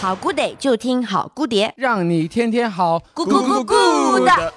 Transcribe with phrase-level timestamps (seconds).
[0.00, 4.52] 好 good day 就听好姑爹，让你天天好，咕咕咕咕的。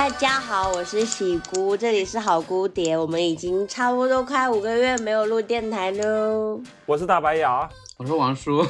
[0.00, 2.96] 大家好，我是喜姑，这里是好姑爹。
[2.96, 6.58] 我们已经差不多快五个月没有录电台喽。
[6.86, 7.68] 我是大白牙，
[7.98, 8.66] 我是王叔，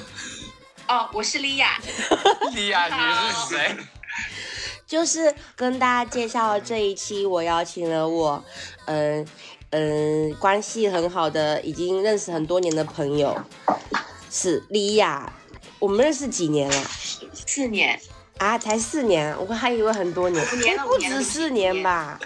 [0.89, 1.79] 哦，我是莉亚。
[2.53, 3.77] 莉亚，你是谁？
[4.85, 8.45] 就是跟大家介绍这一期，我邀请了我，
[8.87, 9.25] 嗯
[9.71, 13.41] 嗯，关系很好的，已经认识很多年的朋友，
[14.29, 15.33] 是莉亚。
[15.79, 16.77] 我们认识几年了？
[17.33, 18.01] 四年，
[18.41, 22.19] 啊，才四年，我还以为很多年，五年不止四年吧？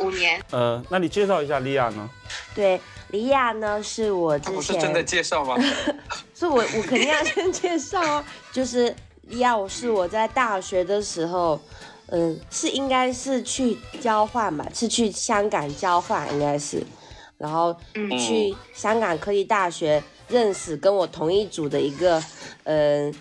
[0.00, 2.10] 五年，呃，那你介绍一下莉亚呢？
[2.54, 2.78] 对，
[3.12, 5.56] 莉亚呢是我之前，不是真的介绍吗？
[6.34, 11.58] 所以我我肯定要先介绍哦， 就是莉亚，我是我在大学的时候，
[12.08, 16.84] 嗯，是应该是去交换吧，是去香港交换，应该是，
[17.38, 22.22] 然后嗯去香港科技大学认识跟我同一组的一个，
[22.64, 23.14] 嗯。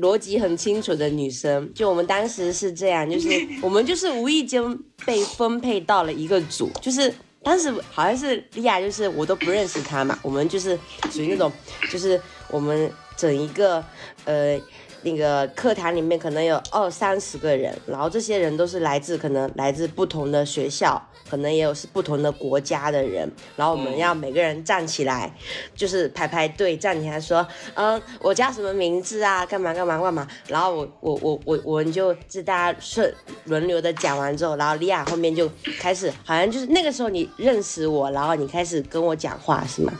[0.00, 3.28] 逻辑很清楚的女生，就我们当时是这样，就是
[3.60, 4.62] 我们就是无意间
[5.04, 10.78] 被分配到了一个组，就是当时好像是莉亚，就是我都不认识她嘛，我们就是
[11.10, 11.50] 属于那种，
[11.90, 13.84] 就是我们整一个
[14.24, 14.60] 呃
[15.02, 25.32] 那个课堂里面可能有二三十个人，然后这些人都是来自可能来自不同的学校，可能也有是不同的国家的人，然后我们要每个人站起来，
[25.74, 29.46] 就是排排队站起来说，嗯，我叫什么名字啊？
[29.46, 30.26] 干嘛干嘛干嘛？
[30.48, 33.12] 然后我我我我我们就就大家顺
[33.44, 39.92] 轮流的讲完之后，然后莉亚后面就开始，好像就是那个时候你认识我，然后你开始跟我讲话是吗？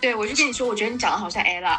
[0.00, 1.78] 对我就跟你说，我觉得你长得好像 ella，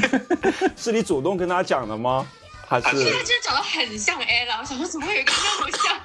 [0.76, 2.26] 是你主动跟他讲的吗？
[2.68, 6.00] 还是因为他真的长得很像 ella，我想说怎么会有一个那么像？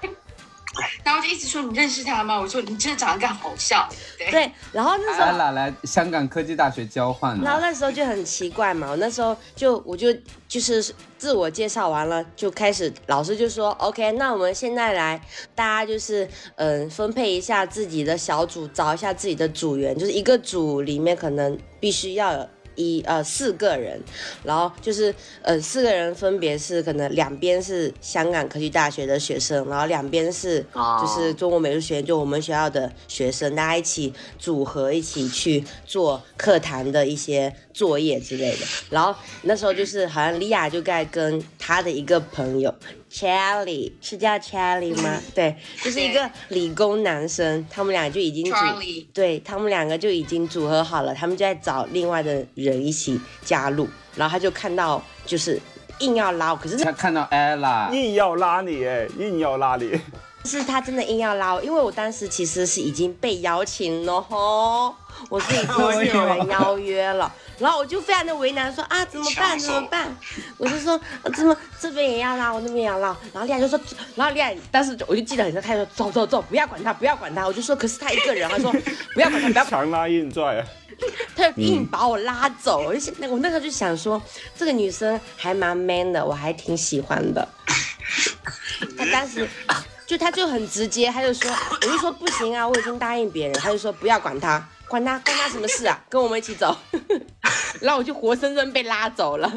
[1.04, 2.40] 然后就一直说你认识他吗？
[2.40, 3.88] 我说你真的长得跟他好像，
[4.18, 10.08] 对，对，然后那时候艾拉来香港科技大学交换然后，那时候就很奇怪嘛，我那时候就我就
[10.48, 10.82] 就是
[11.18, 15.22] 自我介绍完了，就开始老师就说 OK，那我们现在来，
[15.54, 22.50] 大家就是嗯分配一下自己的小组，找一下自己的组员，就是一个组里面可能必须要有。
[22.82, 24.00] 一呃四个人，
[24.44, 30.66] 然后就是呃四个人分别是可能两边是香港科技大学的学生，然后两边是
[31.00, 38.66] 就是中国美术学院就我们学校的学生，大家一起组合一起去做课堂的一些作业之类的。
[38.90, 39.14] 然后
[39.44, 42.74] 那时候就是好像莉亚就在跟她的一个朋友
[43.12, 45.20] Charlie 是叫 Charlie 吗？
[45.36, 55.60] 对，就是一个理工男生，他们俩就已经组 Charlie 对他们两个就已经组合好了，他们就在找另外的人一起加入，然后他就看到就是
[56.00, 58.86] 硬要拉我，可是他看到 Ella，硬要拉你？
[58.86, 59.92] 哎，硬要拉你。
[60.44, 64.96] 是他真的硬要拉我，因为我当时其实是已经被邀请了吼，
[65.30, 70.14] 我是已经是有人邀约了，然后我就非常的为难，说啊怎么办怎么办？
[70.58, 73.80] 我就说呃怎么这边也要拉，我那边也要拉，然后丽亚就说，
[74.16, 78.72] 然后丽亚当时我就记得很深，他就说走走走，不要管他，不要管他，我就说可是他一个人，他说
[79.14, 79.66] 不要管他，不要。
[79.72, 80.66] 强拉硬拽，
[81.34, 84.22] 他就硬把我拉走，我就想，那我那时候就想说，
[84.58, 87.48] 这个女生还蛮 man 的，我还挺喜欢的。
[88.98, 89.48] 他当时
[90.06, 91.50] 就他就很直接，他就说，
[91.82, 96.76] 我就说不行啊，我已经答应别人，他就说不要管他，管他关他什么事啊，跟我们一起走。
[97.80, 99.50] 然后我就活生生被拉走了。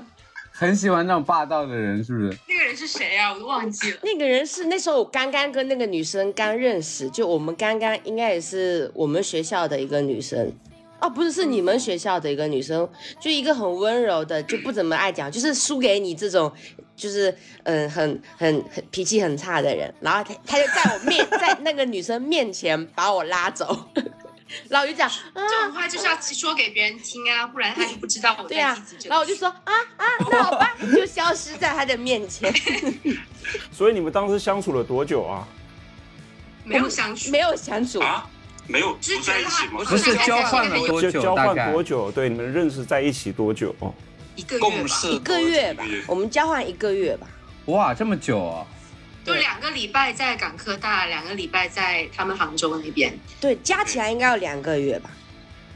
[0.52, 2.38] 很喜欢那种霸道的人，是不是？
[2.46, 3.32] 那个人是谁啊？
[3.34, 3.98] 我都忘记了。
[4.04, 10.52] 那个人是那时候我刚刚跟那个女生刚认识，就我们刚刚应该也是我们学校的一个女生。
[11.00, 16.50] 哦，不是，是你们学校的一个女生，就一个很温柔的，就不怎么爱讲，就是输给你这种，
[16.94, 19.92] 就是嗯，很很很脾气很差的人。
[20.00, 23.76] 然后他他就在我面，在那个女生面前把我拉走，
[24.68, 29.08] 然后我就讲啊，这种话就是要说给别人听啊，不然他就不知道我对啊在自己这里。
[29.08, 32.52] 然后我就说啊啊，那好吧，就消失在他的面前，
[33.70, 35.46] 所以你们当时相处了多久啊？
[36.64, 38.00] 没有相处，没有相处。
[38.00, 38.28] 啊，
[38.66, 39.82] 没有只是在一起吗？
[39.84, 42.10] 不是交换了多久交换多久？
[42.10, 43.74] 对，你们认识在一起多久？
[43.80, 43.92] 哦，
[44.34, 47.26] 一个月吧，一个月吧，我们交换一个月吧。
[47.66, 48.66] 哇，这么久哦！
[49.24, 53.12] 就两个礼拜在港科大，两个礼拜在他们杭州那边。
[53.40, 55.10] 对，加起来应该要两个月吧，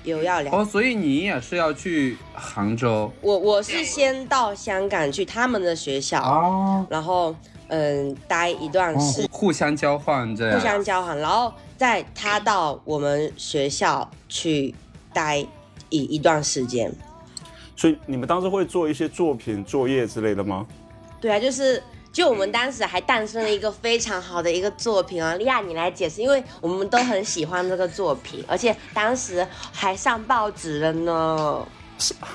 [0.05, 0.55] 有要两。
[0.55, 7.35] 哦，所以你也是要去杭州我我是先到香港去他们的学校，哦，然后
[7.69, 10.59] 嗯待一段哦时互互相交换这样。
[10.59, 14.75] 互相交换，然后在他到我们学校去
[15.15, 15.39] 待
[15.89, 16.93] 一一段时间。
[17.75, 20.67] 所以你们当时会做一些作品、作业之类的吗？
[21.21, 21.83] 对啊，就是
[22.19, 31.65] 就我们当时还诞生了一个非常好的一个作品啊，利亚你来解释，因为我们都很喜欢这个作品，而且当时还上报纸了呢。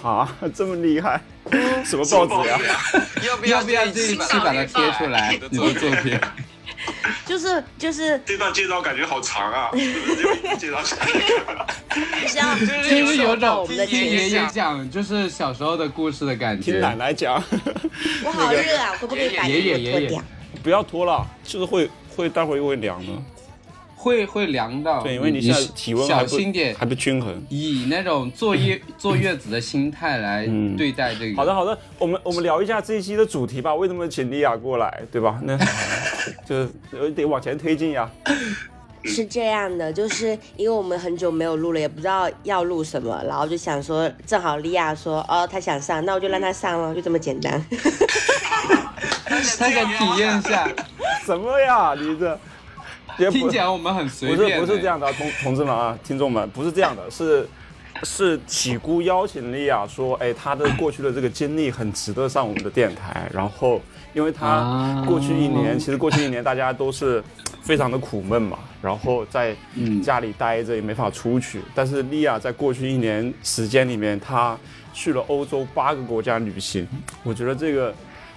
[0.02, 1.22] 啊，这么厉害？
[1.84, 2.58] 什么报纸呀？
[3.28, 5.34] 要不要不要这一期这一期把它贴出来？
[5.34, 6.18] 你的作品，
[7.26, 11.08] 就是就是这段介绍感觉好长啊， 就介绍下来。
[12.22, 16.96] 就是要就是有种我们的听爷爷讲，就是小时候的故事的感觉听奶。
[16.96, 17.42] 奶讲，
[18.26, 20.24] 我好热啊，我可不可以把衣服脱掉？
[20.64, 23.12] 不要脱了，就是会会待会儿又会凉的。
[24.04, 27.42] 会会凉到，对，因为你现在体温小心点还，不均衡。
[27.48, 31.38] 以那种坐月 坐月子的心态来嗯对待这个。
[31.38, 33.74] 好的，好的，我们我们聊一下这一期的主题吧。
[33.74, 35.40] 为什么请莉亚过来，对吧？
[35.44, 35.58] 那
[36.46, 38.10] 就是呃得往前推进呀。
[39.06, 47.64] 是这样的，就是因为我们很久没有录了，也不知道要录什么，然后就想说，正好莉亚说，哦，她想上，那我就让她上了，就这么简单。
[49.28, 50.70] 她想体验一下，
[51.26, 51.94] 什么呀？
[52.00, 52.40] 你这
[53.32, 54.60] 听起来我们很随不是。
[54.60, 57.48] 不是这样的啊，同同志们啊，听众们，不是这样的， 是
[58.04, 63.82] 是起姑邀请莉亚说，哎，她的过去的这个经历很值得上我们的电台，然后
[64.14, 67.24] 因为她啊过去一年，其实过去一年大家都是
[67.62, 74.58] 非常的苦闷嘛，然后在嗯家里待着也没法出去，但是莉亚在过去一年时间里面，她
[74.92, 76.88] 去了欧洲八个国家旅行，
[77.24, 77.94] 我觉得这个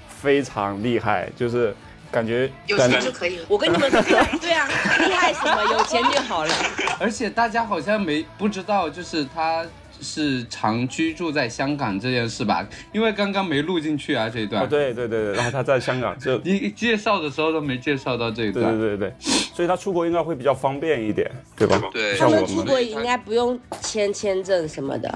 [0.09, 1.75] 非常厉害，就是
[2.11, 3.47] 感觉有钱就可以了。
[3.49, 4.01] 我跟你们说，
[4.41, 4.67] 对啊
[5.07, 5.63] 厉害什么？
[5.73, 6.55] 有钱就好了。
[7.01, 9.65] 而且大家好像没不知道，就是他
[10.01, 12.67] 是常居住在香港这件事吧？
[12.93, 14.63] 因为刚刚没录进去啊这一段。
[14.63, 18.79] 哦，对对对对，然后他在香港就你介绍的时候都没介绍到这一段。
[18.79, 19.15] 对对对，
[19.55, 21.81] 所以他出国应该会比较方便一点，对吧？
[21.93, 25.09] 对他像我们们出国应该不用签签证什么的。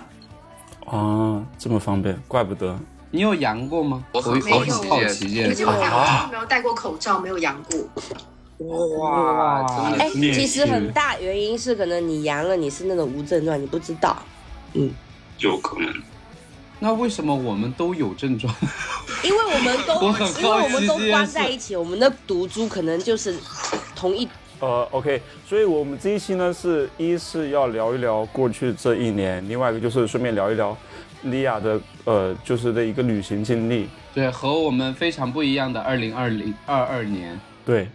[0.87, 2.79] 啊，这么方便，怪不得。
[3.11, 4.05] 你有阳过吗？
[4.13, 5.65] 我很没有好奇这件事而且。
[5.65, 8.99] 我看我从来没有戴过口罩，没有阳过。
[8.99, 9.65] 哇，
[9.99, 14.17] 哎，是其实很大原因是可能你阳了，你是那种无症状，你不知道。
[14.75, 14.91] 嗯
[15.39, 15.93] 有可能。
[16.79, 18.55] 那为什么我们都有症状？
[19.25, 19.95] 因为我们都
[20.41, 23.35] 因为我们都关在一起，我们的毒株可能就是
[23.97, 24.29] 同一
[24.61, 30.77] 呃，OK，所以我们这一期呢，是一是要聊一聊过去这一年，另外一个就是顺便聊一聊
[31.23, 33.89] 莉亚的呃，就是的一个旅行经历。
[34.15, 37.39] 对，和我们非常不一样的二零二零二二年。
[37.65, 37.89] 对，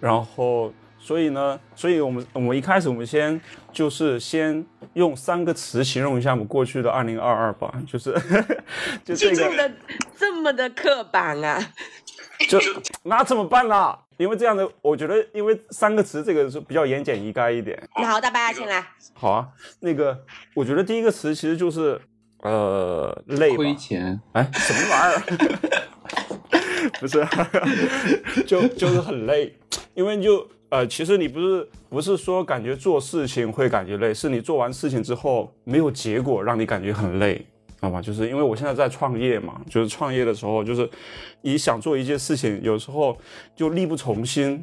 [0.00, 3.40] 然后所以呢，所以我们我们一开始我们先
[3.72, 4.64] 就是先
[4.94, 8.12] 用三个词形容一下我们过去的二零二二吧，就是
[9.04, 9.72] 就这个这么的
[10.16, 11.72] 这么的刻板啊！
[12.48, 12.58] 就
[13.04, 13.98] 那怎么办啦？
[14.16, 17.80] 因为这样的，我觉得因为三个词这个是比较言简意赅一点。
[17.96, 18.84] 那好，大白先来。
[19.14, 19.48] 好啊，
[19.80, 20.18] 那个
[20.54, 22.00] 我觉得第一个词其实就是
[22.50, 23.54] 呃累。
[23.56, 25.22] 亏钱，哎，什么玩意儿？
[27.00, 27.26] 不是，
[28.46, 29.52] 就就是很累，
[29.94, 37.44] 因为就呃，其实你不是不是说感觉做事情会感觉累，是你做完事情之后没有结果，让你感觉很累，知
[37.80, 38.00] 道吗？
[38.00, 40.88] 就是因为我现在在创业嘛，就是创业的时候，就是
[41.42, 43.16] 你想做一件事情，有时候
[43.54, 44.62] 就力不从心，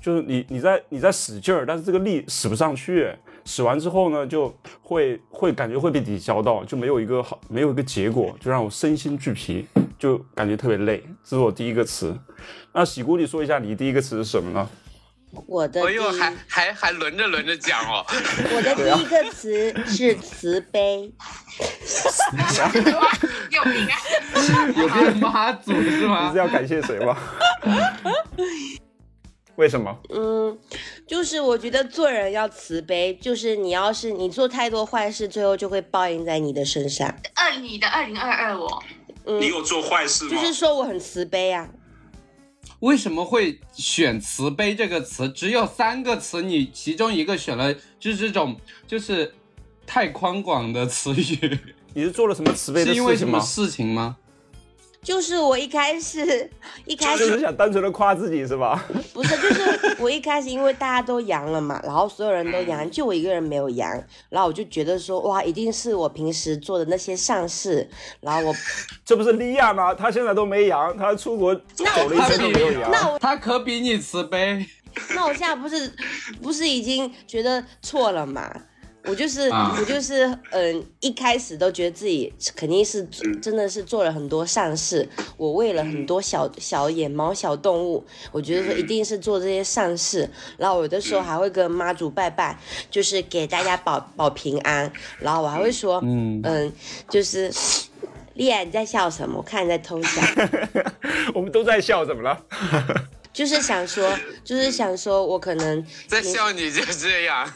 [0.00, 3.10] 就是你你在你在使劲儿，但是这个力使不上去，
[3.44, 9.66] 使完之后呢，就会会感觉会被抵消到，就没有一个好没有一个结果，就让我身心俱疲，
[9.98, 11.02] 就感觉特别累。
[11.24, 12.16] 这是我第一个词。
[12.72, 14.68] 那喜姑，你说一下你第一个词是什么呢？
[15.46, 18.04] 我的哎呦，还还还轮着轮着讲哦。
[18.54, 21.10] 我的第一个词是慈悲。
[23.50, 23.96] 有病啊！
[24.76, 26.38] 有变妈祖是吗你是？
[26.38, 27.16] 要感谢谁吗？
[29.56, 29.96] 为什么？
[30.08, 30.58] 嗯，
[31.06, 37.14] 就是我觉得做人要慈悲，就是你要是你做太多坏事，最后就会报应在你的身上。
[37.34, 38.82] 二你的二零二二哦，
[39.24, 40.30] 你有做坏事吗？
[40.30, 41.68] 就是说我很慈悲啊，
[42.80, 45.28] 为什么会选慈悲这个词？
[45.28, 48.56] 只有三个词，你其中一个选了，就是这种
[48.86, 49.34] 就是
[49.86, 51.58] 太宽广的词语，
[51.92, 54.16] 你是做了什么慈悲的是因为什么事情吗？
[55.02, 56.48] 就是我一开始
[56.86, 58.84] 一开始就是想单纯的夸自己是吧？
[59.12, 63.90] 不是，就是我一开始因为大家都阳了嘛，然后所有人都阳，就我一个人没有阳，
[64.28, 67.88] 然后我就觉得说哇，一定是我平时做的那些善事，
[68.20, 68.54] 然后我
[69.04, 69.92] 这不是莉亚吗？
[69.92, 72.90] 她现在都没阳，她出国走了一圈都没有阳。
[72.90, 74.64] 那我他可比你慈悲。
[75.14, 75.90] 那我现在不是
[76.42, 78.54] 不是已经觉得错了嘛？
[79.04, 83.04] 我就是、啊我就是嗯，一开始都觉得自己肯定是
[83.40, 92.58] 真的是做了很多善事，我为了很多小小野猫小动物，我觉得说一定是做这些善事，然后有的时候还会跟妈祖拜拜，
[92.90, 96.72] 就是给大家保保平安，然后我还会说嗯嗯，
[97.08, 97.52] 就是。
[98.34, 99.36] 丽亚，你在笑什么？
[99.36, 100.22] 我看你在偷笑。
[101.36, 102.42] 我们都在笑，怎么了？
[103.32, 107.50] 就是想说，就是想说，我可能在笑你就这样，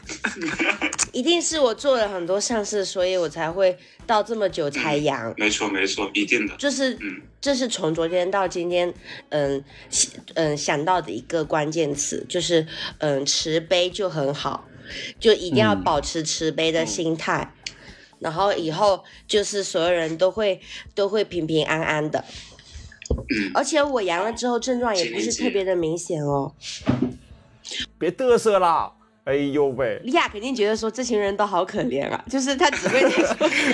[1.12, 5.35] 一定是我做了很多善事，所以我才会到这么久才阳。
[5.37, 6.56] 没错没错，一定的。
[6.56, 8.92] 就是嗯，这是从昨天到今天，
[9.28, 12.66] 嗯想嗯想到的一个关键词，就是
[12.99, 14.66] 嗯慈悲就很好，
[15.21, 17.52] 就一定要嗯保持慈悲的心态，
[18.18, 20.61] 然后以后就是所有人都会
[20.95, 22.25] 都会平平安安的。
[23.30, 26.52] 嗯而且我阳了之后，症状也不是特别的明显哦。
[27.99, 28.92] 别嘚瑟啦！
[29.25, 33.02] 哎呦喂，莉亚肯定觉得说这群人都好可怜啊， 就是他只会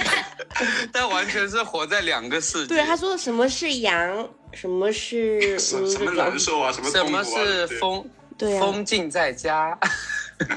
[0.91, 2.69] 但完全是活在两个世界。
[2.69, 8.03] 对他说什么是阳，什么是嗯 什什么这种，难受啊，什么是封
[8.39, 9.79] 对啊，封禁在家？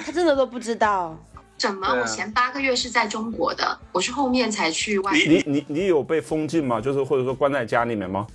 [0.06, 1.18] 他真的都不知道。
[1.58, 1.88] 怎么？
[1.89, 6.80] 我前八个月是在中国的，我是后面才去外你你你你有被封禁吗？
[6.80, 8.25] 就是或者说关在家里面吗？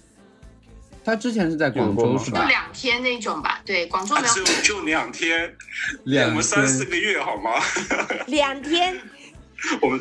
[1.05, 2.43] 他之前是在广州是吧？
[2.43, 3.61] 就两天那种吧。
[3.65, 5.57] 对，广州没有啊就就两天，
[6.05, 6.85] 两 我们三四。
[6.85, 7.51] 个月好吗？
[8.29, 9.01] 两天，
[9.83, 10.01] 我们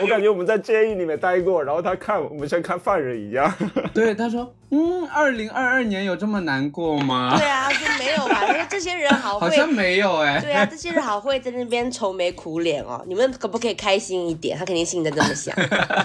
[0.00, 3.52] 我感觉我们在监狱里面待过，然后他看我们像看犯人一样。
[3.92, 7.44] 对，他说，嗯，二零二二年有这么难过吗对？
[7.44, 8.46] 啊，就没有吧？
[8.46, 10.40] 他说这些人好会，好像没有哎。
[10.40, 13.04] 对啊，这些人好会在那边愁眉苦脸哦。
[13.08, 14.56] 你们可不可以开心一点？
[14.56, 15.52] 他肯定心里在这么想，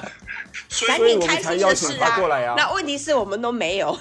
[0.70, 2.56] 所以赶紧开心才邀请的事啊他过来呀。
[2.58, 3.96] 那问题是我们都没有。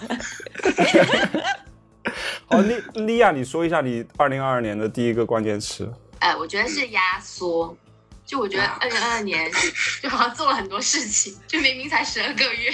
[2.47, 5.93] 好，莉莉亚，你说一下你二零二二年的第一个关键词。
[6.23, 7.77] 呃，我觉得是压缩。
[8.25, 9.51] 就我觉得二零二二年
[10.01, 12.73] 就好像做了很多事情，就明明才十二个月，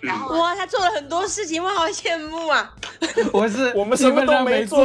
[0.00, 2.72] 然后哇，他做了很多事情，我好羡慕啊！
[3.32, 4.80] 我是我们什么都没做。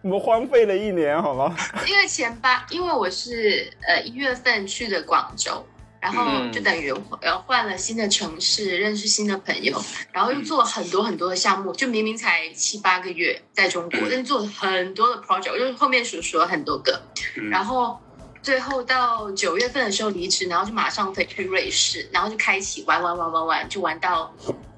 [0.00, 1.54] 我们荒废了一年，好吗？
[1.86, 5.66] 因为前八，因为我是呃一月份去的广州，
[6.04, 6.52] 然后嗯。
[6.52, 6.92] 就等于
[7.22, 9.82] 呃换了新的城市，认识新的朋友，
[10.12, 17.02] 然后又做了很多很多的项目，就明明才七八个月在中国，但是做了很多的 project，我就是后面数数了很多个，
[17.36, 17.48] 嗯。
[17.48, 17.98] 然后
[18.42, 24.32] 最后到九月份的时候离职，然后就马上飞去瑞士，然后就开启玩玩玩玩玩，就玩到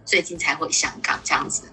[0.04, 1.64] 最近才回香港这样子。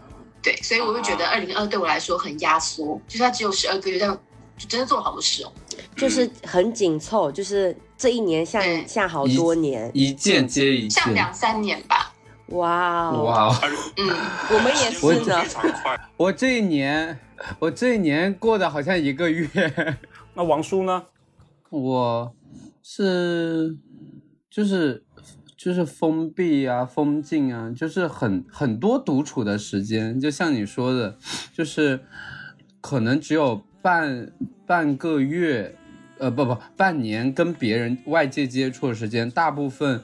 [0.41, 4.10] 对，所以我就觉得二零二对我来说很压缩，就是它只有十二个月，但
[4.57, 5.53] 就真的做了好多事哦。
[5.95, 10.89] 就是很紧凑，就是这一年像对像好多年，一件接一件。
[10.89, 12.13] 像两三年吧。
[12.48, 13.24] 哇哦！
[13.24, 13.55] 哇哦！
[13.95, 14.05] 嗯，
[14.50, 15.48] 我们也是呢非。
[15.48, 15.98] 常快。
[16.17, 17.17] 我这一年，
[17.60, 19.50] 我这一年过得好像一个月。
[20.36, 21.05] 那王叔呢？
[21.69, 22.36] 我
[22.81, 23.77] 是
[24.50, 25.05] 就是
[25.55, 30.19] 就是封闭啊、封禁啊，就是很很多独处的时间。
[30.19, 31.17] 就像你说的，
[31.53, 32.01] 就是
[32.81, 34.29] 可能只有半
[34.67, 35.77] 半个月，
[36.23, 40.01] 呃，不不，半年跟别人外界接触的时间，大部分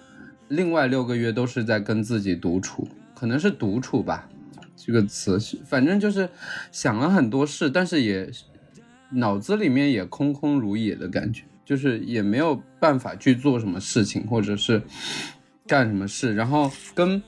[0.50, 2.86] 另外六个月都是在跟自己独处，
[3.16, 4.28] 可能是独处吧。
[4.76, 6.28] 这个词，反正就是
[6.74, 8.30] 想了很多事，但是也
[9.12, 14.82] 脑子里面也空空如也的感觉，就是也没有办法去做什么事情，或者是
[15.66, 16.36] 干什么事。
[16.36, 17.24] 然后跟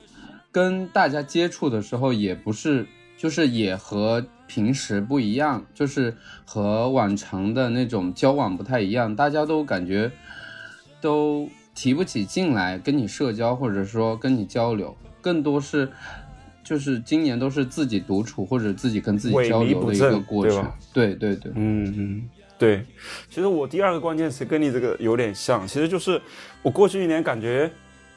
[0.50, 4.22] 跟大家接触的时候，也不是，就是也和
[4.52, 10.12] 平时不一样，就是和往常的那种交往不太一样，大家都感觉
[11.00, 15.88] 都提不起劲来跟你社交，或者说跟你交流，更多是。
[16.64, 22.86] 就是今年都是自己独处或者自己跟自己交流的一个过程对吧，对对对，嗯嗯，对。
[23.28, 26.22] 其实我第二个关键词跟你这个有点像，其实就是
[26.62, 27.68] 我过去一年感觉，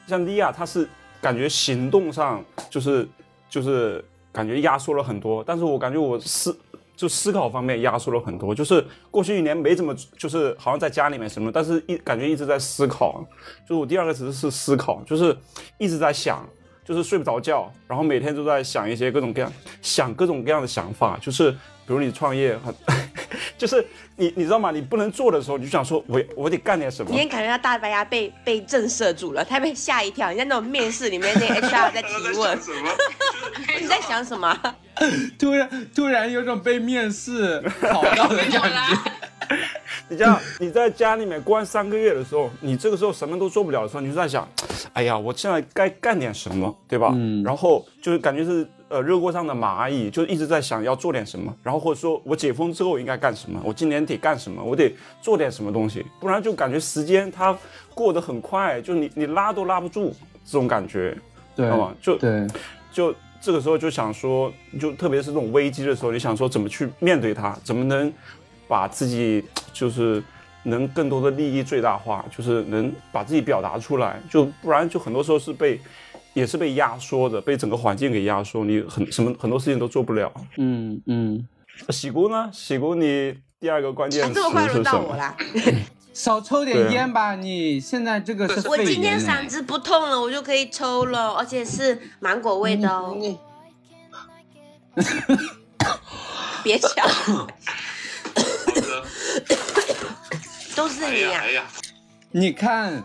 [0.06, 0.88] 像利亚，她是
[1.20, 3.06] 感觉行动上就是
[3.50, 6.56] 就是感觉压缩了很多，但是我感觉我思
[6.96, 13.25] 就思考方面压缩了很多，就是过去一年没怎么就是好像在家里面什么，但是一感觉一直在思考，
[13.68, 15.36] 就是我第二个词是思考，就是
[15.77, 16.46] 一直在想。
[16.88, 19.51] 就是睡不着觉，然后每天都在想一些各种各样
[19.82, 22.72] 想各种各样的想法，就是比如你创业，很
[23.58, 24.72] 就是你你知道吗？
[24.72, 27.18] 你不能做的时候，你就想说我我得干点什么今。
[27.18, 30.32] 天感觉到大白牙被被震慑住了，他被吓一跳。
[30.32, 32.89] 你在那种面试里面，那个 HR 在提问，什么？
[33.80, 34.58] 你在想什么？
[35.38, 38.60] 突然突然有种被面试考到的感觉。
[40.10, 44.48] 你这样你在家里面关三个月的时候，你这个时候什么都做不了的时候，你就在想，
[44.94, 47.12] 哎呀，我现在该干点什么，对吧？
[47.16, 57.58] 嗯然后就是感觉是呃热锅上的蚂蚁，就一直在想要做点什么，然后或者说我解封之后应该干什么，我今年得干什么，我得做点什么东西，不然就感觉时间它
[57.94, 60.14] 过得很快，就你你拉都拉不住
[60.46, 61.18] 这种感觉，
[61.56, 61.96] 对知道吗？
[62.02, 62.48] 就对，
[62.92, 68.12] 就这个时候就想说，就特别是这种危机的时候，你想说怎么去面对它，怎么能
[68.68, 69.44] 把自己
[69.74, 70.24] 就是
[70.64, 75.80] 能更多的利益最大化，就是能把自己表达出来，就不然就很多时候是被
[76.34, 80.32] 也是被压缩的，被整个环境给压缩，你很什么很多事情都做不了。
[80.58, 81.48] 嗯嗯，
[81.90, 82.50] 喜姑呢？
[82.52, 84.84] 喜姑，你第二个关键啊词这么快轮是？
[84.84, 85.36] 到我了！
[86.14, 93.18] 少抽点烟吧，你现在这个是我今天嗓子不痛了，我就可以抽了，而且是芒果味的哦。
[96.64, 96.90] 别抢，
[100.75, 101.63] 都是哎你呀、呀哎呀，
[102.32, 103.01] 你看，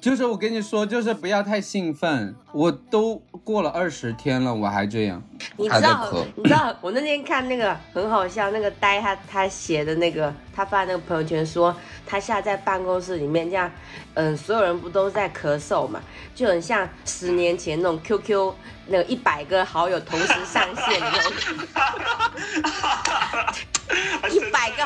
[0.00, 2.34] 就是我跟你说，就是不要太兴奋。
[2.52, 5.22] 我都过了二十天了，我还这样，
[5.56, 11.74] 你知道你知道，我那天看那个很好笑，那个呆他他写的那个，他发那个朋友圈说，
[12.06, 13.70] 他现在在办公室里面这样，
[14.14, 16.00] 嗯，所有人不都在咳嗽嘛，
[16.34, 18.54] 就很像十年前那种 QQ
[18.86, 21.00] 那个一百个好友同时上线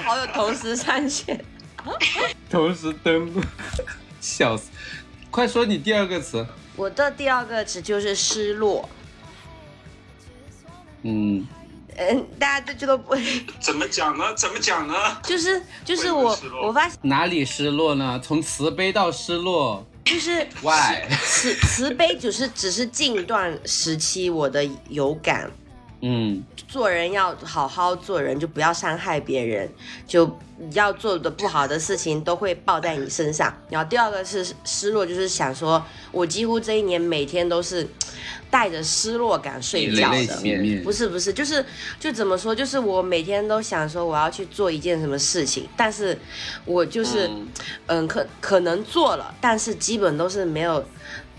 [0.05, 1.43] 好友同时上线。
[2.51, 3.43] 同时登录，
[4.21, 4.71] 笑死！
[5.31, 6.47] 快说你第二个词。
[6.77, 8.89] 我的第二个词就是失落，
[11.03, 11.47] 嗯，
[11.97, 13.15] 嗯，大家都觉得不，
[13.61, 14.35] 怎么讲呢？
[14.35, 14.95] 怎么讲呢？
[15.23, 18.21] 就是就是我我发现哪里失落呢？
[18.23, 21.07] 从慈悲到失落就是，why？
[21.23, 25.51] 慈慈悲只是只是近段时期我的有感，
[26.07, 29.67] 嗯做人要好好做人，就不要伤害别人，
[30.07, 30.27] 就
[30.59, 33.53] 你要做的不好的事情都会报在你身上。
[33.71, 35.83] 然后第二个是失落，就是想说
[36.13, 37.89] 我几乎这一年每天都是
[38.51, 40.83] 带着失落感睡觉泪的。
[40.83, 41.65] 不是不是，就是
[41.99, 46.19] 就怎么说，就是我每天都想说我要去做一件什么事情，但是
[46.67, 47.49] 我就是嗯
[47.87, 50.85] 嗯可可能做了，但是基本都是没有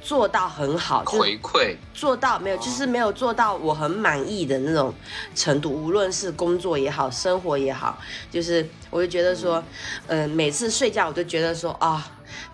[0.06, 4.94] 做到很好，回馈，做到没有，就是没有做到我很满意的那种
[5.34, 7.98] 程度，无论是工作也好，生活也好，
[8.30, 9.64] 就是我就觉得说，
[10.06, 12.12] 嗯、每次睡觉我就觉得说啊。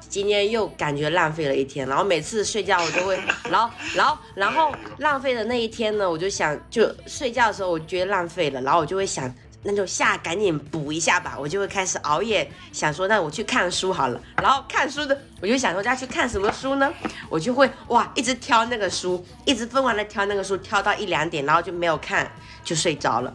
[0.08, 3.18] 今天又感觉浪费了一天，然后每次睡觉我都会，
[3.50, 16.92] 然后，然后，然后浪费的那一天呢，我就想，就睡觉的时候我觉得浪费了，然后我就会想，那就下赶紧补一下吧，我就会开始熬夜，想说那我去看书好了，然后看书的我就想说要去看什么书呢？
[17.30, 22.32] 我就会哇一直挑那个书，一直疯狂的挑那个书，挑到一两点，然后就没有看，
[22.64, 23.32] 就睡着了。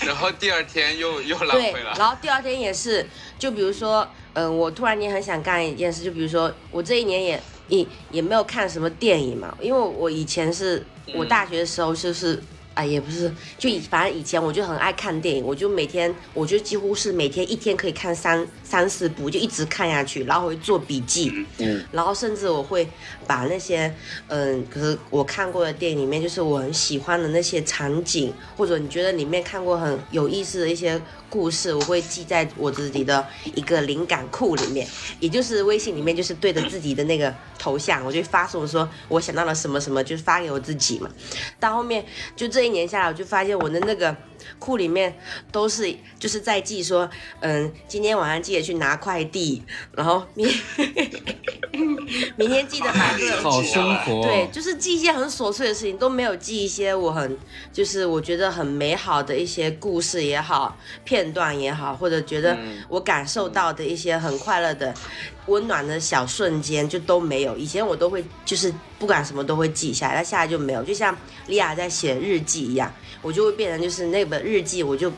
[0.00, 1.94] 然后第二天又又浪费，了。
[1.96, 3.06] 然后第二天也是，
[3.38, 12.42] 就比如说，嗯、我突然间很想干一件事，就比如说我这一年也也也没有看什么电影嘛，因为我以前是我大学的时候就是。
[12.76, 22.86] 啊，也不是，就以反正以前我就很爱看电影，我就每天，我就几乎是每天一天可以看三三四部，就一直看下去，然后会做笔记，嗯，然后甚至我会
[23.26, 23.92] 把那些，
[24.28, 34.86] 嗯，可是我看过的电影里面，就是我很喜欢的那些场景，或者你觉得里面看过很有意思的一些故事，我会记在我自己的一个灵感库里面，
[35.20, 41.10] 也就是微信里面就是对着自己的那个头像，我就发送说我想到了什么什么，就发给我自己嘛。
[41.58, 44.16] 到后面就这一年下来，我就发现我的那个
[44.58, 45.16] 库里面
[45.50, 47.08] 都是就是在记说，
[47.40, 50.48] 嗯，今天晚上记得去拿快递，然后明
[52.36, 54.22] 明天记得把这个好生活。
[54.22, 57.38] 对，就是记一些很琐碎的事情，都没有记一些我很
[57.72, 62.56] 就是我觉得很美好的一些故事也好，片段也好，或者觉得
[62.88, 64.94] 我感受到的一些很快乐的、
[65.46, 67.56] 温暖的小瞬间，就都没有。
[67.56, 70.82] 以前我都会就是不管什么都会记下来，但现在就没有。
[70.82, 71.16] 就像
[71.48, 75.12] 莉亚在写日记一样，我就会变成就是那本日记我就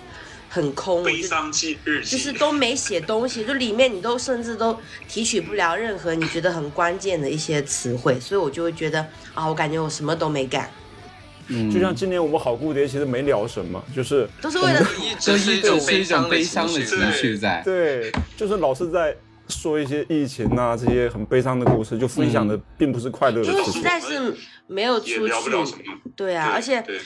[0.48, 10.70] 很空，我就悲伤记日记，就是都没写东西，就里面你都甚至都提取不了任何你觉得很关键的一些词汇，所以我就会觉得啊，我感觉我什么都没干，
[11.48, 17.61] 嗯，就像今年我们好姑爹其实没聊什么，就是都是为了 一这是一种悲伤种悲伤的情情绪在。
[17.64, 19.14] 对，就是老是在
[19.48, 23.82] 说一些疫情啊这些很悲伤的故事，就分享的并不是快乐的因为实事情。
[23.82, 24.34] 在是
[24.66, 25.26] 没有出
[25.66, 25.84] 去，。
[26.16, 26.98] 对啊，对而且对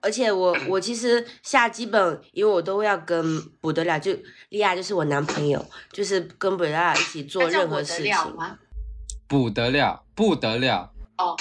[0.00, 4.12] 而且我我其实下基本，因为我都要跟不得了，就
[4.48, 8.12] 利亚就是我男朋友，就是跟不得了一起做任何事情。
[8.12, 8.58] 了吗？
[9.28, 10.90] 不得了，不得了。
[11.18, 11.36] 哦，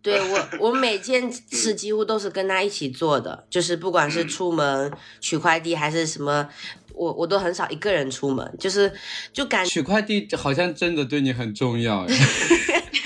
[0.00, 6.48] 对我， 我每件事几乎都是跟他一起做的，就是不管是出门取快递还是什么，
[6.94, 8.90] 我我都很少一个人出门，就是
[9.32, 12.06] 就感取快递好像真的对你很重要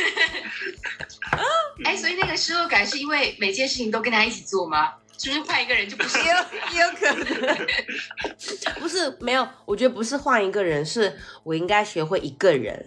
[1.84, 1.96] 哎。
[2.04, 4.92] 所以那个失落感是因为每件事情都跟他一起做吗？
[5.18, 6.22] 是不是换一个人就不行？
[6.22, 6.36] 也有
[6.74, 7.66] 也有可能，
[8.80, 12.84] 不是没有，我觉得不是换一个人，是我应该学会一个人。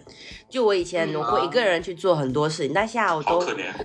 [0.48, 3.38] 就我以前嗯我会一个人去做很多事情，但现在我都。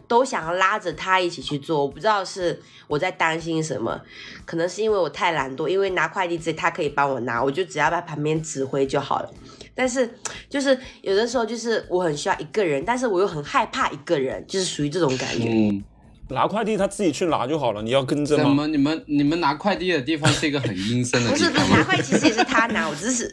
[0.08, 1.80] 都想要拉着他一起去做。
[1.80, 4.00] 我不知道是我在担心什么，
[4.46, 9.34] 可能是因为我太懒惰，因为拿快递直接他可以帮我拿，我就只要在旁边指挥就好了。
[9.74, 10.18] 但是
[10.50, 15.48] 就是有的时候就是我很需要一个人，但是我又很害怕一个人，就是属于这种感觉。
[15.50, 15.84] 嗯，
[16.30, 18.54] 拿快递他自己去拿就好了，你要跟着怎吗？
[18.54, 23.28] 么你们你们拿快递的地方是一个很阴森的地方不是不是，拿快递其实也是他拿， 我只是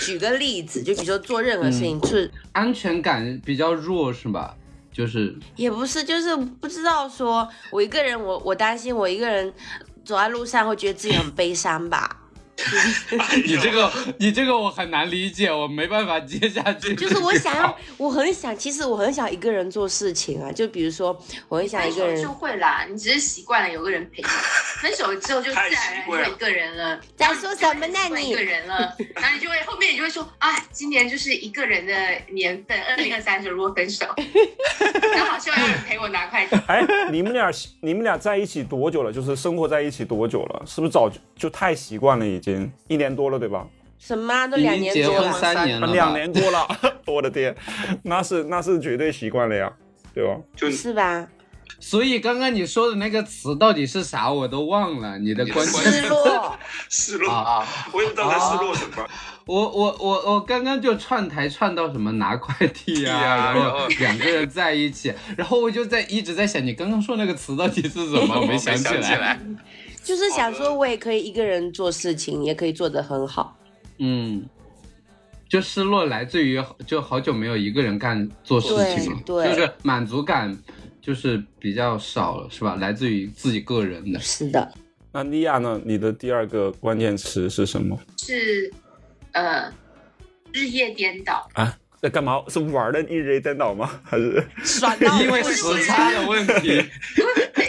[0.00, 4.54] 举个例子，就比如说做任何事情，就是安全感比较弱是吧？
[4.92, 9.52] 就是也不是，就是不知道说我一个人，我我担心我一个人
[10.04, 12.22] 走在路上会觉得自己很悲伤吧。
[13.44, 16.94] 你这个你这个我很难理解，我没办法接下去。
[16.94, 20.50] 就是我想要，我很想，其实我很想一个人做事情啊。
[20.50, 21.16] 就比如说，
[21.48, 24.28] 我很想一个人分手就会啦，你只是习惯了有个人陪你。
[24.80, 27.00] 分手之后就自然而 然就会一个人了。
[27.16, 31.94] 在说什么呢你一个人了，然后你就会后面你就会说，啊，今年就是一个人的
[32.30, 34.06] 年份，二零二三时候如果分手，
[35.14, 36.56] 然后好希望有人陪我拿快递。
[36.66, 39.12] 哎，你们俩你们俩在一起多久了？
[39.12, 40.62] 就是生活在一起多久了？
[40.66, 42.26] 是不是早就就太习惯了？
[42.26, 42.45] 已经
[42.88, 43.66] 一年多了，对吧？
[43.98, 45.36] 什么啊、都已两经结婚年多了。
[45.36, 46.68] 啊三年了，两年多了，
[47.06, 47.54] 我的天，
[48.02, 49.72] 那是那是绝对习惯了呀，
[50.14, 50.36] 对吧？
[50.54, 51.26] 就是吧？
[51.80, 55.18] 所以刚刚你说的那个词到底是啥，我都忘了。
[55.18, 56.56] 你的关键失落，
[56.88, 57.68] 失落啊啊！
[57.92, 59.06] 我也不知道在失落什么。
[59.46, 68.40] 我我我我刚刚就串台串到什么拿快递啊， 呀然后两个人在一起，然后我就在一直在想，你刚刚说那个词到底是什么？
[68.40, 69.38] 我没想起来。
[70.06, 73.58] 就是想说，我也可以一个人做事情，也可以做得很好。
[73.98, 74.48] 嗯，
[75.48, 78.68] 就失落来自于就好久没有一个人干做事
[79.00, 80.56] 情了，对对就是满足感
[81.02, 82.76] 就是比较少了，是吧？
[82.76, 84.20] 来自于自己个人的。
[84.20, 84.72] 是的，
[85.10, 85.80] 那莉亚呢？
[85.84, 88.72] 你的第二个关键词是什么是
[89.32, 89.72] 呃
[90.52, 91.76] 日夜颠倒，啊？
[92.06, 92.40] 在干嘛？
[92.46, 93.90] 是玩的一直在脑吗？
[94.06, 94.46] 还是？
[94.62, 96.88] 爽到因为不行时差的问题，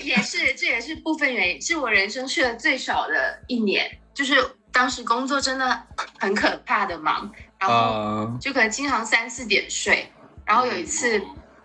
[0.04, 4.36] 也是这也是部分原因，是我人生去的最少的一年，就是
[4.72, 5.84] 当时工作真的
[6.20, 10.08] 很可怕的忙，然后呃，就可能经常三四点睡，
[10.46, 11.20] 然后有一次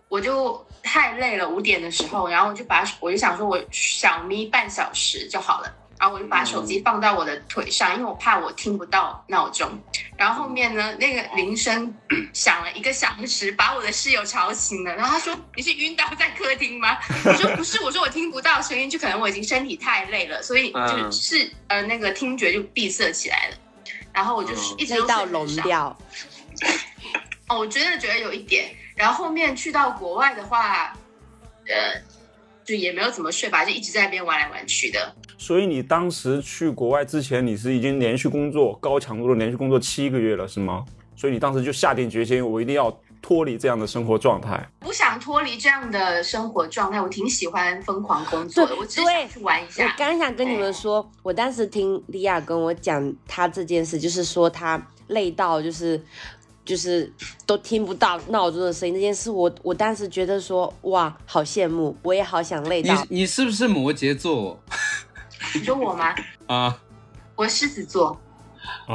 [0.09, 9.71] 我就太累了，五点的时候，然后我就把我就想说我小眯半小时就好了，然后我就把手机放到我的腿上，因为我怕我听不到闹钟。
[10.17, 11.95] 然后后面呢，那个铃声
[12.33, 14.93] 响了一个小时，把我的室友吵醒了。
[14.97, 23.57] 然后他说：“你是晕倒在客厅吗？” 我说：“不是，我说我听不到声音，就可能我已经身体太累了，所以嗯就是、呃那个听觉就闭塞起来了。”
[24.13, 25.47] 然后我就是一直都到聋。
[25.59, 25.97] 掉。
[27.47, 28.75] 哦，我真的觉得有一点。
[28.97, 30.93] 然后后面去到国外的话，
[31.69, 32.03] 呃，
[32.65, 35.15] 就也没有怎么睡吧，就一直在那边玩来玩去的。
[35.43, 40.85] 所以你当时去国外之前，你是已经连续工作高强度的连续工作七个月了，是吗？
[41.17, 44.65] 所以你当时就下定决心，我一定要脱离这样的生活状态。
[44.79, 49.95] 不想脱离这样的生活状态，我挺喜欢疯狂工作的，我只是想去玩一下我下。
[49.99, 56.01] 刚想跟你们说，我当时听莉亚跟我讲她这件事，就是说她累到就是
[56.65, 57.13] 就是
[57.45, 63.23] 都听不到闹钟的声音这件事，我我当时觉得说哇，好羡慕，我也好想累到你。
[63.23, 64.61] 你是不是摩羯座
[65.55, 66.15] 你说我吗？
[66.47, 66.79] 啊
[67.35, 68.21] 我狮子座，
[68.87, 68.95] 啊，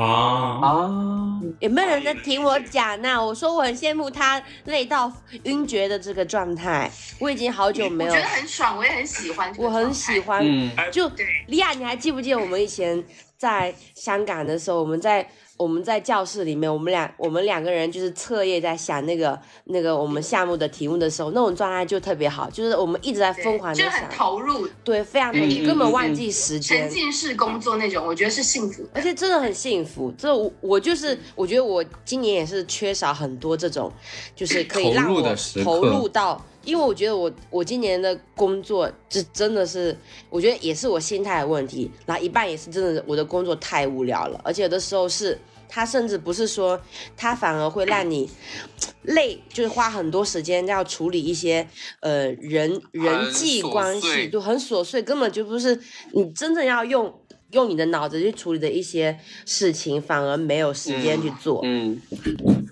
[0.62, 1.42] 啊？
[1.60, 5.12] 有没有人在听我讲呢、我说我很羡慕他累到
[5.44, 10.42] 晕厥的这个状态，我已经好久没有我觉，得很爽，我也很喜欢我很喜欢。
[10.46, 13.04] 嗯，就对莉亚，你还记不记得我们以前
[13.38, 26.90] 在香港的时候，我们在我们在教室里面，我们俩我们两个人就是彻夜在想那个那个我们项目的题目的时候，那种状态就特别好，就是我们一直在疯狂的想就很，投入，对，非常投入，根本嗯忘记时间沉。
[26.90, 29.02] 浸式工作那种，我觉得是幸福的而。
[29.02, 33.92] 且真的很幸福，这我我就是，我觉得我今年也是缺少很多这种，
[34.36, 39.98] 就是可以让投入我的时投入到，因为我觉得我我今年的工作，这真的是，
[40.30, 45.40] 我觉得也是我心态的问题，然后一半也是真的我的工作太无聊了，而且有的时候是。
[45.70, 46.80] 他甚至不是说，
[47.18, 48.30] 他反而会让你
[49.04, 51.68] 累，就是花很多时间要处理一些
[52.00, 55.78] 呃人人际关系，碎就很琐碎，根本就不是
[56.14, 57.14] 你真正要用
[57.52, 61.60] 用你的脑子去处理的一些事情，反而没有时间去做。
[61.66, 62.02] 嗯，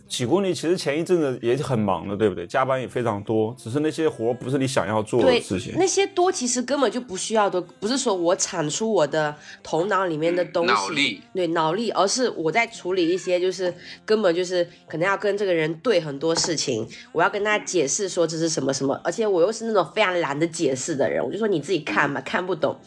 [0.08, 2.46] 几公里其实前一阵子也很忙的，对不对？
[2.46, 5.74] 加班也非常多，只是那些活不是你想要做的事情。
[5.78, 13.74] 那些多其实根本就不需要多，不是说我产出我的头脑里面的东西，脑力对脑力，而是我在处理一些就是
[14.06, 22.78] 根本就是可能要跟这个人对很多事情，我要跟他解释说这是什么什么，而且我又是那种非常懒得解释的人，我就说你自己看嘛，看不懂，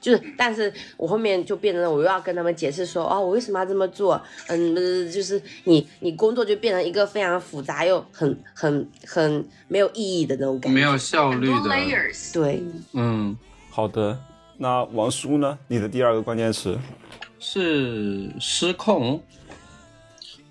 [0.00, 4.20] 就是，但是我后面就变成了我又要跟他们解释说，哦，我为什么要这么做？
[4.48, 12.64] 嗯，呃就是你你工作就变成一个非常复杂又很很很没有意义的那种感觉，没有效率的，layers，对。
[12.94, 13.36] 嗯，
[13.68, 14.18] 好的，
[14.56, 15.58] 那王叔呢？
[15.68, 16.78] 你的第二个关键词？
[17.38, 19.22] 是失控，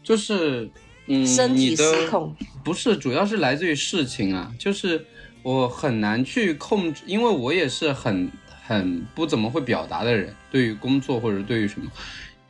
[0.04, 0.70] 就是
[1.08, 5.04] 嗯，身体你的失控，不是，主要是来自于事情啊，就是
[5.42, 8.32] 我很难去控制，因为我也是很
[8.68, 11.92] 很不怎么会表达的人，对于工作或者对于什么，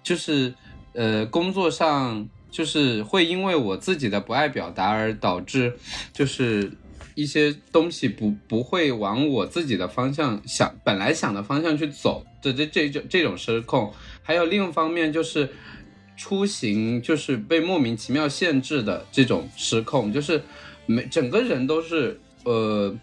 [0.03, 0.53] 就是
[0.91, 5.73] 呃，工作上就是会因为我自己的不爱表达而导致，
[6.13, 6.71] 就是
[7.15, 15.49] 一些东西不不会往我自己的方向想，本来想的方向去走，这这这种这种失控，还有另一方面就是。
[16.15, 20.39] 出行就是被莫名其妙限制的这种失控，就是
[20.85, 22.95] 每整个人都是呃，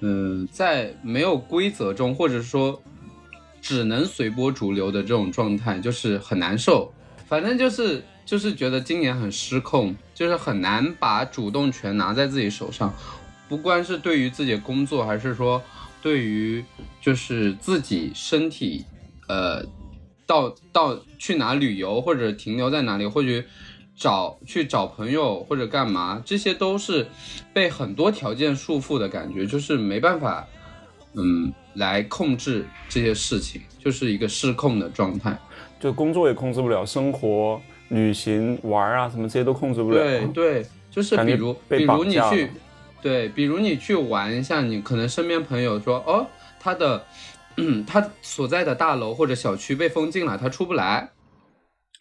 [0.00, 2.80] 嗯、在没有规则中，或者说
[3.62, 6.92] 只能随波逐流的这种状态，就是很难受。
[7.26, 12.92] 反正就是就是觉得今年很失控，就是很难把主动权拿在自己手上，
[13.48, 15.62] 不管是对于自己的工作，还是说
[16.02, 16.62] 对于
[17.00, 18.84] 就是自己身体，
[19.28, 19.64] 呃，
[20.26, 23.42] 到到去哪旅游，或者停留在哪里，或者
[23.96, 27.06] 找去找朋友或者干嘛，这些都是
[27.54, 30.46] 被很多条件束缚的感觉，就是没办法，
[31.14, 35.38] 嗯，来控制这些事情，就是一个失控的状态。
[35.78, 39.96] 就工作也控制不了，生活、旅行、玩啊什么这些都控制不了。
[39.96, 42.50] 对对，就是比如比如你去
[43.00, 46.26] 对，比如你去玩一下，你可能身边朋友说，哦，
[46.58, 47.04] 他的，
[47.56, 51.10] 嗯，他所在的大楼或者小区被封禁了，他出不来，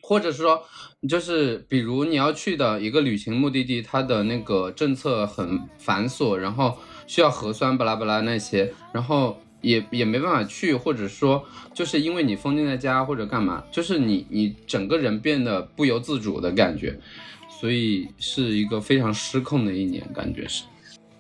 [0.02, 0.64] 或者是说，
[1.08, 16.98] 就是比如你要去的一个旅行目的地，它的那个政策很繁琐，然后需要核酸巴拉巴拉那些，然后也也没办法去，或者说就是因为你封禁在家或者干嘛，就是你你整个人变得不由自主的感觉，
[17.50, 20.64] 所以是一个非常失控的一年，感觉是。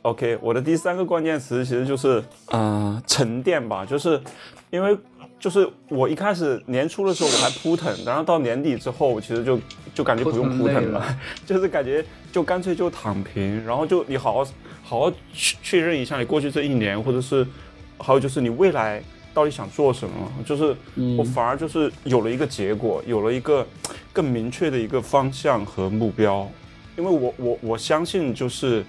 [0.03, 4.21] OK，我的第三个关键词其实就是呃沉淀吧，就是
[4.69, 4.95] 因为
[5.39, 9.59] 就是我一开始年初的时候我还扑腾，然后到年底之后，其实就
[9.95, 11.03] 就感觉不用扑腾了，
[11.43, 14.45] 就是感觉就干脆就躺平，然后就你好好
[14.83, 17.45] 好好确确认一下你过去这一年，或者是
[17.99, 19.01] 还有就是你未来
[19.33, 20.75] 到底想做什么，就是
[21.17, 23.65] 我反而就是有了一个结果，有了一个
[24.11, 26.49] 更明确的一个方向和目标，
[26.97, 28.85] 因为我我我相信就是。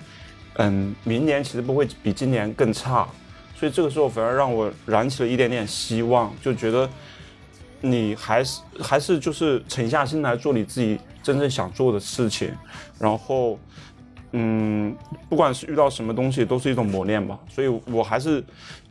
[0.58, 3.06] 嗯，明年其实不会比今年更差，
[3.54, 6.88] 所以这个时候反而让我燃起了一点点希望，就觉得
[7.82, 12.50] 你还是还是就是沉下心来做你自己真正想做的事情，
[12.98, 13.58] 然后
[14.32, 14.96] 嗯，
[15.28, 18.42] 不管是遇到什么东西都是一种磨练吧，所以我还是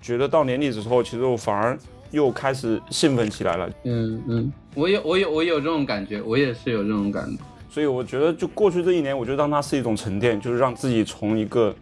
[0.05, 1.75] 觉得到年底的时候，其实我反而
[2.11, 7.41] 又开始兴奋起来了，嗯嗯，我有我有我有这种感觉，我也是有这种感觉。
[7.71, 11.75] 所以我觉得，就过去这一年，我觉得让它是一种沉淀，就是让自己从一个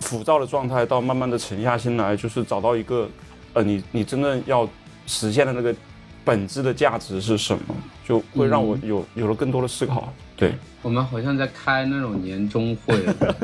[0.00, 3.06] 浮躁的状态到慢慢的沉下心来，就是找到一个，
[3.52, 4.66] 呃，你你真正要
[5.06, 5.74] 实现的那个
[6.24, 7.74] 本质的价值是什么，
[8.06, 10.12] 就会让我有、有了更多的思考。
[10.36, 12.96] 对，我们好像在开那种年终会，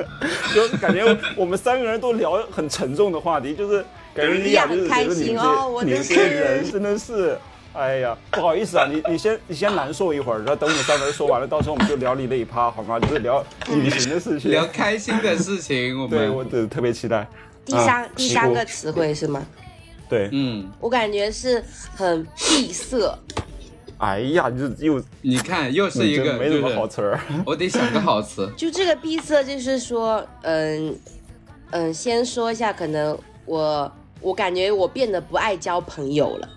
[0.54, 1.04] 就是感觉
[1.36, 7.38] 我们三个人都聊很沉重的话题，就是感觉你俩就是觉得你们这哦我真你这些人真的是。
[7.72, 12.98] 哎呀，不好意思啊，你你先你先难受一会儿，然后等我们三个人说完了，到时候我们就聊你那一趴好吗？
[12.98, 14.50] 就是聊旅行的事情。
[14.50, 15.96] 聊开心的事情。
[15.96, 17.24] 我们对我的特别期待。
[17.64, 19.40] 第三、啊第三个词汇是吗？
[20.10, 23.16] 对，嗯，我感觉是很闭塞，
[23.98, 27.20] 哎呀，你这又你看又是一个，没什么好词儿。
[27.46, 28.50] 我得想个好词。
[28.56, 30.98] 就这个闭塞，就是说，嗯
[31.70, 36.48] 嗯，先说一下，可能我我感觉我变得不爱交朋友了，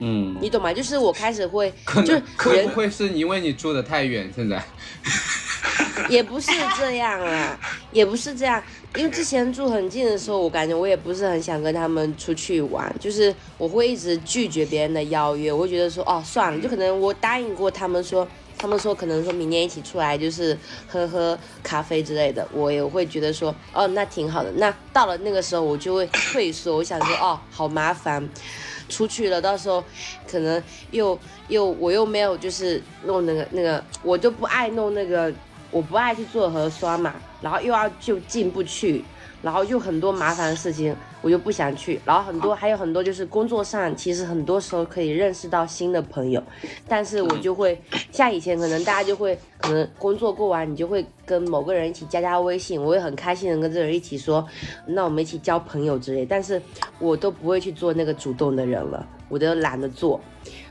[0.00, 0.72] 嗯，你懂吗？
[0.72, 4.28] 就是我开始会，可就是能会不会是因为你住的太远？
[4.34, 4.60] 现在
[6.10, 7.58] 也不是这样啊，
[7.92, 8.62] 也不是这样，
[8.96, 18.26] 因为之前住很近的时候，我感觉我也不是很想跟他们出去玩，就是我会一直拒绝别人的邀约，我会觉得说，哦，算了，就可能我答应过他们说，
[18.58, 20.56] 他们说可能说明年一起出来就是
[20.88, 24.50] 喝喝咖啡之类的，我也会觉得说，哦，那挺好的。
[24.56, 28.28] 那到了那个时候，我就会退缩，我想说，哦，好麻烦。
[28.88, 29.82] 出去了，到时候
[30.30, 35.32] 可能又又我又没有就是弄那个那个，我就不爱弄那个，
[35.76, 39.04] 我不爱去做核酸嘛，然后又要就进不去，
[39.42, 42.00] 然后就很多麻烦的事情，我就不想去。
[42.02, 46.42] 然后很多还有很多就是工作上，其实很多时候可以认识到新的朋友，
[46.88, 47.78] 但是我就会
[48.10, 54.48] 像以前可能大家就会可能工作过完，你就会跟某个人一起加加微信，我会很开心的跟这个人一起说，
[54.86, 56.24] 那我们一起交朋友之类。
[56.24, 56.62] 但是
[56.98, 60.18] 我都不会去做那个主动的人了，我都懒得做。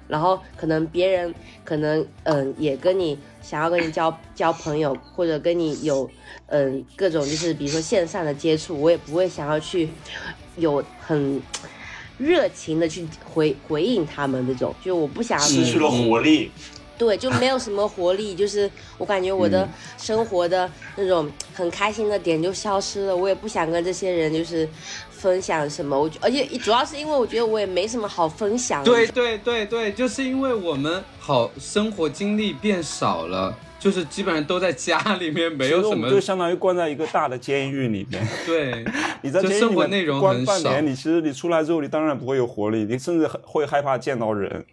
[0.07, 6.09] 然后可能别人可能嗯也跟你想要跟你交交朋友，或者跟你有
[6.47, 9.87] 嗯各种就是比如说线上的接触，我也不会想要去
[10.57, 11.39] 有很
[12.17, 16.49] 热情的去回回应他们这种，就我不想要失去了活力。
[16.97, 24.65] 对，就没有什么活力，就是我感觉我的生活的那种很开心的点就消失了，我也不想跟这些人就是
[25.15, 38.27] 分享什么，我觉而且主要是因为我觉得我也没什么好分享的，对对对对，就是因为我们好生活经历变少了，就是基本上都在家里面，没有什么就相当于关在一个大的监狱里面。
[38.45, 38.85] 对，
[39.23, 40.53] 你在监狱里面生活内容很少。
[40.53, 44.65] 关半年，你其实你出来之后，你当然不会有活力，你甚至会害怕见到人。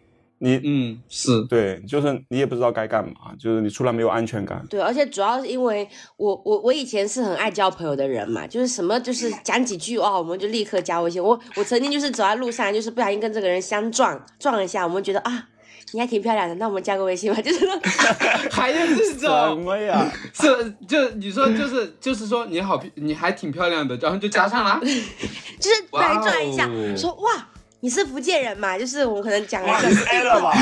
[0.45, 4.61] 你嗯，是对，就是你也不知道该干嘛，就是你出来没有安全感。
[4.69, 11.23] 对，而且主要是因为我我我以前是很爱交朋友的人嘛，就是什么就是讲几句哦，我们就立刻加微信。
[11.23, 15.49] 我我曾经就是走在路上，就是不小心跟这个人相撞，撞了一下，我们觉得啊，
[15.93, 17.81] 你还挺漂亮的，那我们加个微信吧，就是那种
[18.51, 20.13] 还有这什，么呀？
[20.35, 24.81] 是就你说就是就是说你好，你还挺漂亮的，然后就加上了。
[24.83, 27.49] 就是不小心撞一下，哦说哇。
[27.85, 28.79] 你是福建人嘛？
[28.79, 30.53] 就是我们可能讲了你猜了吧？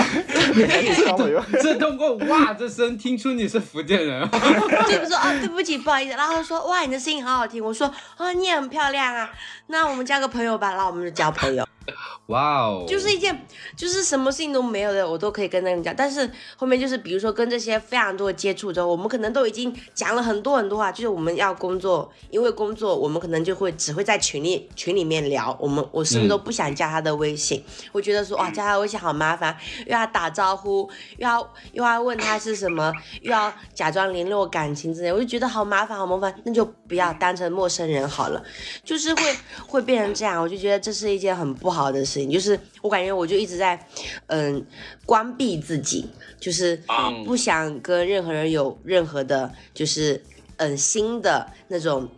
[1.62, 6.16] 这通过哇这声听出你是福建人，对不说啊，对不起，不好意思。
[6.16, 7.62] 然后他说哇，你的声音好好听。
[7.62, 9.30] 我说啊，你也很漂亮啊，
[9.66, 10.70] 那我们交个朋友吧。
[10.70, 11.68] 然后我们就交朋友，
[12.26, 15.94] 哇哦，就是一件就是什么事情都没有的，我都可以跟那个人讲。
[15.96, 20.90] 但是后面就是比如说跟这些非常多的接触之后，我们可能都已经讲了很多很多话。
[20.92, 25.56] 就是我们要工作，因为工作我们可能就会只会在群里群里面聊。
[25.60, 38.42] 我们我甚至都不想加他的微信，我觉得说哇，加他微信好麻烦，又要打招呼，又要又要问他是什么，又要假装联络感情之类，我就觉得好麻烦，好麻烦，那就不要当成陌生人好了。
[38.84, 39.36] 就是会
[39.68, 42.28] 会变成这样，我就觉得这是一件很不好的事情。
[42.28, 43.78] 就是我感觉我就一直在
[44.26, 44.66] 嗯
[45.06, 50.20] 关闭自己，就是嗯不想跟任何人有任何的，就是
[50.56, 52.08] 嗯新的那种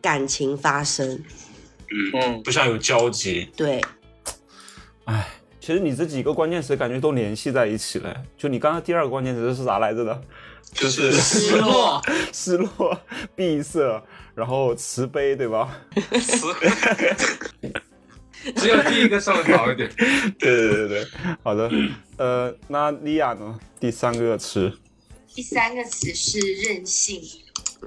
[0.00, 1.22] 感情发生。
[2.14, 3.50] 嗯，不想有交集。
[3.54, 3.82] 对，
[5.04, 5.28] 哎，
[5.60, 8.24] 其实你这几个关键词感觉都联系在一起了。
[8.38, 10.22] 就你刚刚第二个关键词是啥来着的？
[10.72, 12.98] 就是失落， 失落、
[13.36, 14.02] 闭塞，
[14.34, 15.78] 然后慈悲，对吧？
[18.56, 19.90] 只有第一个稍微好一点。
[20.38, 21.06] 对对对对，
[21.42, 21.70] 好的。
[22.18, 23.58] 呃，那莉亚呢？
[23.80, 24.72] 第三个词
[25.34, 27.20] 第三个词是任性，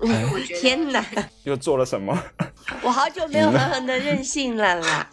[0.02, 1.04] 因为我觉得天哪，
[1.44, 2.24] 又做了什么？
[2.84, 5.10] 我好久没有狠狠的任性了啦。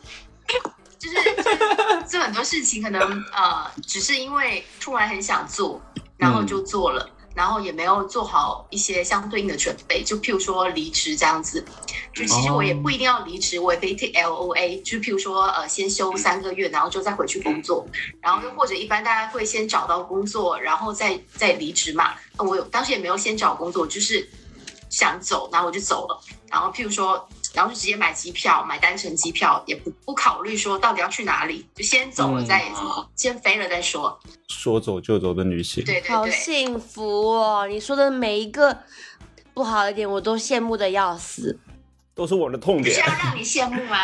[0.98, 3.00] 就是就是做很多事情，可能
[3.32, 5.80] 呃，只是因为突然很想做，
[6.16, 10.02] 然后就做了，然后也没有做好一些相对应的准备。
[10.02, 11.64] 就譬如说离职这样子，
[12.14, 17.86] 就其实我也不一定要离职，我也可以 take L O A，就譬如说呃，先休三个月，然后就再回去工作，
[18.20, 22.14] 然后又或者一般大家会先找到工作，然后再再离职嘛。
[22.38, 24.28] 那我有当时也没有先找工作，就是
[24.88, 26.20] 想走，然后我就走了。
[26.50, 27.28] 然后譬如说。
[27.54, 32.70] 然后就直接买机票，买单程机票，也不不考虑说到底要去哪里，就先走了嗯再、
[33.14, 34.18] 先飞了再说。
[34.48, 35.84] 说走就走的旅行。
[35.84, 37.66] 对对对好，幸福哦！
[37.66, 38.76] 你说的每一个
[39.54, 41.58] 不好的点，我都羡慕的要死。
[42.14, 43.06] 都是我的痛点是要。
[43.06, 43.96] 让你羡慕吗？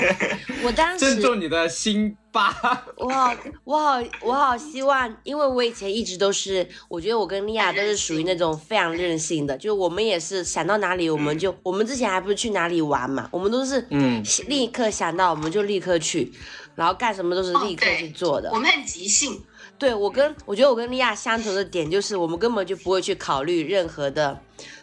[0.64, 2.84] 我当时正中你的心巴。
[2.96, 3.34] 我好，
[3.64, 16.32] 我好，我好希望，因为我以前一直都是，我觉得我跟莉亚都是属于那种非常任性的，就我们也是想到哪里我们就，我们之前还不是去哪里玩嘛，我们都是嗯立刻想到我们就立刻去，
[16.74, 18.50] 然后干什么都是立刻去做的。
[18.52, 19.42] 我们很即兴，
[19.78, 24.40] 对我跟我觉得我跟莉亚相同的点就是，我们根本就不会去考虑任何的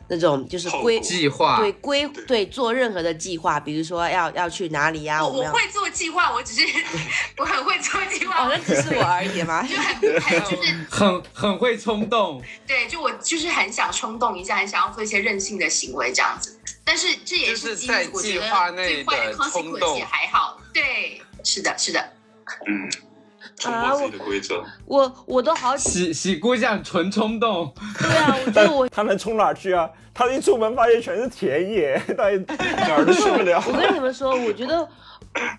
[0.09, 6.67] 那种就是规计划对规对做任何的计划，比如说要要去哪里呀、我我我会做计划，我只是
[7.37, 9.61] 我很会做计划，哦，那只是我而已嘛。
[9.63, 16.59] 就很很 就是 很很会冲动，对，就我就是很想冲动一下，很想要做一些任性的行为这样子。
[16.83, 20.59] 但是这也就是在计划得内最坏的的冲 consequence 动也还好。
[20.73, 22.13] 对，是的，是的。
[22.65, 22.89] 嗯，
[23.59, 24.63] 冲破自己的规则。
[24.85, 29.87] 我我都好喜喜姑酱纯冲动，对啊，我觉得我他能冲哪儿去啊？
[30.13, 32.29] 他一出门发现全是田野，他
[32.87, 33.61] 哪儿都去不了。
[33.67, 34.87] 我跟你们说，我觉得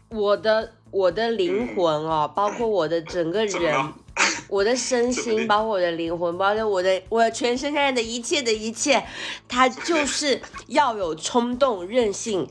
[0.09, 3.93] 我的我的灵魂哦，包括我的整个人
[4.49, 9.03] 我的身心，包括我的灵魂，包括我的我的全身上下的一切的一切，
[9.49, 12.47] 它就是要有冲动、任性，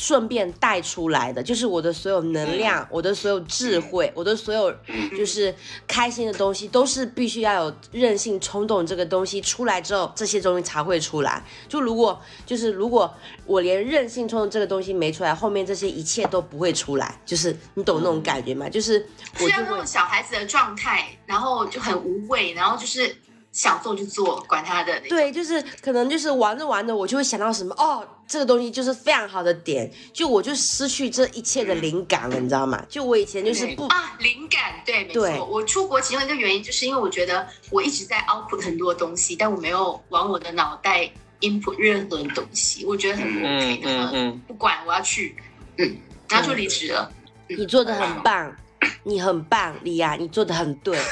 [0.00, 4.72] 顺便带出来的，就是我的所有能量，我的所有智慧，我的所有
[5.16, 5.52] 就是
[5.88, 11.44] 开心的东西，都是必须要有任性、冲动这个东西出来之后，这些东西才会出来。
[11.68, 13.12] 就如果就是如果
[13.44, 17.20] 我连任性、冲动这个东西没出来，后面这些一切都不会出来。
[17.26, 18.68] 就是你懂那种感觉吗？
[18.68, 23.16] 就是我就会是要那种小孩子的状态，然后就很无畏，然后就是
[23.52, 25.00] 想做就做，管他的。
[25.08, 32.84] 对，就是可能就是玩着玩着，我就会想到什么哦，这个东西就是非常好的点，就我就失去这一切的灵感了，你知道吗？
[32.88, 35.44] 就我以前就是不啊，灵感，对，没错。
[35.46, 43.90] 我出国其中一个原因，就是因为我觉得我一直在 output 很多东西，但我没有往我的脑袋 input 任何东西，我觉得很不 OK 嗯的。
[43.90, 45.36] 嗯嗯，不管我要去，
[45.78, 45.96] 嗯，
[46.28, 47.10] 然后就离职了。
[47.48, 48.54] 你做的很棒，
[49.02, 50.98] 你很棒，李亚，你做的很对。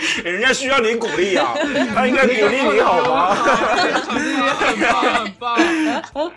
[0.24, 1.54] 人家需要你鼓励啊，
[1.94, 3.34] 他应该鼓励你好吗？
[3.34, 6.32] 很棒很棒，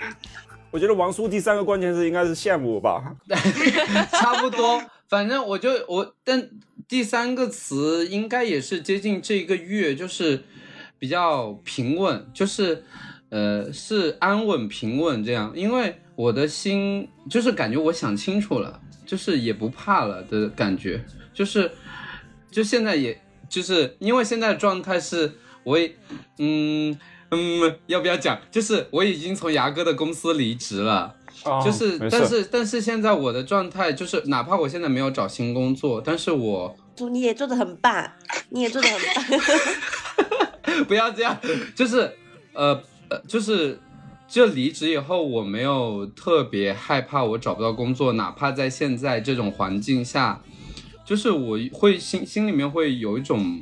[0.72, 3.16] 我觉得王叔第三个关键字应该是羡慕吧。
[4.12, 4.82] 差不多。
[5.08, 6.50] 反正我就我，但
[6.88, 10.44] 第三个词应该也是接近这个月，就是
[10.98, 12.84] 比较平稳，就是
[13.30, 15.54] 呃是安稳平稳这样。
[15.56, 21.72] 因为我的心就是感觉我想清楚了，就是也不怕了的感觉，就是
[22.50, 23.16] 就现在也
[23.54, 25.32] 就是因为现在的状态是
[25.64, 25.96] 我也
[26.40, 26.98] 嗯
[27.30, 28.40] 嗯要不要讲？
[28.50, 31.16] 就是我已经从牙哥的公司离职了。
[31.46, 36.76] 哦就是，但是但是现在我的状态就是，哪怕我现在没有找新工作，但是我
[37.12, 38.12] 你也做的很棒，
[38.50, 40.86] 你也做的很棒。
[40.88, 41.38] 不要这样，
[41.76, 42.12] 就是
[42.54, 43.80] 呃呃，就是
[44.28, 50.42] 就离职以后，我没有特别害怕我找不到工作，哪怕在现在这种环境下，
[51.06, 53.62] 就是我会心心里面会有一种。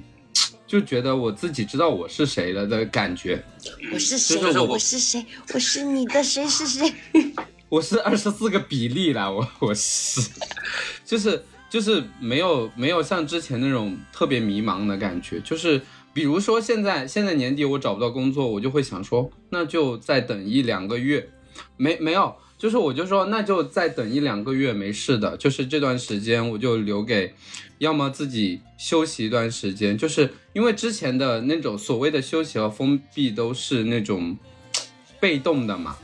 [0.67, 3.43] 就觉得我自己知道我是谁了的感觉，
[3.91, 4.39] 我是谁？
[4.39, 5.25] 就是我我是谁？
[5.53, 6.93] 我是你的谁是谁？
[7.67, 10.21] 我是二十四个比例啦，我我是，
[11.03, 15.81] 就是就是没有没有像之前那种特别迷茫的感觉，就是
[16.13, 21.27] 比如说现在现在年底我找不到工作，我就会想说，那就再等一两个月，
[21.75, 27.33] 没没有，就是我就说那就再等一两个月没事的，就是这段时间我就留给，
[27.79, 34.37] 要么自己休息一段时间，就是因为之前的那种所谓的休息和封闭都是那种
[35.19, 35.97] 被动的嘛。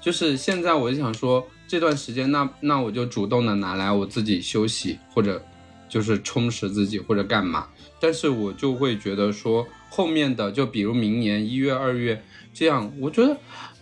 [0.00, 5.44] 就是现在我就想说，这段时间那那我就主动的拿来我自己休息，或者
[5.88, 7.66] 就是充实自己，或者干嘛。
[7.98, 12.22] 但是我就会觉得说，后面的就比如明年一月、二月
[12.54, 13.36] 这样，我觉得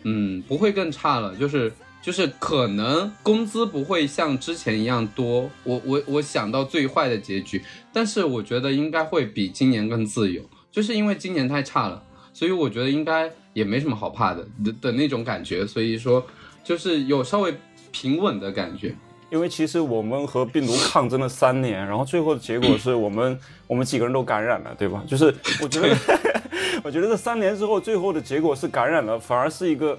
[0.05, 1.71] 嗯不会更差了，就是
[2.05, 5.51] 就是可能工资不会像之前一样多。
[5.63, 12.03] 我我我想到最坏的结局，但是我觉得应该会比今年更自由，就是因为今年太差了。
[12.35, 16.23] 所以我觉得应该也没什么好怕的的的那种感觉，所以说
[16.63, 17.55] 就是有稍微
[17.91, 18.95] 平稳的感觉。
[19.31, 25.03] 因为其实我们和病毒抗争了三年，然后最后的结果是我们 我们几个人都感染了，对吧？
[25.07, 25.97] 就是我觉得，
[26.85, 29.99] 我觉得这三年之后，最后的结果是感染了，反而是一个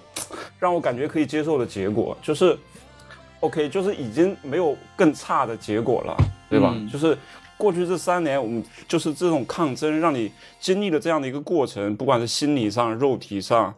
[0.59, 2.57] 让我感觉可以接受的结果，就是
[3.41, 6.15] OK，就是已经没有更差的结果了，
[6.49, 6.71] 对吧？
[6.73, 7.17] 嗯就是
[7.57, 13.73] 过去这三年，我们就是这种抗争，让你经历了这样的一个过程，不管是心理上、肉体上，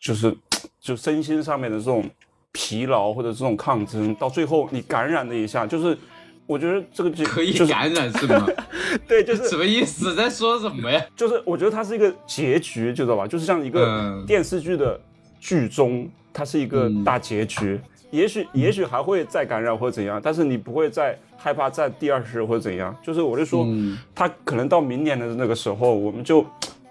[0.00, 0.34] 就是
[0.80, 2.08] 就身心上面的这种
[2.54, 5.98] 疲劳或者这种抗争，到最后你感染了一下，就是
[6.46, 8.46] 我觉得这个就可以感染是吗？
[9.06, 10.14] 对，就是什么意思？
[10.14, 11.04] 在说什么呀？
[11.16, 13.26] 就是我觉得它是一个结局，知道吧？
[13.26, 14.98] 就是像一个嗯电视剧的
[15.40, 17.78] 剧终，它是一个大结局。
[18.10, 22.94] 也许也许还会再感染或者怎样，但是你不会再害怕再第二次或者怎样。
[23.02, 26.46] 就是我就说，嗯他可能到明年的那个时候，我们就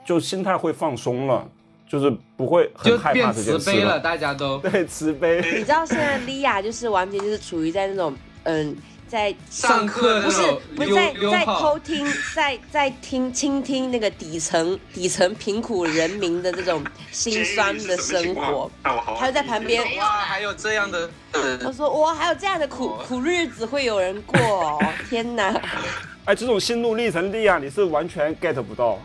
[0.05, 1.47] 就心态会放松了，
[1.93, 3.99] 就是不会很害怕变这件事慈悲了，。
[3.99, 4.57] 大家都。
[4.67, 5.39] 对，慈悲。
[5.53, 8.11] 你知道现在莉亚就是完全就是处于在那种
[8.45, 8.75] 嗯，
[9.07, 10.41] 在上课不是
[10.75, 18.41] 不是在在偷听，在在听倾听那个底层底层贫苦人民的这种心酸的生活。
[18.41, 25.61] 让我好好还有在旁边哇，还有这样的人他说哇，还有这样的苦苦日子会有人过、哦，天哪！
[26.25, 28.97] 哎，这种心路历程，莉亚你是完全 get 不到。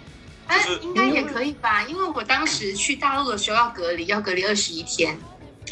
[0.49, 1.85] 哎，应该也可以吧？
[1.85, 5.17] 因为我当时去大陆的时候要隔离，要隔离二十一天，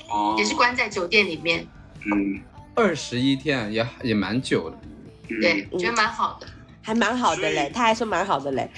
[0.09, 1.67] 哦也是关在酒店里面。
[2.05, 2.41] 嗯
[2.75, 4.77] 二十一天也也蛮久的。
[5.29, 6.47] 嗯对，我觉得蛮好的。
[6.83, 8.71] 还蛮好的嘞，他还说蛮好的嘞。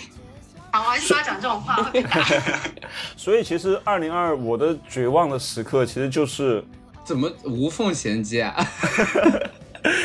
[0.70, 1.92] 好，我还是不要讲这种话。
[3.16, 6.64] 所以其实二零二我的绝望的时刻，其实就是
[7.04, 8.54] 怎么无缝衔接啊？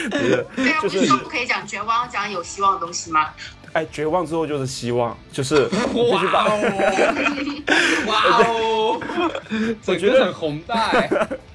[0.10, 3.30] 对啊，就是不是说不可以讲绝望，要讲有希望的东西吗？
[3.74, 6.46] 哎，绝望之后就是希望，就是 必须把。
[8.08, 9.00] 哇哦，
[9.86, 11.10] 我觉得很宏大哎。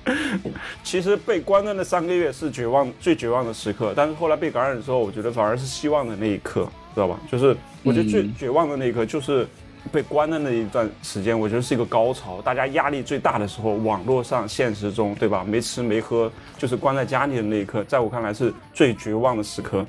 [0.82, 7.18] 其实被关的那三个月是绝望最绝望的时刻，但是后来被感染之后，我觉得反而是希望的那一刻，知道吧？
[7.30, 9.46] 就是我觉得最嗯绝望的那一刻就是
[9.92, 15.44] 被关的那一段时间，我觉得是一个高潮，大家压力最大的时候，网络上、现实中，对吧？
[15.46, 19.84] 没吃没喝，就是关在家里的那一刻，在我看来是最绝望的时刻。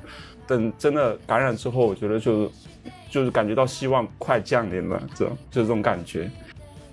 [0.50, 2.50] 等真的感染之后，我觉得就
[3.08, 6.28] 就是感觉到希望快降临了，这种就这种感觉。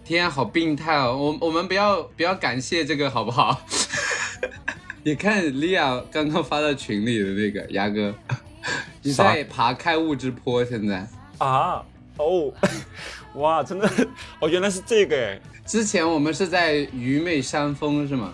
[0.05, 1.17] 天啊，好病态哦！
[1.17, 3.59] 我我们不要不要感谢这个好不好？
[5.01, 8.13] 你看莉亚刚刚发到群里的那个牙哥，
[9.01, 11.07] 你在爬开悟之坡，现在
[11.39, 11.83] 啊
[12.17, 12.53] 哦，
[13.33, 13.89] 哇，真的
[14.39, 15.41] 哦，原来是这个哎。
[15.65, 18.33] 之前我们是在愚昧山峰是吗？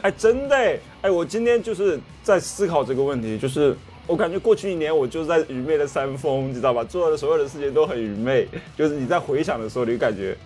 [0.00, 3.76] 哎，真的哎，哎，我今天就是在思考这个问题，就是
[4.06, 6.84] 我感觉过去一年我就是在愚昧的山峰，你知道吧？
[6.84, 8.46] 做的所有的事情都很愚昧，
[8.76, 10.36] 就是你在回想的时候，你就感觉，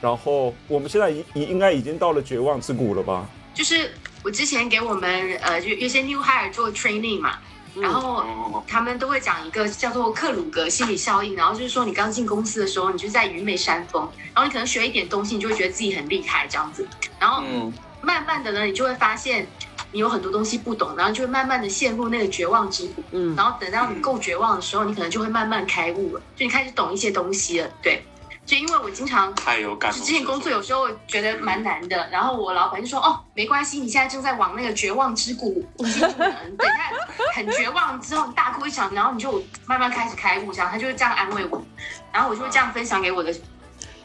[0.00, 3.26] 然后我们现在已已应该已经到了绝望之谷了吧？
[3.52, 3.90] 就是
[4.22, 7.38] 我之前给我们呃，就有些 new hire 做 training 嘛，
[7.74, 16.86] 然后他们都会讲一个叫做克鲁格心理效应，然后就是说你刚进公司的时候，你就在愚昧山峰，然后你可能学一点东西，你就会觉得自己很厉害这样子，
[17.18, 19.46] 然后嗯，慢慢的呢，你就会发现
[19.92, 28.02] 你有很多东西不懂，然后就会慢慢的陷入那个绝望之谷，嗯然后等到你够绝望的时候，你可能就会慢慢开悟了，就你开始懂一些东西了，对。
[28.46, 29.98] 就因为我经常太有感就。
[29.98, 36.08] 之前工作有时候觉得蛮难的，然后我老板就说：“哦，没关系，你现在正在往那个绝望之谷进入。
[36.14, 36.90] 等一下
[37.32, 41.64] 很绝望之后，你大哭一场，然后你就慢慢开始开悟，这样他就会这样安慰我，
[42.12, 43.32] 然后我就会这样分享给我的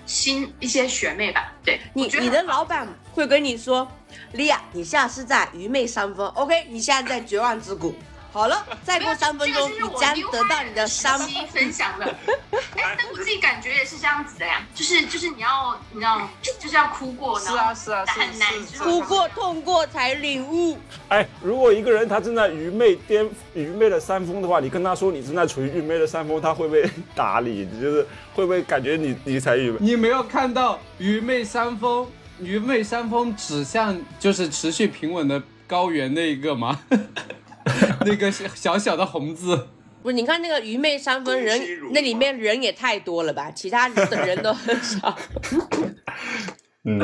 [0.06, 1.52] 新一些学妹吧。
[1.64, 3.88] 对，你觉得你的老板会跟你说，
[4.34, 7.96] 莉亚，你现在是在愚昧山峰，OK，你现在在绝望之谷。
[8.32, 12.06] 好了， 再过三分钟，你将得到你的山时期分享的。
[12.52, 16.28] 哎，但我自己感觉也是这样子的呀，就是就是你要你知道，
[16.60, 20.78] 就是要哭过，然后是啊很难哭过痛过才领悟。
[21.08, 26.84] 哎，如果一个人他正在愚昧巅愚昧的山峰的话，你跟他说你正在处于愚昧的山峰，他会不会
[27.16, 27.66] 打你？
[27.72, 29.78] 你就是会不会感觉你你才愚昧？
[29.80, 32.06] 你没有看到愚昧山峰，
[32.42, 36.80] 愚昧山峰指向就是持续平稳的高原那一个吗？
[38.06, 39.68] 那个小小的红字，
[40.04, 41.60] 不是，你看那个愚昧山峰人，
[41.92, 43.50] 那里面人也太多了吧？
[43.52, 45.18] 其他的人都很少。
[46.86, 47.00] 嗯，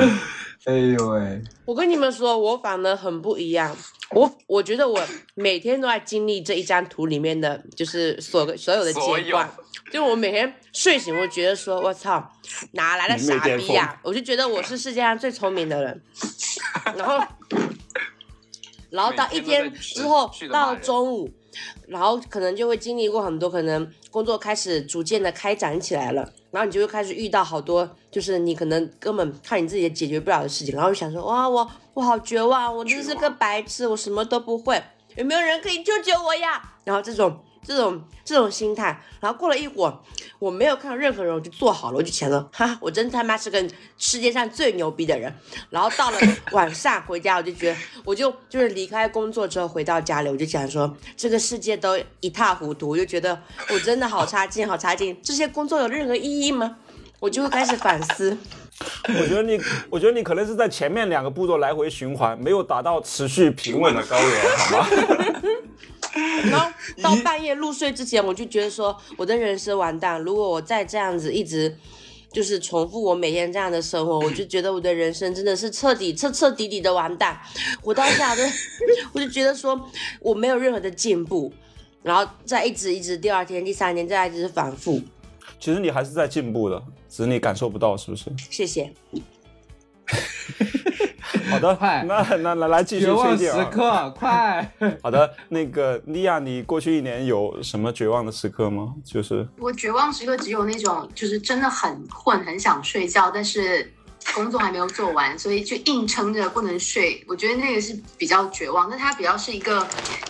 [0.66, 3.76] 哎呦喂，我跟你们说，我反而很不一样。
[4.12, 5.01] 我我觉得我
[5.34, 9.49] 每天都在经历这一张图里面的，就是所所有的阶段。
[9.91, 12.32] 就我每天睡醒，我觉得说，我操，
[12.74, 16.01] 哪来的傻逼呀、我就觉得我是世界上最聪明的人。
[16.95, 17.26] 然后，
[18.91, 21.30] 然后到一天之后到中午，
[21.88, 34.82] 然后可能就会经历过很多，可能工作开始逐渐的开展起来了，然后你就会开始遇到好多，就是你可能根本靠你自己也解决不了的事情，然后就想说，哇，我我好绝望，我真是个白痴，我什么都不会，
[35.16, 36.62] 有没有人可以救救我呀？
[36.84, 39.99] 然后这种这种这种心态，然后过了一会儿，
[40.39, 43.64] 我没有看到任何人，我就做好了，我就想着，哈，我真他妈是个
[43.97, 45.34] 世界上最牛逼的人。
[45.70, 46.18] 然后到了
[46.51, 53.39] 晚上回家，我就觉得，我就就是离开工作之后回到家里，我就想说，这个世界都一塌糊涂，我就觉得
[53.70, 56.78] 我真的好差劲，好差劲，这些工作有任何意义吗？
[57.20, 58.36] 我就会开始反思。
[59.09, 64.88] 我觉得你，我觉得你可能是在前面两个步骤来回循环，没有达到持续平稳的高原，好吗？
[66.49, 70.22] 然后 到半夜入睡之前，我就觉得说我的人生完蛋。
[70.22, 71.76] 如果我再这样子一直
[72.32, 77.39] 就是重复我每天这样的生活，我就觉得我的人生真的是彻底彻彻底底的完蛋。
[77.84, 78.41] 我当下就
[79.14, 79.89] 我就觉得说
[80.22, 81.51] 我没有任何的进步，
[82.03, 85.01] 然后再一直一直第二天、第三天再一直反复。
[85.59, 88.32] 其实你还是在进步的，只是你感受不到，是不是？
[88.49, 88.91] 谢谢。
[91.49, 93.70] 好的，快那那来来继续绝望时推荐啊。
[93.72, 94.74] 刻，快！
[95.03, 98.93] 好的，那个莉亚，你过去一年有什么绝望的时刻吗？
[99.03, 103.91] 就是我绝望时刻只有那种就是真的很困，很想睡觉，但是
[104.34, 107.24] 工作还没有做完，所以就硬撑着不能睡。
[107.28, 109.86] 我觉得那个是比较绝望，但它比较是一个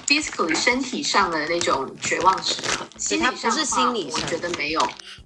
[0.07, 2.85] physically 身体上的那种绝望时刻。
[2.97, 4.81] 心理上不是上的话心理上我觉得没有。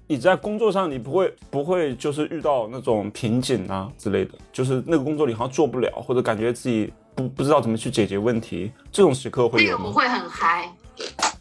[0.08, 9.78] 你在工作上，你不会不会就是遇到那种瓶颈啊之类的，就是那个工作你好像做不了，或者感觉自己不不知道怎么去解决问题，这种时刻会有吗？
[9.78, 10.72] 那个我会很嗨，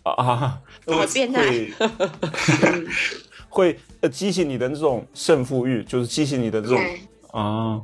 [0.04, 1.74] 啊啊， 我变态会
[3.50, 6.80] 会呃激起你的这种胜负欲，就是激起你的这种，
[7.32, 7.82] 啊，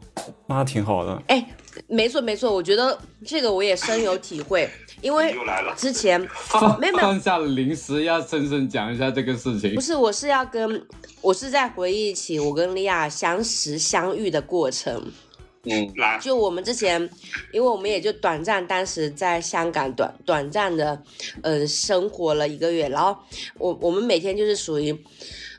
[0.48, 1.22] 那挺好的。
[1.28, 1.48] 哎，
[1.88, 4.70] 没错没错，我觉得这个我也深有体会，
[5.02, 5.36] 因为
[5.78, 9.82] 之前放放下了零食，要深深讲一下这个事情不。
[9.82, 10.86] 是，我是要跟
[11.22, 15.12] 我是在回忆起我跟莉亚相识相遇的过程。
[15.64, 17.00] 嗯，来，就我们之前，
[17.54, 21.00] 因为我们也就短暂，当时在香港短短暂的，
[21.44, 23.16] 嗯、生活了一个月，然后
[23.60, 24.92] 我我们每天就是属于，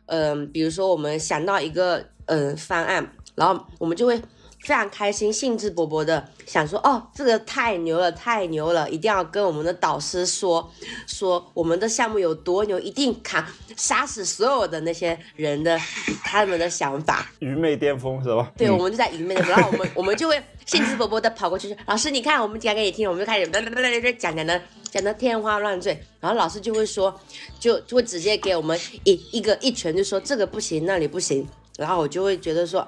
[0.06, 4.20] 嗯、比如说我们想到一个嗯、方案，然后我们就会
[4.62, 10.72] 非常开心、兴致勃勃的想说，哦，这个太牛了，太牛了，一定要跟我们的导师说
[11.06, 13.44] 说我们的项目有多牛，一定砍
[13.76, 15.76] 杀死所有的那些人的
[16.22, 17.28] 他们的想法。
[17.40, 18.52] 愚昧巅峰是吧？
[18.56, 27.12] 对，嗯我们就在愚昧的，然后我们我们就会兴致勃勃的跑过去说，老师你看，我们讲给你听，我们就开始讲讲讲的讲的天花乱坠，然后老师就会说，
[27.58, 31.44] 就就会直接给我们一一个一拳，就说这个不行，那里不行，
[31.76, 32.86] 然后我就会觉得说。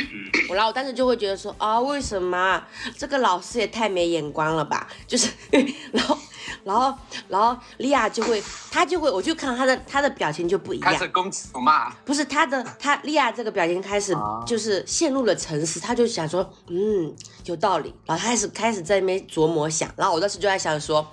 [0.48, 2.62] 我然后我当时就会觉得说啊，为什么
[2.96, 4.88] 这个老师也太没眼光了吧？
[5.06, 5.28] 就是，
[5.92, 6.16] 然后，
[6.64, 6.94] 然后，
[7.28, 10.92] 然后莉亚就会，她就会，我就看到她的她的表情就不一样。
[10.92, 14.42] 开，始攻击骂，不是他的，他莉亚这个表情开始啊。
[14.46, 17.14] 就是陷入了沉思，他就想说，嗯，
[17.44, 21.06] 有道理，然后他开始开始在那边琢磨想，然后我当时就在想说，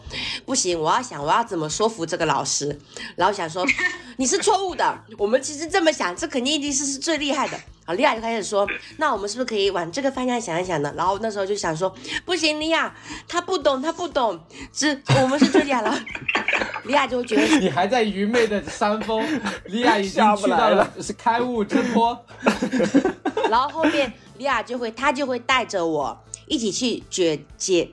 [0.46, 2.78] 不行，我要想我要怎么说服这个老师，
[3.16, 3.66] 然后想说
[4.18, 7.58] 你是错误的，我们其实这么想，这肯定一定是是最厉害的。
[7.86, 8.68] 然后莉亚就开始说，
[8.98, 10.94] 那我们是不是可以往这个方向想一想呢？
[10.96, 11.92] 然后那时候就想说，
[12.24, 12.94] 不行，莉亚
[13.28, 14.40] 他不懂，他不懂，
[14.72, 15.98] 是我们是最厉害了。
[16.86, 19.24] 李亚就会觉得你还在愚昧的山峰，
[19.66, 22.18] 李亚已经下不去到了是开悟之坡。
[23.50, 26.18] 然后后面李亚就会，她就会带着我
[26.48, 27.90] 一起去解解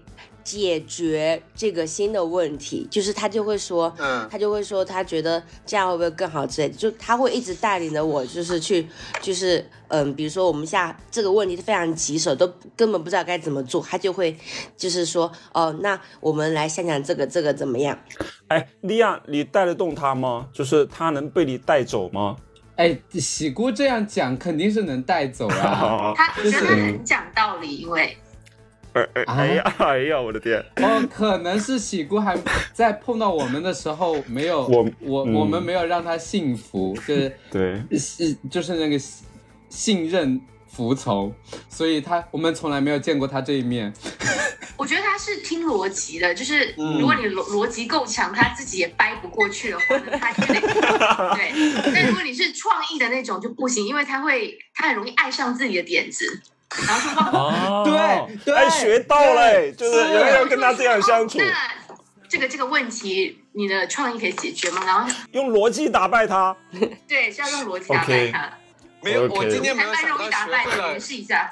[0.46, 8.86] 解决这个新的问题，就是他就会说，嗯他就会说，他觉得这样会不会更好之类的，就他会一直带领着我，就是去，
[9.20, 14.36] 就是嗯，比如说我们现在这个问题非常棘手，都根本不知道该怎么做，他就会
[14.76, 17.98] 就是说，哦，那我们来想想这个这个怎么样？
[18.46, 20.48] 哎，利亚，你带得动他吗？
[20.52, 22.36] 就是他能被你带走吗？
[22.76, 25.58] 哎，喜姑这样讲肯定是能带走啊。
[25.58, 28.14] 啊 他我觉得他就是很讲道理，因为
[28.96, 30.58] 哎哎哎呀哎呀，我的天！
[30.76, 32.34] 哦，可能是喜姑还
[32.72, 39.26] 在碰到我们的时候没有我我、嗯我们没有让他幸福，就是对，是就是那个信
[39.68, 41.30] 信任服从，
[41.68, 43.92] 所以他我们从来没有见过他这一面。
[44.78, 50.60] 我觉得他是听逻辑的，就是嗯如果你逻逻辑够强，他自己也掰不过去的话，他就得
[51.36, 51.92] 对。
[51.94, 56.42] 但如果你是创意的那种就不行，因为他会他很容易爱上自己的点子，
[56.86, 57.38] 然后就忘了。
[57.38, 61.96] 哦对对哎，学到了，哎就是是有没有跟他这样相处哦，那
[62.28, 64.82] 这个这个问题，你的创意可以解决吗？
[64.84, 66.56] 然后用逻辑打败他。
[67.06, 68.52] 对，是要用逻辑打败他。
[69.02, 71.50] 没有我今天没还蛮有想到容易打败的，学会了你试一下。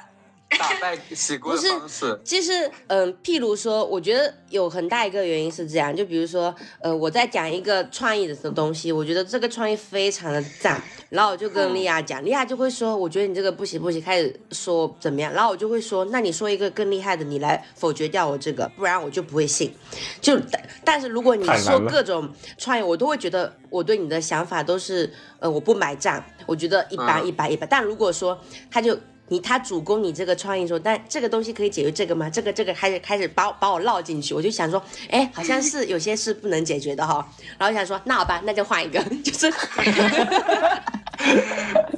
[0.58, 2.20] 打败洗锅的方式。
[2.24, 10.80] 其实，嗯、譬如说，我觉得有很大一个原因是这样，就比如说，呃，我在讲一个创意的东西，我觉得这个创意非常的赞，
[11.10, 19.74] 然后我就跟莉亚讲，莉亚就会说，我觉得你这个不行不行，开始说怎么样，然后我就会说，那你说一个更厉害的，你来否决掉我这个，不然我就不会信。
[20.20, 27.68] 就但但是如果你说各种创意，我都会觉得我对你的想法都是，呃，我不买账，我觉得一般嗯一般一般。
[27.68, 28.38] 但如果说
[28.70, 28.96] 他就
[29.28, 32.28] 你他主攻你这个创意说，但这个东西可以解决这个吗？
[32.28, 37.26] 这个这个开始开始把我把我绕进去，我就想说，哎，好像是 有些是不能解决的哈。
[37.58, 39.52] 然后想说，那好吧，那就换一个， 就是因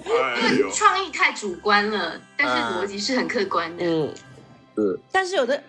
[0.06, 3.84] 为，创意太主观了，但是嗯逻辑是很客观的。
[3.84, 4.14] 嗯，
[4.76, 5.60] 是但是有的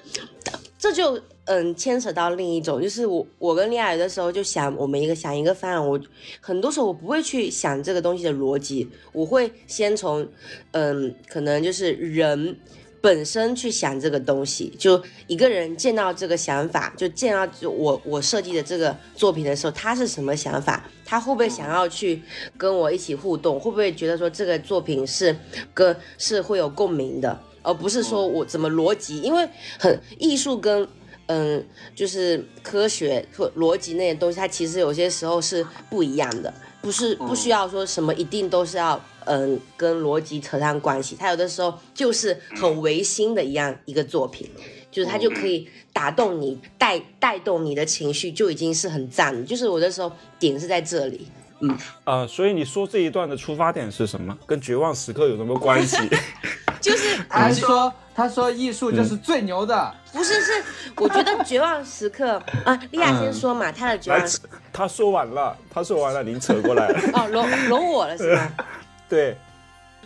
[0.77, 5.99] 这就嗯牵扯到另一种，就是我我跟莉亚有的时候就想我们一个想一个方案，我
[6.39, 10.27] 很多时候我不会去想这个东西的逻辑，我会先从
[10.71, 12.57] 嗯可能就是人。
[12.99, 20.83] 本身去想这个东西，就一个人见到这个想法，就见到就我我设计的这个作品的时候，他是什么想法？
[21.05, 22.21] 他会不会想要去
[22.57, 23.59] 跟我一起互动？
[23.59, 25.33] 会不会觉得说这个作品是
[25.75, 27.39] 跟是会有共鸣的？
[27.61, 29.47] 而不是说我怎么逻辑，因为
[29.79, 30.85] 很艺术跟
[31.27, 31.65] 嗯，
[31.95, 44.49] 就是科学或逻辑那些东西，它其实有些时候是不一样的，不是不需要说什么一定都是要嗯跟逻辑扯上关系，它有的时候就是很违心的一样一个作品，
[44.89, 49.43] 就是它就可以打动你，带带动你的情绪，就已经是很赞的。
[49.43, 51.27] 就是我的时候点是在这里，
[51.59, 54.37] 嗯呃，所以你说这一段的出发点是什么？
[54.45, 55.97] 跟绝望时刻有什么关系？
[56.79, 60.51] 就是他说他说艺术就是最牛的，不是是，
[60.95, 64.27] 我觉得绝望时刻 啊，莉亚先说嘛，他的绝来望，
[64.73, 66.99] 他说完了，他说完了，您扯过来了。
[67.13, 68.51] 哦，轮轮我了是吧？
[69.07, 69.37] 对，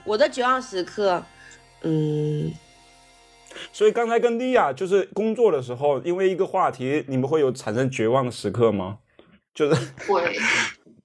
[0.04, 1.24] 我的绝望时刻，
[1.84, 2.52] 嗯，
[3.72, 8.98] 所以刚才跟莉亚就是工作的时候，因为一个话题，你们会有产生绝望的时刻吗？
[9.56, 10.38] 就是会，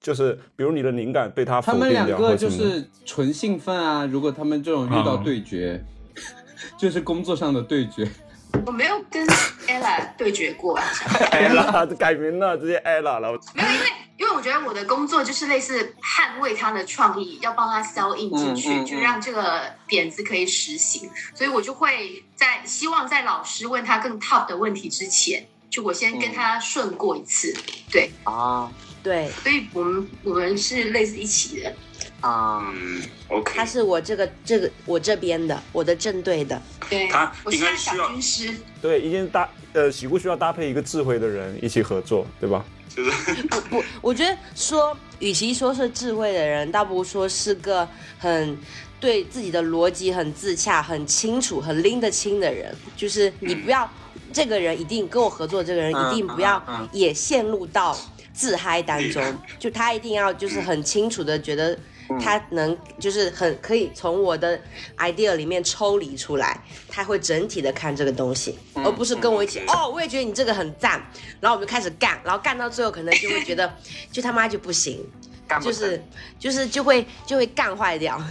[0.01, 4.05] 就是，比如你的灵感被他否他们，两个就是纯兴奋啊！
[4.05, 5.81] 如果他们这种遇到对决，
[6.77, 8.09] 就是工作上的对决。
[8.65, 9.27] 我没有跟
[9.67, 13.37] ella 对决过，，Ella 改名了，直接 Ella 了。
[13.53, 13.85] 没有，因为
[14.17, 21.09] 因为我觉得我的工作就是类似捍卫他的创意，要帮他 sell in 进去，嗯嗯嗯就让这个点子可以实行。
[21.35, 27.53] 所以我就会在希望在老师问他更 top 的问题之前，就我先跟他顺过一次。
[27.91, 28.71] 对，啊
[29.03, 31.75] 对，所以我们我们是类似一起的。
[32.21, 36.59] 啊，嗯，OK，他是我这个这个我这边的，我的正对的。
[36.89, 38.55] 对他，我是他应该需要小军师。
[38.81, 42.65] 对，一定搭呃，喜姑需要搭配一个智慧的人一起合作，对吧？
[42.89, 43.11] 就是
[43.47, 47.87] 不不，我觉得说，与其说是智慧的人，倒不如说是个
[48.17, 48.57] 很
[48.99, 52.75] 对自己的逻辑很自洽、很清楚、很拎得清的人。
[52.95, 53.87] 就是你不要，
[54.33, 57.95] 这个人一定跟我合作，这个人一定不要也陷入到
[58.33, 59.23] 自嗨当中，
[59.59, 61.77] 就他一定要就是很清楚的觉得。
[62.19, 64.59] 他能就是很可以从我的
[64.97, 71.01] idea 里面抽离出来，他会整体的看这个东西，而不是跟我一起哦，我也觉得你这个很赞，
[71.39, 73.71] 然后我们就开始干，然后干到最后可能就会觉得
[74.11, 75.05] 就他妈就不行，
[75.47, 76.03] 干不就是
[76.39, 78.21] 就是就会就会干坏掉。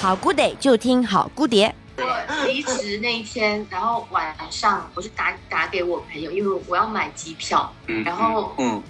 [0.00, 1.72] 好姑得就听好姑爹。
[2.02, 8.82] 我离职那一天，然后晚上我就打打给我朋友，因为我要买机票，嗯然后嗯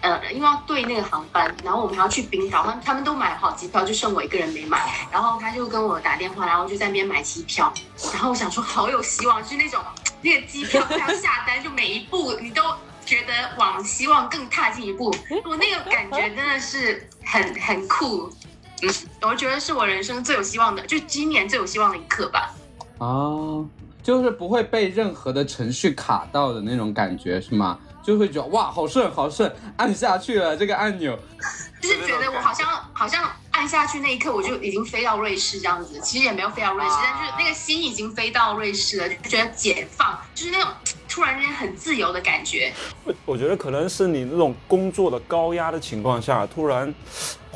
[0.00, 4.80] 呃，因为要对那个航班，然后我们还要去冰岛，他们他们都买好机票，就剩我一个人没买。
[5.10, 7.72] 然后他就跟我打电话，然后就在那边买机票。
[8.12, 9.82] 然后我想说，好有希望，就是那种
[10.22, 12.62] 那个机票快要下单，就每一步你都
[13.04, 15.12] 觉得往希望更踏进一步。
[15.44, 18.32] 我那个感觉真的是很很酷，
[18.82, 22.54] 嗯，我觉得是我人生最有希望的，就今年最有希望的一刻吧。
[22.98, 23.64] 啊，
[24.02, 27.78] 就是不会被任何的程序卡到的那种感觉是吗？
[28.02, 31.18] 就会觉得哇，好顺好顺，按下去了这个按钮。
[31.80, 36.00] 就是觉得我好像好像按下去那一刻，我就已经飞到瑞士这样子。
[36.00, 40.72] 其实也没有飞到瑞士，但是那个心已经飞到瑞士了，就觉得解放，就是那种
[41.08, 42.72] 突然之间很自由的感觉。
[43.04, 46.92] 我我觉得可能是你那种工作的高压的情况下，突然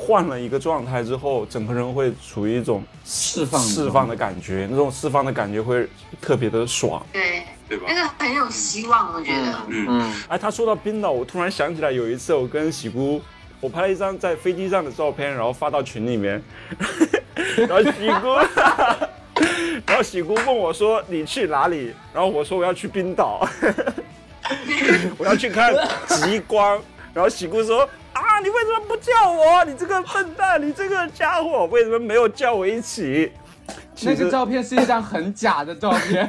[0.04, 5.88] 换了一个状态之后，整个人会处于一种释放的释放的感觉，那种释放的感觉会
[6.20, 7.00] 特别的爽。
[7.12, 7.94] 对，对吧那？
[7.94, 9.54] 个很有希望，我觉得。
[9.68, 13.22] 嗯，嗯哎，他说到冰岛，我突然想起来有一次我跟喜姑，
[13.60, 16.42] 我拍了一张在飞机上的照片，然后发到群里面，
[17.56, 18.34] 然后喜姑，
[19.86, 21.94] 然后喜姑问我说你去哪里？
[22.12, 23.46] 然后我说我要去冰岛，
[25.16, 25.72] 我要去看
[26.08, 26.80] 极光。
[27.14, 27.88] 然后喜姑说啊，
[28.42, 29.64] 你为什么不叫我？
[29.64, 33.30] 你这个笨蛋，你这个家伙，为什么没有叫我一起？
[34.02, 36.28] 那个照片是一张很假的照片，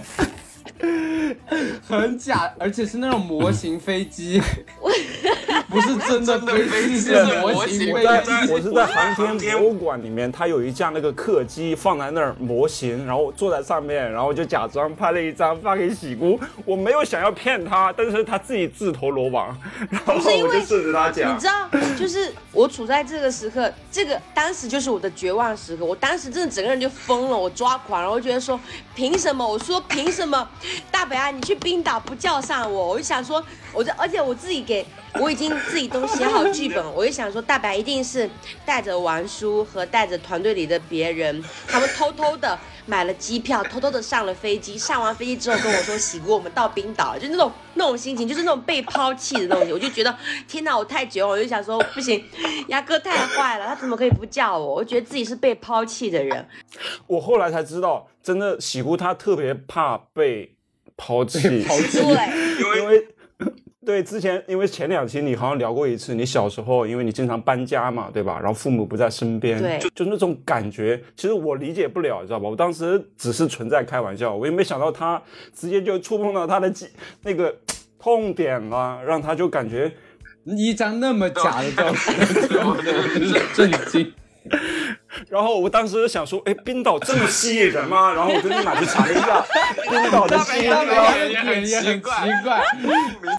[1.87, 4.39] 很假，而且是那种模型飞机，
[5.73, 8.31] 不是真的飞机，是模型飞我在机。
[8.51, 16.39] 我是在航天博物馆里面，它有一架那个客机放在那儿模型，然后我坐在上面，然后就假装拍了一张发给喜姑。
[16.63, 19.57] 我没有想要骗他，但是他自己自投罗网，
[19.89, 21.47] 然后是因为我就顺着他讲你知。
[21.47, 21.53] 道，
[21.97, 25.83] 就是我处在这个时刻，这个当时就是我的绝望时刻。
[25.83, 28.59] 我当时真的整个人就疯了，我抓狂，然后觉得说，
[28.93, 29.47] 凭什么？
[29.47, 30.47] 我说凭什么？
[30.91, 32.89] 大北啊，你去冰岛不叫上我？
[32.89, 33.43] 我就想说，
[33.73, 34.85] 我就而且我自己给
[35.19, 38.29] 我已经自己都写好剧本， 我就想说，大白一定是
[38.65, 44.77] 带着王叔和带着团队里的别人，他们偷偷的买了机票，偷偷的上了飞机。
[44.77, 49.73] 上完飞机之后跟我说，喜姑，我们到冰岛，就那种那种心情，就是那种被抛弃的东西。
[49.73, 50.15] 我就觉得，
[50.47, 52.23] 天哪，我太绝望，我就想说，不行，
[52.67, 54.75] 牙哥太坏了，他怎么可以不叫我？
[54.75, 56.47] 我觉得自己是被抛弃的人。
[57.07, 60.55] 我后来才知道，真的喜姑她特别怕被
[60.97, 63.07] 抛弃，抛弃对，因为因为
[63.85, 68.39] 对之前，因为前两期你好像聊过一次，你小时候因为你经常搬家嘛，对吧？
[68.39, 72.47] 然后父母不在身边，对就就那种感觉，其实我理解不了，你知道吧？
[72.49, 75.21] 我当时只是存在开玩笑，我也没想到他
[75.53, 76.87] 直接就触碰到他的记
[77.23, 77.55] 那个
[77.99, 79.91] 痛点了，让他就感觉
[80.45, 82.17] 一张那么假的照片，
[83.53, 84.13] 震惊。
[85.29, 88.13] 然后我当时想说，哎，冰岛这么吸引人吗？
[88.13, 89.43] 然后我就立马去查了一下
[89.89, 92.63] 冰岛的机他们票，的点也很奇怪，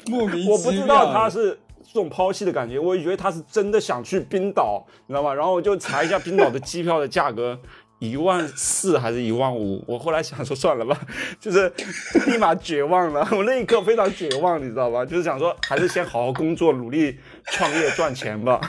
[0.07, 0.53] 莫名其妙。
[0.53, 5.35] 我不知道他是这种抛弃的感觉，我以为他是真的想去冰岛，你知道吗？
[5.35, 7.59] 然后我就查一下冰岛的机票的价格。
[8.01, 9.83] 一万四还是一万五？
[9.87, 10.99] 我后来想说算了吧，
[11.41, 11.73] 就是
[12.27, 13.27] 立马绝望了。
[13.31, 15.07] 我那一刻非常绝望，你知道吧？
[15.07, 18.61] 就是想说还是先好好工作，努力创业赚钱吧。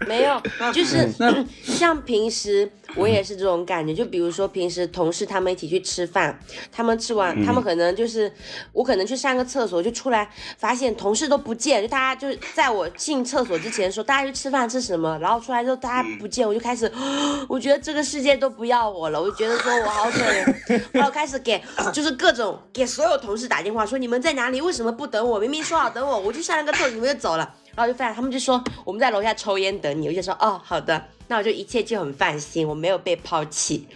[0.06, 0.40] 没有，
[0.72, 1.08] 就是
[1.64, 6.38] 像平时我也是这种感觉，就比如说平时同事他们一起去吃饭，
[6.70, 8.30] 他们吃完，他们可能就是
[8.72, 16.90] 我可能去上个厕所就出来，发现同事都不见，就大家就是在我进厕所之前说大家去吃饭吃什么，然后出来之后大家不见，我就开始，
[17.48, 25.38] 我觉得这个世界都不要我了，我就觉得说我好可怜， 然后开始给就是各种给所有同事打电话说你们在哪里，为什么不等我？
[25.38, 27.54] 明明说好等我，我去上了个厕所你们就走了。
[27.76, 33.86] 然后就发现他们就说我们在楼下抽烟等你，我就说哦好的，那我就一切就很放心，我没有被抛弃。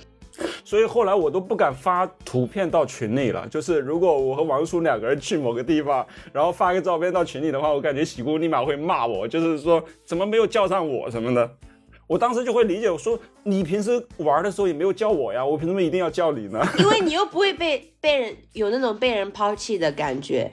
[0.65, 3.47] 所以后来我都不敢发图片到群里了。
[3.49, 11.51] 就是如果我和王叔两个人去某个地方，然后发个照片到群里的话，我感觉喜姑立马会骂我，就是说怎么没有叫上我什么的。
[12.07, 16.61] 我当时就会理解，我说你平时玩的时候也没有叫我呀，我凭什么一定要叫你呢？
[16.79, 20.51] 因为你又不会被被人有那种被人抛弃的感觉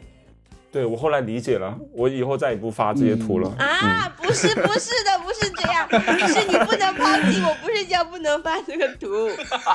[0.71, 3.49] 对我后来理解了，我以后再也不发这些图了。
[3.57, 4.13] 啊！
[4.21, 9.07] 不是不是的，不是这样，是你不能抛弃我，不是叫不能发这个图。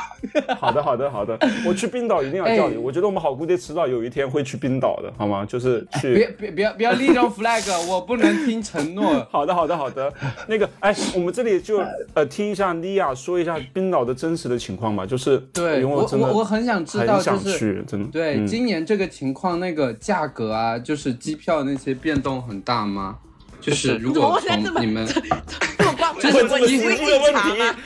[0.60, 2.76] 好的，好的，好的，我去冰岛一定要叫你。
[2.76, 5.46] 哎我觉得我们好姑爹迟早有一天会去冰岛的，好吗？
[5.48, 6.14] 就是去。
[6.14, 9.26] 别别别不要立这种 flag， 我不能听承诺。
[9.30, 10.12] 好的，好的，好的。
[10.46, 11.82] 那个，哎，我们这里就
[12.14, 18.08] 呃听一下莉亚说一下冰岛的真实的情况吧，就是对我因为真的我我很想知道，就是想去，真的。
[18.10, 23.18] 对、嗯今年这个情况，那个价格啊，就是机票那些变动很大吗？
[23.60, 25.06] 就是如果从你们，
[26.20, 27.76] 就是问你你会这个问题吗？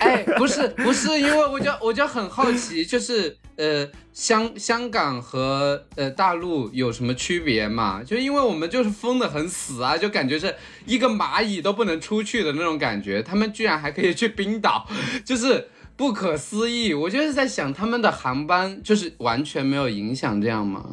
[0.00, 8.02] 哎， 不是不是，因为我就我就很好奇，就是呃香香港和呃大陆有什么区别嘛？
[8.04, 10.52] 就因为我们就是封的很死啊，就感觉是
[10.84, 14.86] 一个蚂蚁都不能出去的那种感觉，他们居然还可以去冰岛，
[15.24, 15.68] 就是。
[15.96, 20.84] 不可思议，我就是在想，他们的航班就是完全没有影响，这样吗？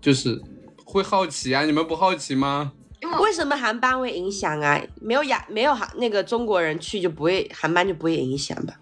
[0.00, 0.42] 就是
[0.90, 2.72] 会好奇啊，你们不好奇吗？
[3.02, 4.80] 因为什么航班会影响啊？
[5.02, 8.74] 没有亚没有航那个中国人去就不会航班就不会影响吧？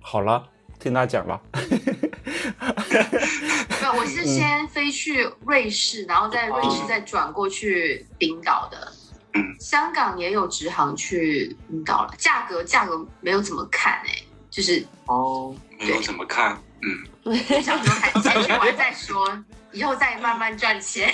[0.00, 0.48] 好了，
[0.80, 1.40] 听他讲吧。
[1.52, 1.60] 没
[3.86, 8.92] 有，我是先飞去瑞士，然后在瑞士再转过去冰岛的。
[9.34, 14.14] 嗯香港也有直航去冰岛了，价格价格没有怎么看哎、
[14.50, 16.60] 就是哦，没有怎么看，
[17.24, 19.26] 嗯，想说还先去玩再说，
[19.72, 21.12] 以后再慢慢赚钱。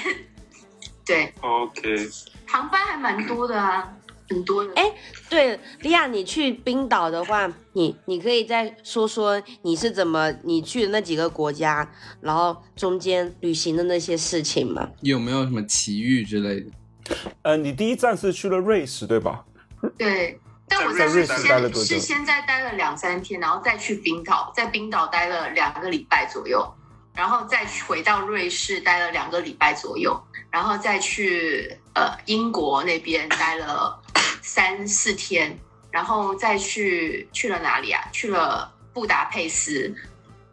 [1.07, 2.09] 对，OK，
[2.47, 3.97] 航班还蛮多的啊，
[4.29, 4.73] 很多的。
[4.75, 4.93] 哎
[5.31, 11.91] 对，莉亚，你去冰岛的话，你你可以再说说你是怎么你去的那几个国家，
[12.21, 14.91] 然后中间旅行的那些事情吗？
[15.01, 16.71] 有没有什么奇遇之类的？
[17.41, 19.45] 呃，你第一站是去了瑞士，对吧？
[19.97, 20.39] 对，
[20.69, 26.71] 但我在在瑞士待了多久先是先在待了两三天，然后再去冰岛，在冰岛待了两个礼拜左右，
[27.19, 30.17] 然后再去回到瑞士待了两个礼拜左右，
[30.53, 34.01] 然后再去呃英国那边待了
[34.41, 35.59] 三四天，
[35.91, 38.01] 然后再去去了哪里啊？
[38.13, 39.93] 去了布达佩斯，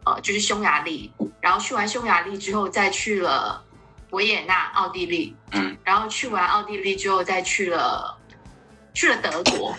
[0.04, 3.64] 呃，就是匈牙利，然后去完匈牙利之后，再去了
[4.10, 8.18] 维也纳，奥地利，嗯，然后去完奥地利之后，再去了
[8.92, 9.72] 去了德国，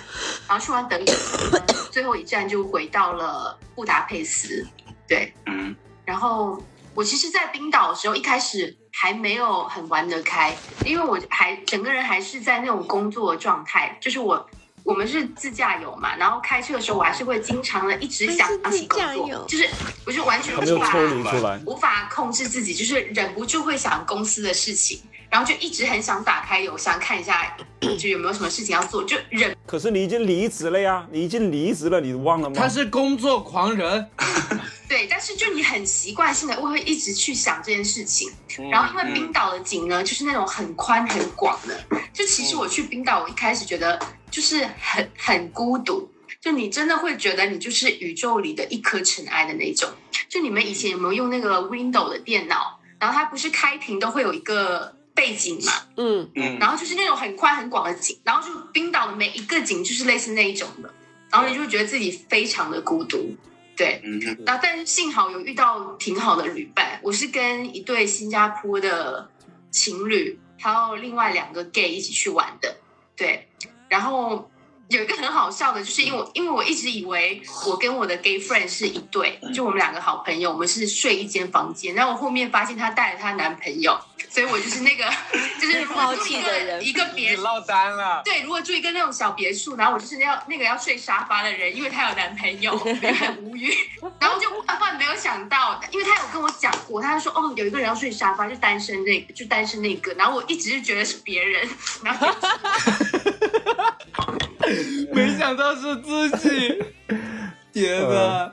[0.47, 1.59] 然后去完德国，
[1.91, 4.65] 最后一站就回到了布达佩斯，
[5.05, 5.75] 对，嗯，
[6.05, 6.63] 然后
[6.97, 14.49] 我其实，在冰岛的时候，一开始还没有很玩得开，因为我还整个人还是在那种工作状态，就是我
[14.81, 19.69] 我们是自驾游嘛，然后开车的时候，我还是会经常的一直想起工作就是
[20.07, 21.59] 我就完全无法。
[21.67, 27.55] 无法控制自己，就是忍不住会想公司的事情，然后就一直很想打开邮箱看一下，
[27.99, 32.55] 就有没有什么事情要做，就忍可是你已经离职了呀，你已经离职了，你忘了吗？
[32.57, 34.09] 他是工作狂人，
[34.87, 38.31] 对，但是就你很习惯性的会一直去想这件事情。
[38.71, 41.77] 然后因为冰岛的景呢，就是那种很宽很广的，
[42.13, 43.99] 就其实我去冰岛，我一开始觉得
[44.31, 46.09] 就是很很孤独，
[46.41, 49.89] 就你真的会觉得你就是宇宙里的一颗尘埃的那种。
[50.29, 52.79] 就你们以前有没有用那个 Windows 的电脑？
[52.99, 55.73] 然后它不是开屏都会有一个背景嘛？
[55.95, 60.93] 嗯，嗯，然后就是那种很宽很广的景，然后就冰岛的每一个景就是类似那一种的，
[61.31, 63.35] 然后你就会觉得自己非常的孤独，
[63.75, 63.99] 对。
[64.03, 69.27] 嗯，然后但是幸好有遇到挺好的旅伴，我是跟一对新加坡的
[69.71, 72.77] 情侣，还有另外两个 gay 一起去玩的，
[73.15, 73.47] 对。
[73.89, 74.51] 然后
[74.89, 81.95] 有一个很好笑的，就是因为我因为我一直以为我跟我的 gay friend 是一对，就我们两个好朋友，我们是睡一间房间。
[81.95, 83.97] 然后我后面发现她带了她男朋友，
[84.29, 85.03] 所以我就是那个
[85.59, 88.21] 就是如果抛住一个弃的人一个别你落单了。
[88.23, 93.73] 对，如果住一个那种小别墅，然后我就是要那个要睡沙发的人，因为她有男朋友， 很无语。
[94.19, 100.13] 然后就万万没有想到，因为她有跟我讲过，她就说哦，有一个人要睡沙发，就单身那个，就单身那个。
[100.13, 101.67] 然后我一直就觉得是别人，
[102.03, 102.33] 然后就
[105.13, 106.83] 没想到是自己，
[107.73, 108.51] 天哪！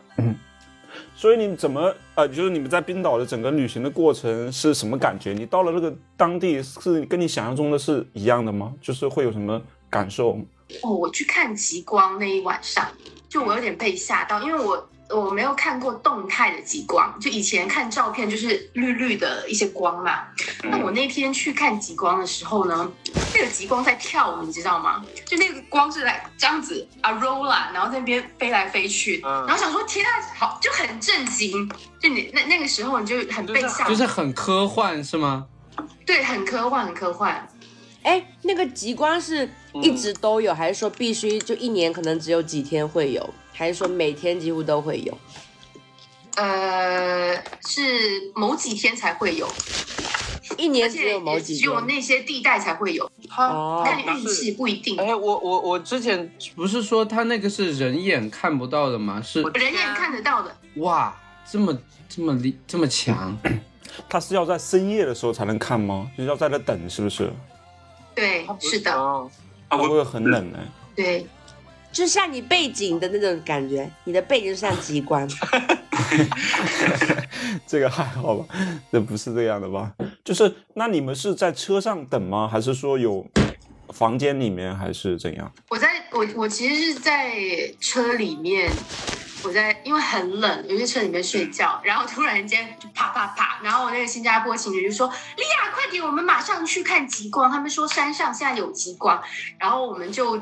[1.24, 5.32] 所以你怎么呃，就是你们在冰岛的整个旅行的过程是什么感觉？
[5.32, 8.74] 你到了那个当地是跟你想象中的是一样的吗？
[8.78, 9.58] 就是会有什么
[9.88, 10.38] 感受？
[10.82, 12.86] 哦，我去看极光那一晚上，
[13.26, 20.24] 就我有点被吓到，因为我我没有看过动态的极光，就以前看照片就是绿绿的一些光嘛。
[20.62, 22.90] 那我那天去看极光的时候呢，
[23.34, 25.04] 那个极光在跳舞，你知道吗？
[25.24, 31.68] 就那个光是来这样子啊 roll 啦，然后在那边飞来飞去，嗯然后想说天啊，好就很震惊，
[32.00, 35.46] 就你那那个时候你就很被吓，就是很科幻是吗？
[36.06, 37.48] 对，很科幻，很科幻。
[38.02, 39.48] 哎，那个极光是
[39.82, 45.16] 一直都有，还是说必须就一年可能只有几天会有，还是说每天几乎都会有？
[46.36, 49.48] 呃，是某几天才会有，
[50.58, 51.80] 一年只有某几只有。
[51.82, 54.98] 那些地带才会有，哦看运气不一定。
[54.98, 59.22] 哎，我我我之前不是说他那个是人眼看不到的吗？
[59.22, 61.16] 是人眼看得到的，哇，
[61.48, 61.78] 这么
[62.08, 63.38] 这么厉这么强，
[64.10, 66.10] 它是要在深夜的时候才能看吗？
[66.18, 67.32] 就是要在那等，是不是？
[68.12, 68.92] 对，是的，
[69.68, 70.58] 啊会不会很冷呢？
[70.96, 71.26] 对，
[71.94, 75.26] 就像你背景的那种感觉，你的背景就像机关。
[77.66, 78.44] 这个还好吧？
[78.90, 79.92] 这不是这样的吧？
[80.24, 82.48] 就是那你们是在车上等吗？
[82.50, 83.24] 还是说有
[83.90, 85.50] 房间里面，还是怎样？
[85.70, 87.32] 我在我我其实是在
[87.80, 88.68] 车里面，
[89.44, 99.22] 我在因为很冷，我在车里面睡觉，然后突然间就啪啪啪，然后我那个新加坡情侣就说：“莉亚，快点，我们马上去看极光。”他们说山上现在有极光，
[99.58, 100.40] 然后我们就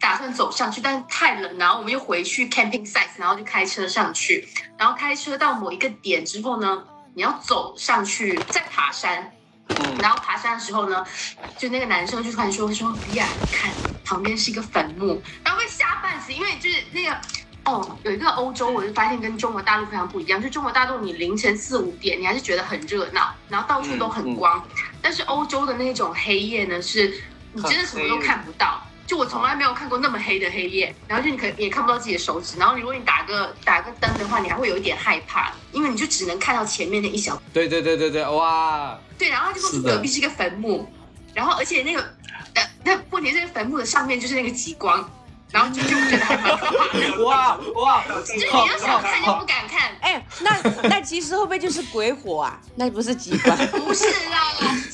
[0.00, 6.84] 打算走上去，但是太冷，然后我们又回去 camping site，然后就开车上去，然后开车到某一个点之后呢，
[7.14, 9.32] 你要走上去再爬山。
[10.00, 11.06] 然后爬山的时候呢，
[11.56, 13.70] 就那个男生就突然说说，比亚，你看
[14.04, 17.16] 旁边是一个坟墓，然后被吓半死，因为就是那个。
[17.64, 20.42] 哦，有一个欧洲，我就发现跟中国大陆非常不一样。
[20.42, 24.62] 就中国大陆，你凌晨四五点，你还是觉得很热闹，然后到处都很光。
[25.02, 28.80] 但是欧洲的那种黑夜呢，是你真的什么都看不到。
[29.06, 40.88] 就我从来没有看过那么黑的黑夜，然后就你可也看不到自己的手指，然后如果你打个打个灯的话，你还会有一点害怕，因为你就只能看到前面的一小对对对对对，哇，对，然后他就说隔壁是一个坟墓，
[41.34, 42.00] 然后而且那个，
[42.54, 45.10] 呃，那问题是坟墓的上面就是那个极光，
[45.52, 52.58] 然后就就觉得还蛮可怕的，哇哇，就是你要想看就不敢看，哎，那那其实会不会就是鬼火啊？
[52.76, 53.56] 那不是极光。
[53.56, 54.52] 不是啦，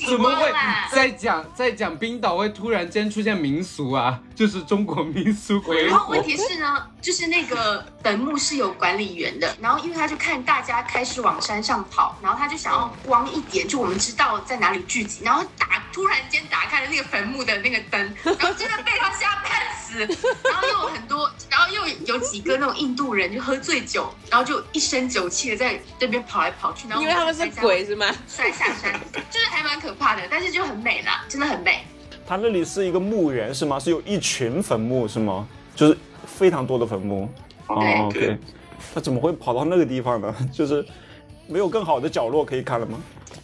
[0.08, 0.52] 怎么会。
[0.90, 4.18] 在讲在讲冰岛会突然间出现民俗啊？
[4.34, 6.22] 就是中国民俗鬼火然后问。
[6.22, 20.06] 题是呢，就是那个坟墓是有管理员的，然后因为他就看大家开始往山上跑，然后他就想要光一点，就我们知道在哪里聚集，然后打突然间打开了那个坟墓的那个灯，然后真的被他吓半死，
[20.50, 28.06] 然后又有很多，然后又有几个那种印度人就喝醉酒，然后就一身酒气的在那边跑来跑去，然后因为他们是鬼是吗？
[28.26, 28.98] 在下山，
[29.30, 31.84] 就是还蛮可怕的，但是就很美啦，真的很美。
[32.26, 33.78] 它那里是一个墓园是吗？
[33.78, 35.46] 是有一群坟墓是吗？
[35.74, 37.28] 就是非常多的坟墓。
[37.68, 38.38] 哦对，OK。
[38.94, 40.34] 那怎么会跑到那个地方呢？
[40.52, 40.84] 就是
[41.46, 42.98] 没有更好的角落可以看了吗？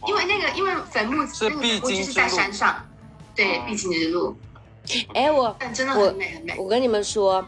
[0.07, 2.85] 因为那个，因为坟墓是那个必经坟墓就是在山上，
[3.37, 4.37] 对，必经之路，
[5.15, 6.55] 哎，我但真的我很美很美。
[6.59, 7.45] 我跟你们说，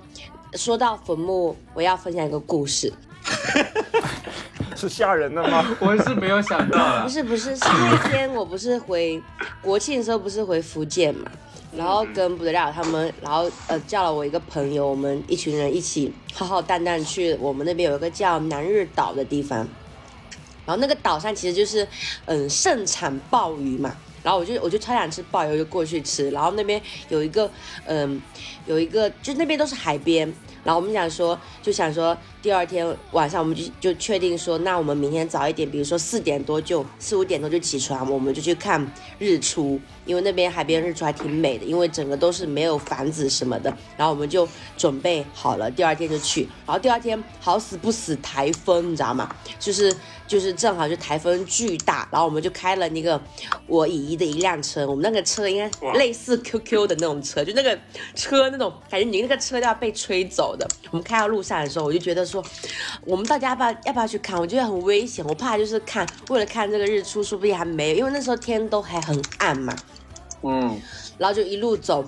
[0.55, 2.93] 说到坟墓，我要分享一个故事。
[4.77, 5.65] 是吓人的吗？
[5.81, 9.23] 我是没有想到不，是不是，是那天我不是回
[9.63, 11.31] 国庆的时候不是回福建嘛，
[11.77, 19.59] 然后跟布德廖他们，然后呃叫了我一个朋友，我们一群人一起浩浩荡荡去我们那边有一个叫南日岛的地方，
[20.67, 21.87] 然后那个岛上其实就是
[22.27, 23.95] 嗯盛产鲍鱼嘛。
[24.25, 26.31] 然后我就我就超想吃鲍鱼，我就过去吃。
[26.31, 27.49] 然后那边有一个
[27.85, 28.21] 嗯，
[28.67, 30.33] 有一个就那边都是海边。
[30.65, 43.69] 然后我们想说，就想说第二天晚上我们就就确定说，那我们明天早一点，比如说四点多就四五点多就起床，我们就去看日出，因为那边海边日出还挺美的，因为整个都是没有房子什么的。
[43.99, 44.49] 然后我们就
[44.79, 46.49] 准备好了，第二天就去。
[46.65, 49.29] 然后第二天好死不死台风，你知道吗？
[49.61, 49.95] 就是
[50.27, 53.21] 就是正好就台风巨大，然后我们就开了那个
[53.67, 57.79] 我姨姨的一辆车，我们那个车应该类似 QQ 的那种车，就那个
[58.15, 60.67] 车那种感觉你那个车都要被吹走的。
[60.91, 62.43] 我们开到路上的时候，我就觉得说，
[63.05, 64.39] 我们到家要不要要不要去看？
[64.39, 69.77] 我觉得很危险，我怕就是看为了看这个日出，说不定还没有，因为那时候天都还很暗嘛。
[70.47, 70.79] 嗯，
[71.17, 72.05] 然后就一路走，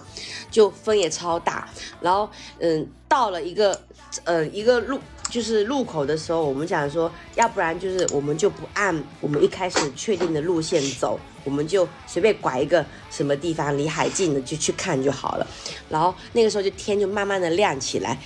[0.50, 1.68] 就风也超大，
[2.00, 3.80] 然后嗯，到了一个
[4.24, 4.98] 呃一个路
[5.30, 15.46] 就是路口的时候，我们想说，要不然就是我们就不按我们一开始确定的路线走，我们就随便拐一个什么地方离海近的就去看就好了。
[15.88, 18.18] 然后那个时候就天就慢慢的亮起来。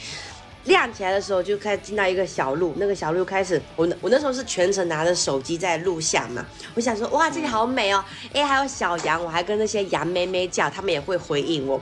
[0.65, 6.45] 亮起来的时候，就开始进到一个小路，那个小路开始，我那我那时候是全程拿着手机在录像嘛，
[6.75, 11.81] 我想说哇这里好美哦，哎还有小羊，我还跟那些羊妹妹叫，他们也会回应我，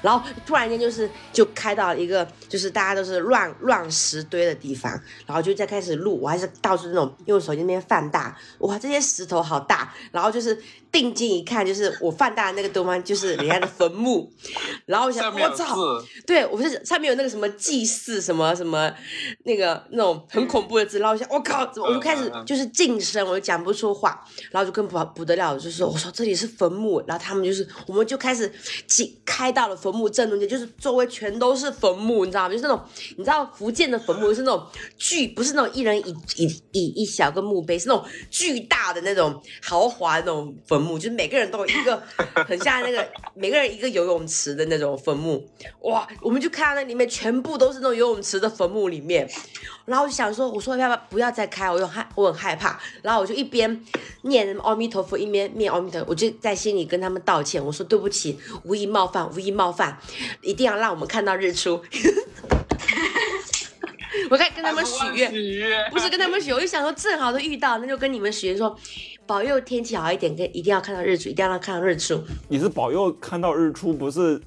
[0.00, 4.92] 然后突然间就是就开到一个就是大家都是乱乱石堆的地方，
[5.26, 10.56] 然后就在开始录，我还是到处那种用手机那边放大，哇这些石头好大，然后就是
[10.92, 14.32] 定睛一看，就是我放大的那个地方就是人家的坟墓，
[14.86, 15.76] 然后我想我操。
[16.26, 18.92] 对，我是上面有那个什么祭祀什么什么
[19.44, 28.52] 那个那种很恐怖的字，然后我想我靠，怎么我就开始就是噤声，我就讲不出话，然后就跟不不得了，就说我说这里是坟墓，然后他们就是我们就开始
[28.86, 32.48] 进开到了坟墓正中间，就是周围全都是坟墓，你知道吗？
[32.50, 32.80] 就是那种
[33.16, 34.66] 你知道福建的坟墓是那种
[34.96, 42.02] 巨，不是那种一人一一一一小个墓碑，是那种巨大的那种豪华的那种坟墓，就是每个人都有一个
[42.46, 45.42] 很像那个 每个人一个游泳池的那种坟墓，
[45.82, 49.28] 哇，我们就看到那里面全部都是那种游泳池的坟墓里面，
[49.84, 53.84] 然后我就想说，我说要不要不要再开，我有害我很害怕，然后我就一边
[54.22, 59.98] 念阿弥陀佛，一边念阿弥陀佛，我就在心里跟他们道歉，我说对不起，无意冒犯，无意冒犯，
[60.42, 61.82] 一定要让我们看到日出。
[64.28, 65.90] 我该跟他们许愿， 许愿。
[65.90, 68.76] 不是跟他们许，我就想说正好都遇到，那就跟你们许愿说，
[69.30, 72.20] 保佑天气好一点，跟一定要看到日出，一定要让看到日出。
[72.48, 74.42] 你是保佑看到日出，不是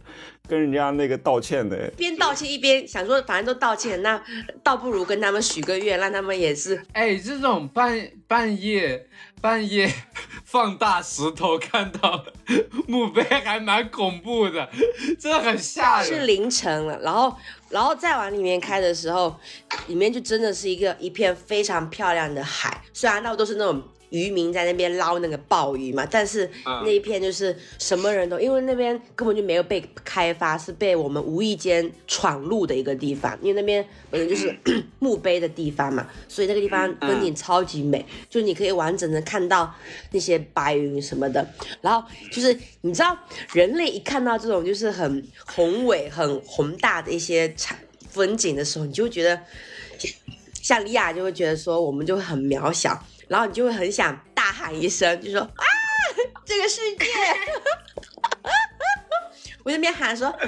[0.46, 1.90] 跟人家那个道歉的。
[1.96, 4.22] 边道歉一边想说，反正都道歉，那
[4.62, 9.08] 倒不如跟他们许个愿，让他们也是哎，这种半半夜
[9.40, 9.90] 半夜
[10.44, 12.26] 放大石头看到
[12.86, 14.70] 墓碑还蛮恐怖的，
[15.18, 16.26] 真的很吓人是。
[16.26, 17.34] 凌晨了，然后
[17.70, 19.34] 然后再往里面开的时候，
[19.88, 23.82] 里面就真的是一个一片非常漂亮的海，虽然那都是那种。
[24.14, 33.36] 渔民在那边捞那个鲍鱼嘛，但是嗯那一片就是什么人都，因为那边根本就没有被开发，是被我们无意间闯入的一个地方。
[33.42, 34.56] 因为那边本来就是
[35.00, 39.74] 墓碑的地方嘛，所以那个地方风景超级美，就你可以完整的看到
[40.12, 41.46] 那些白云什么的。
[41.82, 43.18] 然后就是你知道，
[43.52, 47.76] 人类一看到这种就是很宏伟、很宏大的一些场
[48.12, 49.42] 风景的时候，你就会觉得，
[50.62, 55.64] 像莉亚就会觉得说，我们就会很渺小，然后你就会很想大喊一声，就说啊，
[56.46, 57.06] 这个世界！
[59.64, 60.40] 我这边喊说哇哇，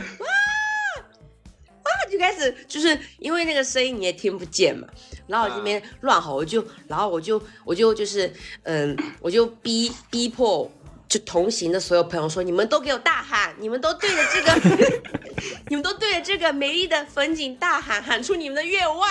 [2.12, 4.88] 就开始就是因为那个声音你也听不见嘛，
[5.28, 8.32] 然后我这边乱吼，我就然后我就我就就是
[8.64, 10.70] 嗯，我就逼逼迫。
[11.08, 15.00] 就同行的所有朋友说：“你们都给我大喊，你们都对着这个，
[15.70, 19.10] 你们都对着这个美丽的风景大喊，喊出你们的愿望。”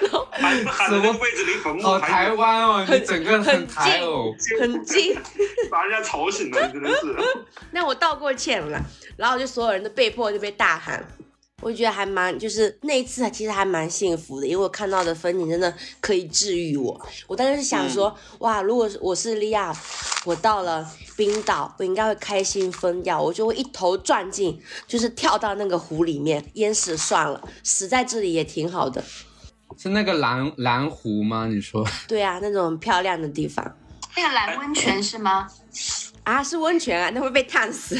[0.00, 4.34] 然后喊喊的那个位置离坟墓好台湾哦，你整个很台哦。
[4.58, 5.14] 很近，
[5.70, 7.16] 把人家吵醒了，真的是。
[7.70, 8.80] 那我道过歉了，
[9.16, 11.06] 然后就所有人都被迫就被大喊，
[11.64, 17.00] 我就觉得还蛮，就是那一次其实还蛮幸福的，因为我看到的风景真的可以治愈我。
[17.26, 19.74] 我当时是想说，哇，如果我是利亚，
[20.26, 20.86] 我到了
[21.16, 29.02] 冰岛，我应该会开心疯掉，我就会一头撞进，就是跳到那个湖里面淹死算了，死在这里也挺好的。
[29.78, 31.46] 是那个蓝蓝湖吗？
[31.46, 31.82] 你说？
[32.06, 33.76] 对啊，那种漂亮的地方
[34.14, 35.48] 那个蓝温泉是吗？
[36.24, 37.98] 啊，是温泉啊，那会被烫死。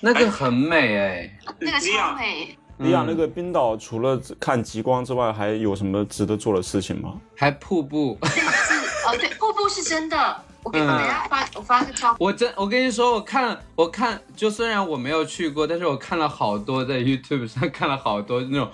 [0.00, 1.38] 那个很美哎。
[1.60, 2.56] 那个超美。
[2.78, 7.12] 利亚，那个冰岛除了看极光之外，还有什么值得做的事情吗？
[7.36, 10.44] 还瀑布，哦，对，瀑布是真的。
[10.62, 12.16] 我给我嗯等一下发，我发个照。
[12.18, 18.70] 我真我跟你说，我看我看，就虽然我没有去过，但是我看了好多在 YouTube 上看了好多那种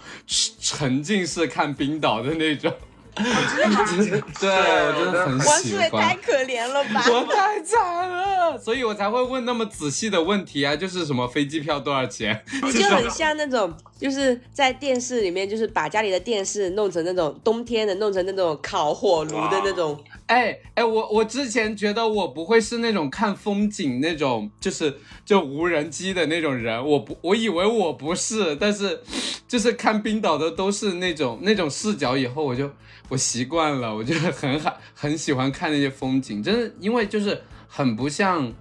[0.60, 2.72] 沉浸式看冰岛的那种。
[3.16, 6.16] 对，我真的很喜欢。
[6.26, 12.44] 可怜了吧我太惨了，所以我才会问那么仔细的问题啊，就是什么飞机票多少钱？
[12.62, 19.98] 你 就很像那种，就是在电视里面，就是把家里的电视弄成那种冬天的，弄成那种烤火炉的那种。
[20.26, 29.00] 哎哎，我我之前觉得我不会是那种看风景那种，就是就无人机的那种人，我不，我以为我不是，但是
[29.46, 32.68] 就是看冰岛的都是那种那种视角，以后我就
[33.08, 38.52] 我习惯了，我就很很很喜欢看那些风景，真的，因为就是很不像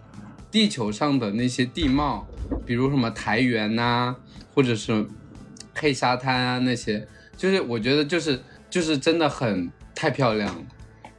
[0.52, 2.28] 地球上的那些地貌，
[2.66, 4.16] 比如什么台原呐、
[4.54, 5.06] 或者是
[5.74, 10.62] 黑沙滩啊那些，就是我觉得就是就是真的很太漂亮了。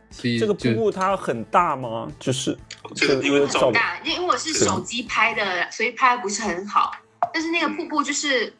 [0.08, 2.10] 所以这个瀑布它很大吗？
[2.18, 2.56] 就是
[2.94, 6.92] 这个因为照照片大，因为我是手机拍的，所以拍的不是很好。
[7.34, 8.54] 但是那个瀑布就是，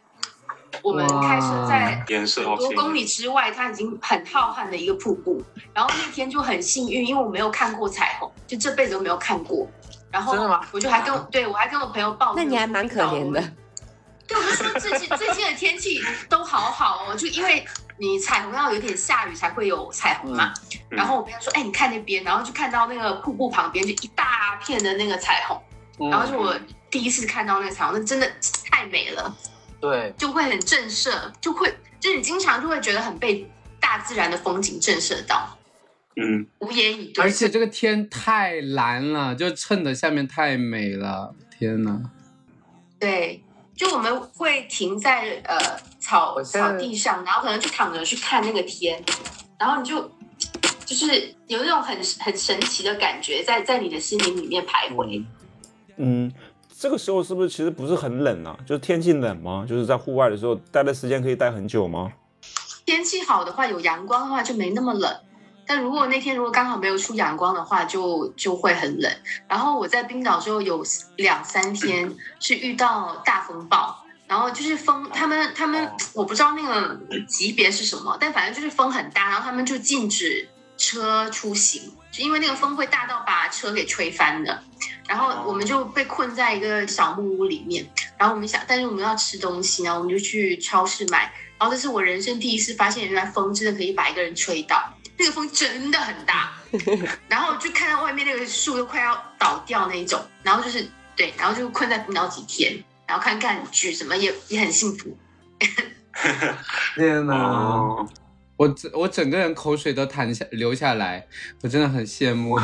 [0.83, 5.43] 我们开车在很多公里之外，它已经很浩瀚的一个瀑布。
[5.73, 9.69] 然后那天就很幸运，因为我没有看过彩虹，就这辈子都没有看过。
[10.11, 13.43] 然后真的吗我就还跟我对我还跟我朋友报，那你还蛮可怜的。。
[14.27, 17.65] 对，我就说最近最近的天气都好好哦，就因为
[17.99, 20.53] 你彩虹要有点下雨才会有彩虹嘛。
[20.91, 25.61] 嗯然后我朋友说，哎、你看那边，然后就看到那个瀑布旁边就一大片的那个彩虹，
[25.99, 26.55] 嗯然后就我
[26.89, 28.31] 第一次看到那个彩虹，那真的
[28.71, 29.37] 太美了。
[29.91, 33.49] 对，就会很震慑，就会就是你经常就会觉得很被
[33.81, 35.57] 大自然的风景震慑到，
[36.17, 37.23] 嗯，无言以对。
[37.23, 42.01] 而且这个天太蓝了，就衬得下面太美了，天呐！
[42.99, 43.43] 对，
[43.77, 45.59] 就我们会停在呃
[46.01, 49.03] 草草地上，然后可能就躺着去看那个天，
[49.59, 50.11] 然后你就
[50.85, 55.25] 就是有那种很很神奇的感觉在在你的心灵里面徘徊。
[55.99, 56.31] 嗯，
[56.79, 58.55] 这个时候是不是其实不是很冷啊？
[58.67, 59.65] 就是天气冷吗？
[59.67, 62.13] 就是在户外的时候待的时间可以待很久吗？
[62.85, 65.17] 天气好的话，有阳光的话就没那么冷。
[65.67, 69.11] 但如果那天如果刚好没有出阳光的话，就就会很冷。
[69.49, 70.85] 然后我在冰岛之后有
[71.17, 80.47] 两三天是遇到大风暴，然后就是风，他们他们我不知道那个级别是什么，但反正就是风很大，然后他们就禁止
[80.77, 81.83] 车出行，
[82.17, 84.63] 就因为那个风会大到把车给吹翻的。
[85.07, 87.87] 然后我们就被困在一个小木屋里面，
[88.19, 91.33] 然后我们想，但是我们要吃东西，然后我们就去超市买。
[91.59, 94.83] 然后这是我人生第一次发现，原来风真的可以把一个人吹倒，
[95.17, 96.53] 那个风真的很大。
[97.29, 105.17] 然后就看到外面那个树都快要倒掉那一种，然后就是对，然后就困在冰岛几天，然后看看剧什么也也很幸福。
[106.97, 108.05] 天呐！
[108.57, 111.27] 哦，我整我整个人口水都淌下流下来，
[111.63, 112.59] 我真的很羡慕。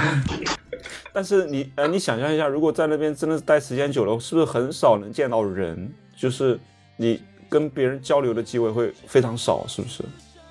[1.13, 5.93] 但是你呃，你想象一下，如果在那边真的待时间久了，是不是很少能见到人？
[6.17, 6.59] 就是
[6.97, 10.03] 你跟别人交流的机会会非常少，是不是？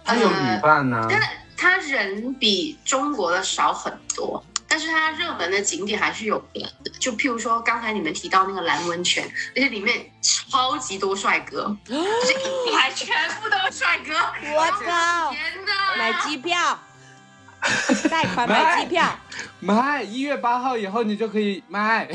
[0.04, 1.22] 他有旅伴呢、但
[1.56, 6.66] 他人比中国的少很多，但是它热门的景点还是有的。
[6.98, 14.14] 就譬如说刚才你们提到那个蓝温泉，而且里面超级多帅哥， 就是一排全部都是帅哥。
[14.56, 15.30] 我操！
[15.32, 15.98] 天哪！
[15.98, 16.80] 买机票，
[18.10, 19.20] 贷款买机票，
[19.60, 22.08] 买一月八号以后你就可以买，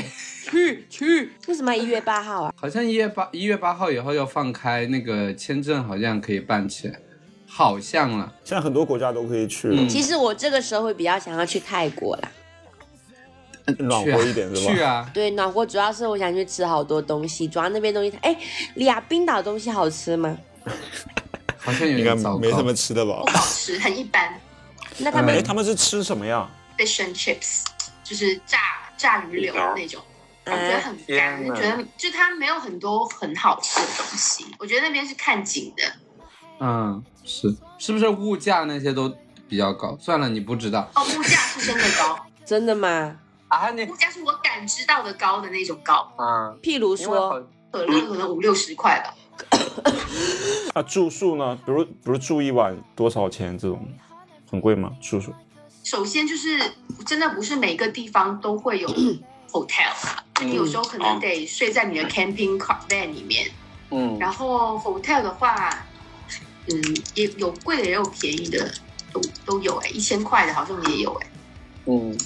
[0.49, 1.33] 去去。
[1.47, 2.53] 为什么一月八号啊？
[2.59, 6.99] 好像一月八一月八号以后要放开那个签证，好像可以办起来，
[7.47, 8.33] 好像了。
[8.43, 12.31] 现在很多国家都可以去了，嗯其实我这个时候会比较想要去泰国啦。
[13.79, 14.73] 暖和一点是吧？
[14.73, 18.35] 去啊，对，暖和主要是我想去吃好多东西，主要那边东西，哎，
[18.75, 20.37] 利亚冰岛东西好吃吗？
[21.57, 22.39] 好像有应该点糟糕。
[22.39, 23.31] 没什么吃的吧不？
[23.31, 24.23] 好吃，很一般。
[24.23, 24.39] 哎，
[24.99, 27.63] 那他们他们是吃什么呀？fish and chips，
[28.03, 28.57] 就是炸
[28.97, 30.01] 炸鱼柳那种，
[30.45, 34.45] 我觉得很干，觉得就它没有很多很好吃的东西。
[34.59, 35.83] 我觉得那边是看景的，
[36.59, 39.13] 嗯，是是不是物价那些都
[39.49, 39.97] 比较高？
[39.99, 40.89] 算了，你不知道。
[40.95, 43.19] 哦，物价是真的高， 真的吗？
[43.89, 49.13] 物价是我感知到的高的那种高，啊，譬如说，可乐可能五六十块吧。
[50.73, 51.55] 啊，住宿呢？
[51.65, 53.57] 比如比如住一晚多少钱？
[53.57, 53.87] 这种
[54.49, 54.91] 很贵吗？
[55.01, 55.33] 住宿？
[55.83, 56.59] 首先就是
[57.05, 58.89] 真的不是每个地方都会有
[59.49, 59.93] hotel，
[60.41, 63.49] 你有时候可能得睡在你的 camping car van 里面。
[63.89, 65.85] 嗯，然后 hotel 的话，
[66.67, 68.69] 嗯，也有贵的也有便宜的，
[69.13, 71.27] 都都有哎、一千块的好像也有哎、
[71.85, 72.17] 嗯，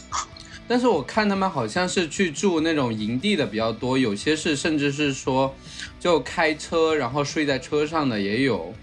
[0.72, 5.54] 但是我看他们好像是去住那种营地的比较多，有些是甚至是说
[6.00, 8.74] 就开车然后睡在车上的也有，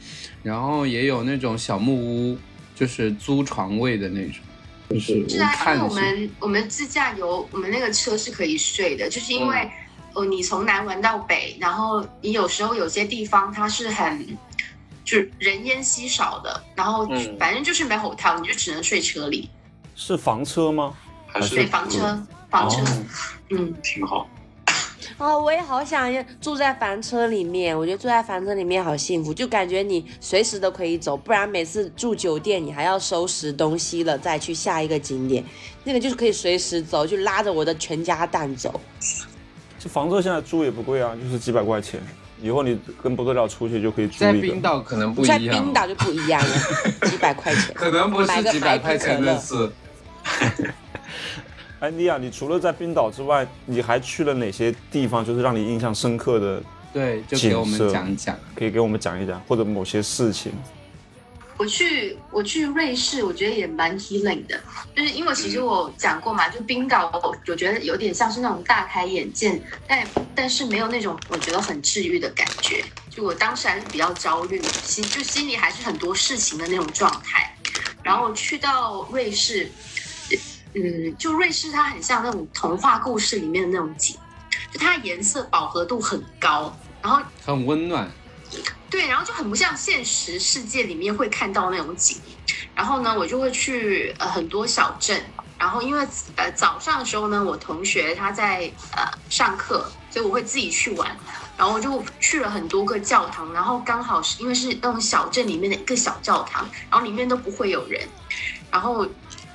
[0.42, 2.38] 然后也有那种小木屋，
[2.74, 4.34] 就是租床位的那种。
[4.90, 9.70] 就是是啊，因为我们我们自驾游，我们那个车是可以睡的，就是因为、
[10.12, 14.26] 哦你从南玩到北，然后你有时候有些地方它是很
[15.06, 19.48] 就是人烟稀少的，然后嗯反正就是没 hotel，你就只能睡车里，
[19.94, 20.94] 是房车吗？
[21.28, 22.86] 还是睡房车，房车，哦
[23.50, 24.28] 嗯，挺好。
[25.18, 35.44] 哦，我也好想要住在房车里面，我觉得住在房车里面好幸福，就感觉你随时都可以走，不然每次住酒店你还要收拾东西了再去下一个景点，
[35.82, 38.80] 那个就是可以随时走，就拉着我的全家蛋走。
[39.78, 42.00] 这房车现在租也不贵啊，就是几百块钱。
[42.40, 44.42] 以后你跟不得了出去就可以租在一个。
[44.42, 46.56] 冰岛可能不一样在，冰岛就不一样了，
[47.10, 47.74] 几百块钱。
[47.74, 49.68] 可能不是几百块钱的事。
[51.80, 55.24] 哎，莉亚，你除了在冰岛之外，你还去了哪些地方？
[55.24, 58.38] 就是让你印象深刻的，对，就给我们讲一讲讲。
[58.56, 60.52] 可以给我们讲一讲，或者某些事情。
[61.56, 64.60] 我去我去瑞士，我觉得也蛮 healing 的，
[64.94, 72.84] 就是因为其实我讲过嘛，就冰岛，我我觉得有点像是那种大开眼界，但但是没有那种我觉得很治愈的感觉。
[73.10, 77.52] 就我当时还是比较焦虑，心就心里还是很多事情的那种状态。
[78.04, 79.70] 然后去到瑞士，
[80.74, 84.16] 嗯，就瑞士它很像那种童话故事里面的那种景，
[84.72, 88.10] 就它的颜色饱和度很高，然后很温暖。
[88.90, 92.18] 对，然后就很不像现实世界里面会看到那种景。
[92.74, 95.20] 然后呢，我就会去呃很多小镇，
[95.58, 101.16] 然后因为呃早上的时候呢，我同学他在呃上课，所以我会自己去玩。
[101.56, 108.00] 然后我就去了很多个教堂，然后刚好是因为是那种小镇里面的一个小教堂，然后里面都不会有人。
[108.70, 109.04] 然后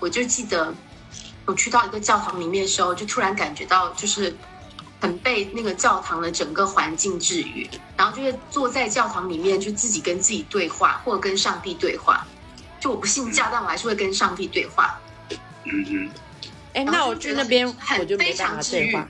[0.01, 0.73] 我就记得
[1.45, 4.33] 我去到一个教堂里面的时候，就突然感觉到就是
[5.01, 12.25] 很被那个教堂的整个环境治愈，然后就是坐在教堂里面，就自己跟自己对话，或者跟上帝对话。
[12.79, 14.99] 就我不信教，但我还是会跟上帝对话。
[15.63, 16.09] 嗯嗯，
[16.73, 19.07] 哎，那我就觉得去那边很我就没非常办法治愈对话，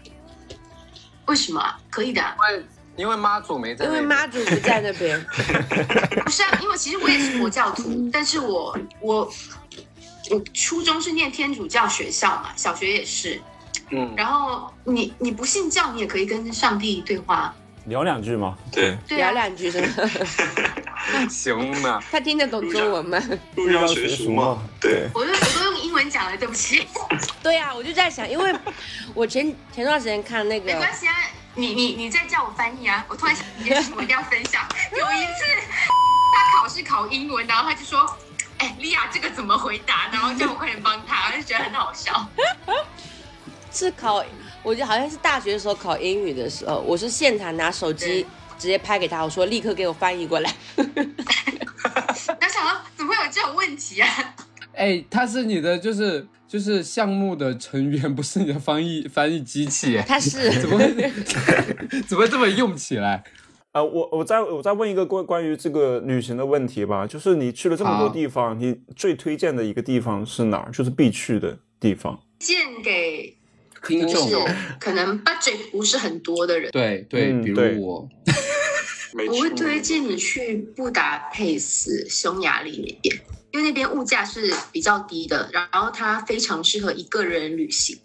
[1.26, 1.80] 为什么啊？
[1.90, 2.66] 可以的啊，因为
[2.98, 5.20] 因为妈祖没在因为妈祖不在那边。
[6.24, 9.28] 不是啊，因为其实我也是佛教徒，但是我我
[10.32, 13.42] 我初中是念天主教学校嘛，小学也是。
[13.92, 17.54] 嗯，然后你你不信教，你也可以跟上帝对话。
[17.86, 18.58] 聊两句嘛。
[18.72, 20.10] 对，聊对啊，两句真的，
[21.30, 22.00] 行呢。
[22.10, 23.22] 他听得懂中文吗？
[23.56, 24.58] 入乡随俗嘛。
[24.80, 26.88] 对，我都我都用英文讲了，对不起，
[27.44, 28.56] 对啊，我就在想，因为
[29.14, 31.14] 我前前段时间看那个，没关系啊。
[31.56, 33.06] 你你你在叫我翻译啊！
[33.08, 34.68] 我突然想一件事，我一定要分享。
[34.92, 35.44] 有一次
[36.34, 38.04] 他考试考英文，然后他就说
[38.64, 42.26] ：“哎，莉亚，这个怎么回答？”然后叫我快点帮他， 我就觉得很好笑。
[43.70, 44.24] 是考，
[44.62, 48.26] 我觉得好像是大学的时候考英语的时候，我是现场拿手机
[48.58, 50.54] 直接拍给他，我说立刻给我翻译过来。
[50.78, 54.08] 然后想到怎么会有这种问题啊？
[54.74, 61.12] 哎，他是你的就是就是项目的成员，不是你的翻译翻译机器，哎他是怎么会
[62.08, 63.22] 怎么会这么用起来？
[63.74, 70.72] 呃，我我再我再问一个关关于这个旅行的问题吧，就是你去了这么多地方，你最推荐的一个地方是哪儿？
[70.72, 72.20] 就是必去的地方。
[72.40, 73.36] 荐给
[73.88, 78.08] 听众就是可能 budget 不是很多的人，对对，比如我，
[79.16, 83.22] 没我会推荐你去布达佩斯、匈牙利那边，
[83.54, 87.98] 因为那边物价是比较低的，然后它非常适合一个人旅行。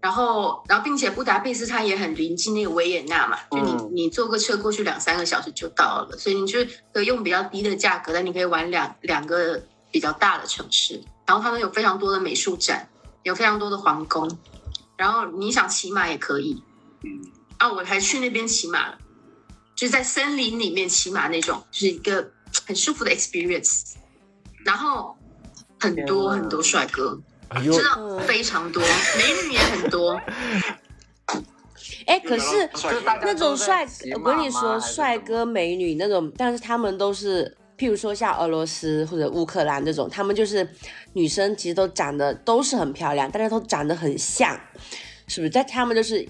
[0.00, 6.58] 然后，然后，并且布达佩斯它也很临近那个维也纳嘛，就你、嗯你坐个车过去两三个小时就到了，所以你就
[6.92, 11.02] 可以用比较低的价格，但你可以玩两两个比较大的城市。
[11.26, 12.88] 然后他们有非常多的美术展，
[13.24, 14.30] 有非常多的皇宫，
[14.96, 16.62] 然后你想骑马也可以。
[17.04, 17.20] 嗯
[17.58, 18.98] 啊，我还去那边骑马了，
[19.76, 22.30] 就是在森林里面骑马那种，就是一个
[22.66, 23.92] 很舒服的 experience。
[24.64, 25.14] 然后
[25.78, 27.20] 很多很多帅哥，
[27.50, 28.82] 哎呦真，的非常多，
[29.18, 30.20] 美女也很多。
[32.06, 32.68] 哎，可是
[33.22, 40.68] 那种帅骑，我跟你说，帅哥美女那种，但是他们都是，譬如说像俄罗斯或者乌克兰这种，他们就是
[41.14, 44.58] 女生其实都长得都是很漂亮，大家都长得很像，
[45.26, 45.50] 是不是？
[45.50, 46.26] 但他们就是，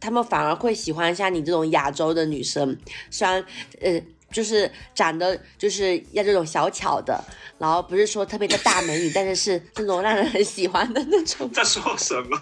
[0.00, 2.76] 他们反而会喜欢像你这种亚洲的女生，
[3.10, 3.44] 虽然
[3.80, 4.00] 呃。
[4.30, 7.18] 就是长得就是要这种小巧的，
[7.58, 11.50] 然后不是说特别的大美女，但是是那种让人很喜欢的那种。
[11.50, 12.38] 在说什么？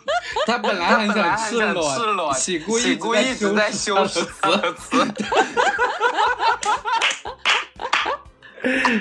[0.47, 4.97] 他本来很想赤裸赤裸，喜姑喜姑一直在修饰他的词。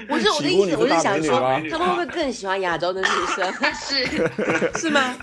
[0.08, 1.40] 不是我的意思，我是想说
[1.72, 3.52] 他们会不会更喜欢亚洲的女生？
[3.74, 5.16] 是， 是吗？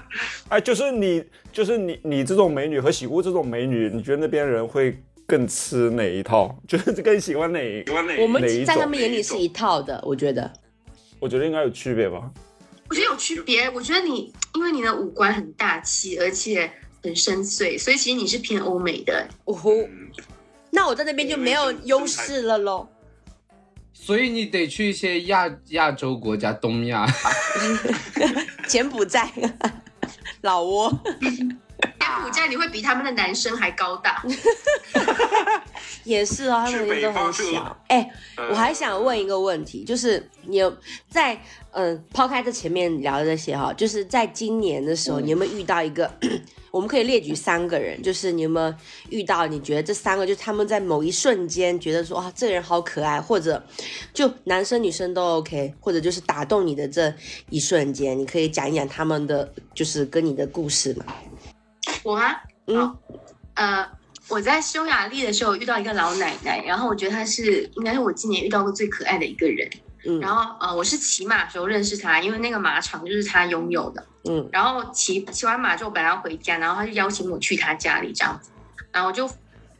[0.48, 1.22] 哎，就是你，
[1.52, 5.00] 就是你，你这种美女和喜姑这种美女，你觉得那边人会
[5.32, 6.54] 更吃哪一套？
[6.68, 7.82] 就是更喜欢哪一？
[7.86, 10.52] 喜欢哪我们在他们眼里是一套的，我觉得。
[11.18, 12.30] 我觉得应该有区别吧。
[12.90, 13.70] 我觉得有区别。
[13.70, 16.70] 我觉得你因为你的五官很大气，而且
[17.02, 19.26] 很深邃，所以其实你是偏欧美的。
[19.44, 19.70] 哦吼，
[20.70, 22.86] 那我在那边就没有优势了喽。
[23.94, 27.06] 所以你得去一些亚亚洲国家，东亚。
[28.68, 29.32] 柬埔寨、
[30.42, 30.98] 老挝，
[31.98, 34.22] 柬埔寨你会比他们的男生还高大。
[36.04, 37.76] 也是哦，他去们人都很小。
[37.88, 40.76] 哎、呃我还想问一个问题，就是你有
[41.08, 41.34] 在
[41.70, 46.10] 嗯、呃抛开这前面聊的这些哈，就是在今年的时候，你有没有遇到一个？
[46.72, 48.74] 我们可以列举三个人，就是你有没有
[49.10, 49.46] 遇到？
[49.46, 53.62] 你觉得这三个，就是他们在某一瞬间觉得说啊，这个人好可爱，或者
[54.14, 57.12] 就男生女生都 OK，或者就是打动你的这
[57.50, 61.04] 一瞬间，你可以讲一讲他们的，就是跟你的故事嘛？
[62.02, 62.36] 我吗？
[62.66, 62.96] 嗯好，
[63.54, 63.86] 呃，
[64.28, 69.68] 我在匈牙利的时候遇到一个老奶奶，然后我觉得她是应该是我今年遇到过最可爱的一个人。
[70.04, 74.04] 嗯然后呃，我是骑马的时候认识她，因为那个马场就是她拥有的。
[74.28, 78.50] 嗯然后骑骑完马之后，本来要回家，然后她就邀请我去她家里这样子，
[78.90, 79.30] 然后我就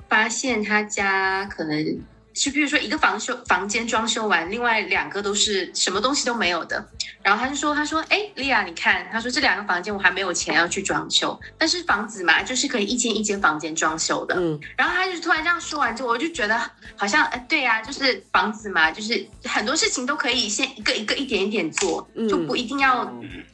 [0.08, 2.00] 发现她家可能
[2.34, 6.84] 是，比如说一个房修房间装修完，另外两个都是什么东西都没有的。
[7.22, 14.34] 然后他就说：“他说，哎，莉亚，你看，他说这两个房间我还没有钱要去装修，但是房子嘛，就是可以一间一间房间装修的。
[14.36, 16.58] 嗯然后他就突然这样说完之后，我就觉得
[16.96, 23.04] 好像，哎，对呀、就是房子嘛，就是很多事情都可以先一个一个一点一点做，嗯就不一定要。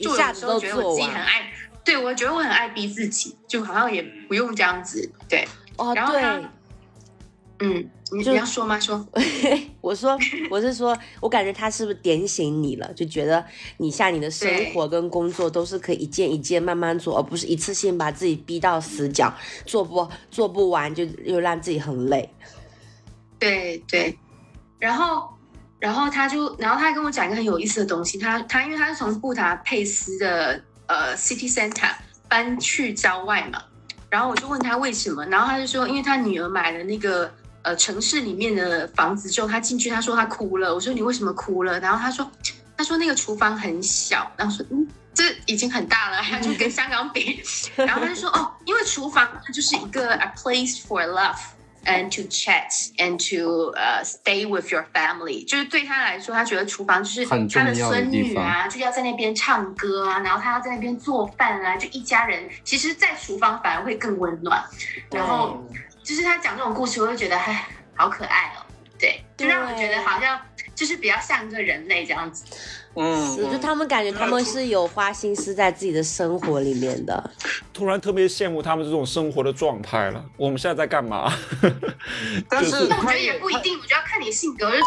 [0.01, 1.15] 就我有时候一下子都觉得我自己做完。
[1.15, 1.53] 很爱，
[1.85, 5.11] 对我觉得我很爱逼自己，就好像也不用这样子。
[5.29, 5.47] 对，
[5.77, 6.45] 哦，然后他对，
[7.61, 8.79] 嗯，你要说吗？
[8.79, 9.07] 说，
[9.81, 10.19] 我说
[10.51, 12.93] 我是说，我感觉他是不是点醒你了？
[12.95, 13.45] 就觉得
[13.79, 19.33] 你像你的生活跟工作都是可以一件一件慢慢做，而不是一次性把自己逼到死角，
[19.67, 22.29] 做不做不完就又让自己很累。
[23.39, 24.19] 对对，
[24.79, 25.29] 然后。
[25.81, 28.19] 然后他就，然后他还跟我讲一个很有意思的东西。
[28.19, 31.89] 他他因为他是从布达佩斯的呃 city center
[32.29, 33.63] 搬去郊外嘛，
[34.11, 37.33] 然后我就问他为什么，然后他就说，因为他女儿买了那个
[37.63, 40.75] 呃城市里面的房子之后，他进去，他说他哭了。
[40.75, 41.79] 我说你为什么哭了？
[41.81, 42.31] 然后他说
[42.77, 44.87] 他说那个厨房很小，然后说嗯。
[45.15, 47.43] 这已经很大了，他就跟香港比，
[47.75, 51.35] 然后他就说哦，因为厨房它就是一个 a place for love
[51.87, 64.63] and to chat and to 呃、stay with your family，就是对他来说，他觉得厨房就是他的孙女啊，就要在那边唱歌啊，然后他要在那边做饭啊，就一家人，其实，在厨房反而会更温暖。
[65.11, 65.67] 然后
[66.09, 68.65] 就是他讲这种故事，我就觉得哎，好可爱哦，
[68.99, 70.41] 对，就让我觉得好像
[70.75, 72.47] 就是比较像一个人类这样子。
[72.95, 77.31] 嗯，是，就他们感觉他们是有花心思在自己的生活里面的。
[77.75, 80.25] 突然特别羡慕他们这种生活的状态了。
[80.39, 81.31] 我们现在在干嘛？
[82.49, 84.71] 但 就是是那我觉得也不一定，我觉得要看你性格。
[84.71, 84.79] 就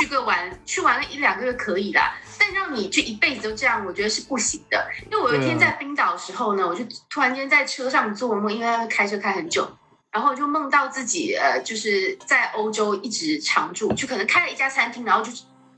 [0.00, 4.88] 去个玩，去玩了一两个月可以啦，但让你就一辈子都这样，我觉得是不行的。
[5.12, 9.68] 因为我有一天在冰岛的时候呢，我就突然间在车上做梦，因为开车开很久，
[10.16, 15.30] 然后就梦到自己呃，就是在欧洲一直常住，就可能开了一家餐厅，然后就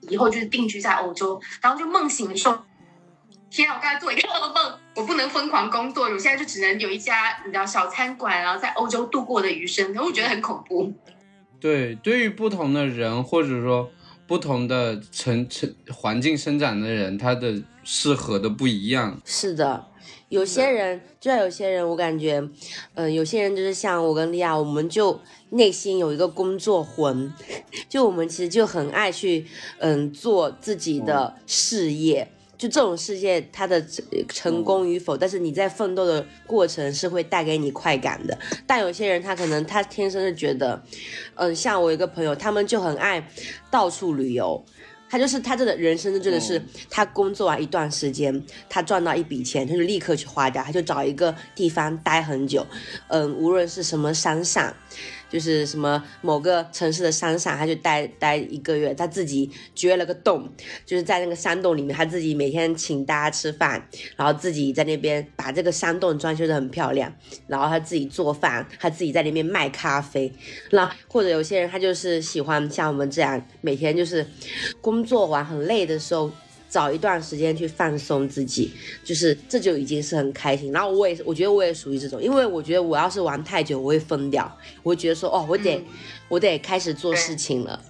[0.08, 2.56] 以后就是定居在欧洲，然后就梦醒的时候。
[3.50, 3.74] 天啊！
[3.76, 10.92] 我刚才做一个噩梦，我不能疯狂工作，我现在就只能有一家你知道小餐馆，然后在欧洲度过的余生，我觉得很恐怖。
[11.58, 13.90] 对，对于不同的人，或者说
[14.26, 19.18] 不同的成成环境生长的人，他的适合的不一样。
[19.24, 19.84] 是的，
[20.28, 22.42] 有些人就像有些人，我感觉，
[22.94, 25.18] 嗯、有些人就是像我跟莉亚，我们就
[25.50, 27.32] 内心有一个工作魂，
[27.88, 29.46] 就我们其实就很爱去，
[29.78, 32.30] 嗯，做自己的事业。
[32.58, 38.36] 就这种事业，它的成成功与否，但是你在奋斗的过程是会带给你快感的。
[38.66, 40.82] 但有些人他可能他天生就觉得，
[41.36, 43.24] 嗯，像我一个朋友，他们就很爱
[43.70, 44.60] 到处旅游，
[45.10, 46.60] 他就是他这个人生就真的是，
[46.90, 52.66] 他工作完一段时间，他赚到一笔钱，他就立刻去花掉，他就找一个地方待很久，
[53.08, 54.74] 嗯，无论是什么山上，
[55.30, 60.48] 就是什么某个城市的山上，他就待待一个月，他自己掘了个洞，
[60.86, 63.86] 就是在那个山洞里面，他自己每天请大家吃饭，
[64.16, 67.12] 然后自己在那边把这个山洞装修的很漂亮，
[67.46, 70.32] 然后他自己做饭，他自己在那边卖咖啡，
[70.70, 74.26] 那或者有些人他就是喜欢像我们这样，每天就是
[74.80, 76.30] 工作完很累的时候。
[76.68, 78.70] 找一段时间去放松自己，
[79.02, 80.70] 就是这就已经是很开心。
[80.70, 84.50] 然后我也，我觉得我也属于这种，因为我觉得我要是玩太久，我会疯掉，
[84.82, 85.84] 我会觉得说，哦，我得、嗯
[86.28, 87.80] 我得开始做事情了，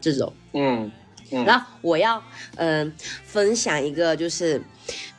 [0.00, 0.32] 这种。
[0.54, 0.90] 嗯，
[1.30, 2.22] 然后我要
[2.56, 2.90] 嗯、
[3.24, 4.58] 分享一个，就是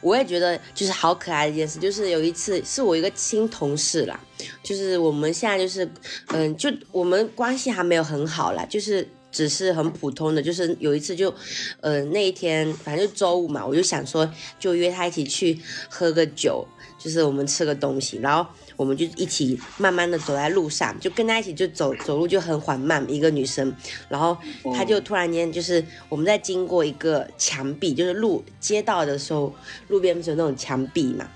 [0.02, 4.20] 我也觉得就是好可爱的一件事，就是有一次是我一个新同事啦，
[4.64, 5.88] 就是我们现在就是
[6.30, 9.08] 嗯、就我们关系还没有很好啦，就是。
[9.34, 11.34] 只是很普通的，就是有一次就，
[11.82, 16.66] 呃，那一天反正就周五嘛，我就想说，就约他一起去喝个酒，
[17.00, 18.46] 就是我们吃个东西，然后
[18.76, 23.74] 我们就一起慢慢的走在路上，就跟他一起就走走路就很缓慢，一个女生，
[24.08, 24.38] 然后
[24.76, 29.54] 她就突然间就是我们在经过一个墙壁，就是路街道的时候，
[29.88, 31.28] 路边不是有那种墙壁嘛，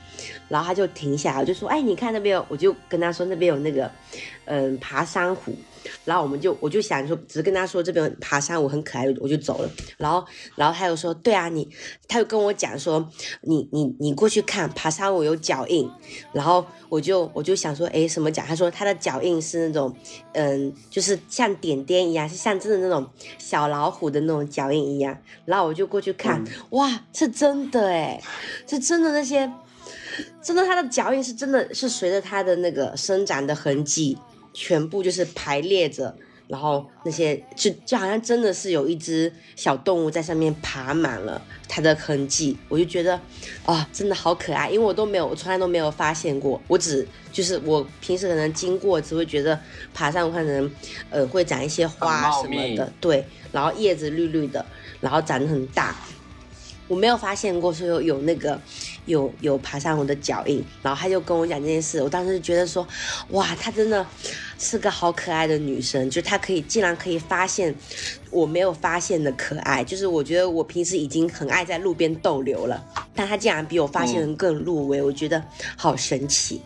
[0.47, 3.91] 然后她就停下来，我就说，哎，你看那边有，我就跟她说那边有那个，
[4.45, 5.57] 嗯、爬山虎。
[6.05, 9.69] 然后我们就我就想说，只是跟他说这边爬山我很可爱，我就走了。
[9.97, 11.67] 然后然后他又说，对啊，你，
[12.07, 13.07] 他又跟我讲说，
[13.41, 15.89] 你你你过去看爬山我有脚印。
[16.33, 18.43] 然后我就我就想说，诶，什么脚？
[18.47, 19.95] 他说他的脚印是那种，
[20.33, 23.07] 嗯，就是像点点一样，是像真的那种
[23.37, 25.17] 小老虎的那种脚印一样。
[25.45, 28.21] 然后我就过去看，哇，是真的诶，
[28.67, 29.51] 是真的那些，
[30.41, 34.17] 真的他的脚印是真的是随着他的那个生长的痕迹。
[34.59, 36.17] 全部就是排列着
[36.47, 43.19] 然后那些就就好像真的是有一只小动物在上面爬满了它的痕迹，我就觉得
[43.65, 49.59] 啊、真的好可爱，因为我都没有，我从来都没有发现过，我只就是我平时可能经过只会觉得
[49.93, 50.71] 爬上可能
[51.11, 54.65] 呃会长一些花什么的，对，然后叶子绿绿的，
[55.01, 55.95] 然后长得很大，
[56.87, 58.59] 我没有发现过说有有那个
[59.05, 62.87] 有有爬上我的脚印，然后他就跟我讲这件事，我当时就觉得说，
[63.29, 64.05] 哇，她真的
[64.57, 67.73] 是个好可爱的女生，就她可以竟然可以发现
[68.31, 72.83] 我没有发现的可爱，就是我觉得我平时已经很爱在路边逗留了，
[73.13, 75.43] 但她竟然比我发现的更入微，我觉得
[75.75, 76.61] 好神奇。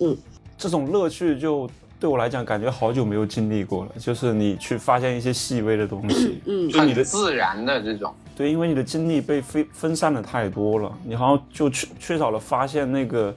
[0.00, 0.16] 嗯
[0.56, 1.68] 这种乐趣就
[2.04, 3.92] 对我来讲，感觉好久没有经历过了。
[3.98, 8.14] 就是你去发现一些细微的东西，嗯就你的自然的这种。
[8.36, 13.34] 对，因为你的精力被分分散的太多了，你好像就缺缺少了发现那个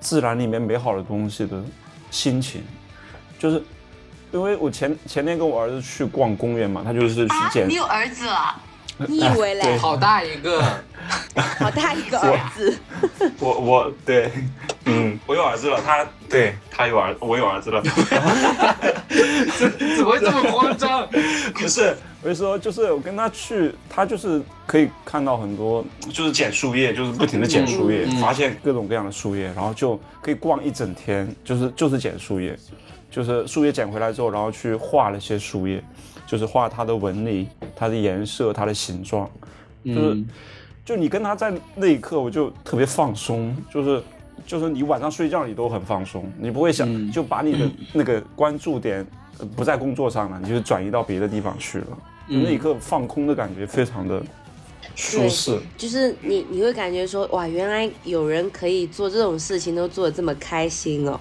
[0.00, 1.64] 自然里面美好的东西的
[2.10, 2.60] 心情。
[3.38, 3.62] 就是
[4.32, 8.62] 因为我前前天跟我儿子去逛公园嘛，他就是去啊，捡你有儿子啊？
[8.98, 9.76] 你以为嘞？
[9.78, 10.62] 好大一个，
[11.58, 12.78] 好大一个儿子，
[13.40, 14.30] 我我对，
[14.84, 17.82] 嗯，我有儿子了，他对他有儿，我有儿子了。
[19.96, 21.06] 怎么会这么慌张？
[21.54, 32.56] 不是，我就说，就是我跟他去，他就是可以看到很多，就是捡树叶，就是不停的捡树叶，发现各种各样的树叶，然后就可以逛一整天，就是就是捡树叶，
[33.10, 35.82] 就是树叶捡回来之后，然后去画了些树叶，
[36.34, 37.46] 就是画它的纹理、
[37.76, 39.30] 它的颜色、它的形状，
[39.84, 40.28] 就是、嗯
[40.84, 44.02] 就你跟他在那一刻，我就特别放松，就是
[44.44, 49.06] 就是你晚上睡觉你都很放松，你不会想、嗯就把你的那个关注点
[49.38, 51.86] 呃不在工作上了，你就转移到别的地方去了。
[52.28, 54.20] 就那一刻放空的感觉非常的
[54.96, 55.58] 舒适。
[55.78, 61.18] 就是你你会感觉说，哇，原来有人可以做这种事情都做的这么开心哦。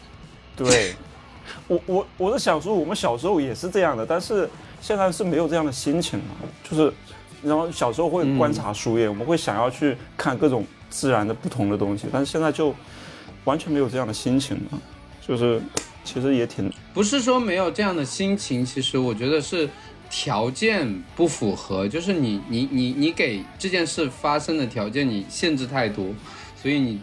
[0.54, 0.94] 对，
[1.70, 6.24] 我我我是想说，我们小时候也是这样的，但是现在是没有这样的心情了。
[6.68, 6.92] 就是，
[7.44, 12.74] 然后小时候会观察树叶，我们会想要去看各种自然的不同的东西，但是现在就
[13.44, 14.78] 完全没有这样的心情了。
[15.24, 15.62] 就是，
[16.02, 19.70] 其实也挺不是说没有这样的心情，其实我觉得是
[20.10, 26.06] 条件不符合，就是你你你你给这件事发生的条件你限制太多，
[26.60, 27.00] 所以你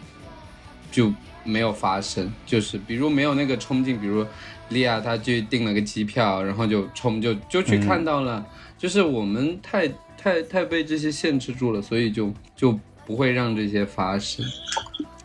[0.92, 1.10] 就
[1.42, 2.30] 没有发生。
[2.44, 4.26] 就是比如没有那个冲劲，比如
[4.70, 8.44] 利亚她去订了个机票，然后就冲就就去看到了，
[8.76, 14.44] 就是我们太太太被这些限制住了，所以就就不会让这些发生，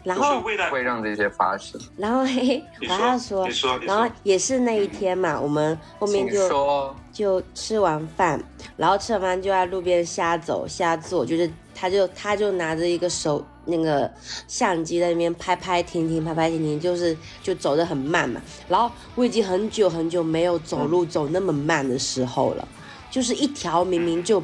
[0.04, 1.80] 然后，会让这些发生。
[1.98, 3.48] 然后嘿嘿，然后说
[3.82, 8.42] 然后也是那一天嘛，我们后面就说，就吃完饭，
[8.76, 14.12] 然后吃完饭就在路边瞎走瞎坐，就是他就他就拿着一个手那个
[14.48, 18.42] 相机在那边拍拍停停拍拍停停，就是就走得很慢嘛。
[18.68, 22.68] 然后我已经很久很久没有走路走那么慢的时候了。
[23.14, 24.44] 就是一条明明就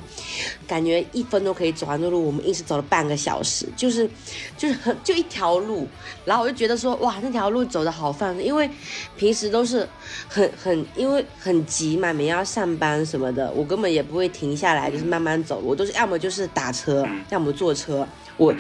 [0.68, 4.08] 感觉一分钟可以走完的路，我们硬是走了半个小时，就是
[4.56, 5.88] 就是很就一条路，
[6.24, 8.70] 然后我就觉得说哇那条路走的好放松，因为
[9.18, 9.90] 平时都是
[10.28, 18.54] 很很因为很急嘛，每天要上班什么的，我根本也不会停下来，就是慢慢走，我都是要么就是打车，要么坐车，我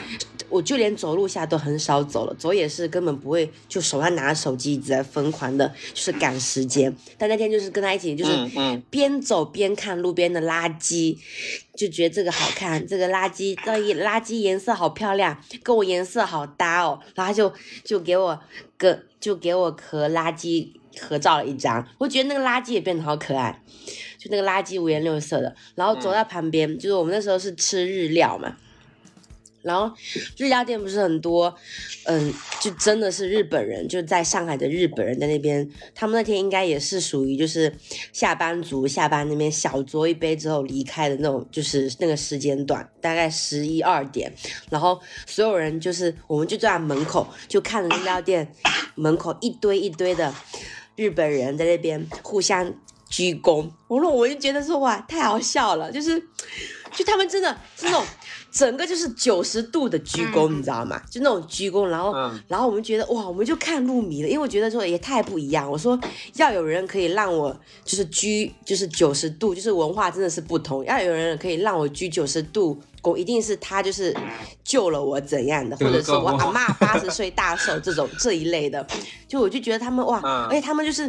[0.49, 6.93] 我就连走路下都很少走了，走也是根本不会就手上拿着手机一直在疯狂的，就是赶时间。
[7.17, 8.31] 但那天就是跟他一起，就是
[8.89, 11.17] 边走边看路边的垃圾，
[11.75, 16.99] 就觉得这个好看，这个垃圾这一垃圾颜色好漂亮，跟我颜色好搭哦。
[17.15, 17.53] 然后他就
[17.83, 18.39] 就给我
[18.77, 20.69] 个就给我和垃圾
[20.99, 23.61] 合照了一张，我觉得那个垃圾也变得好可爱，
[24.17, 25.55] 就那个垃圾五颜六色的。
[25.75, 28.57] 然后走到旁边，就是我们那时候是吃日料嘛。
[29.61, 29.93] 然后
[30.37, 31.53] 日料店不是很多，
[32.05, 37.73] 嗯，就真的是日本人，就在上海的日本人在那边，他们那天应该也是属于就是
[38.13, 44.31] 下班族，下班那边小酌一杯之后离开的那种，就是那个时间段，大概十一二点，
[44.69, 48.51] 然后所有人就是我们就坐在门口，就看着日料店
[48.95, 50.33] 门口一堆一堆的
[50.95, 52.73] 日本人在那边互相
[53.09, 56.19] 鞠躬，我说我就觉得说哇太好笑了，就是
[56.93, 58.03] 就他们真的是那种。
[58.51, 60.99] 整个就是九十度的鞠躬，嗯你知道吗？
[61.07, 65.69] 就那种鞠躬，然后，嗯然后我们觉得哇，我们就看入迷了，因为我觉得说也太不一样。
[65.69, 65.97] 我说
[66.33, 67.55] 要有人可以让我
[67.85, 70.83] 就是鞠，就是九十度，就是文化真的是不同。
[70.83, 74.11] 要有人可以让我鞠九十度躬，一定是他就是
[74.63, 78.83] 救了我怎样的，或者是我阿嬷八十岁大寿这种这一类的。
[79.27, 81.07] 就我就觉得他们哇，嗯而且他们就是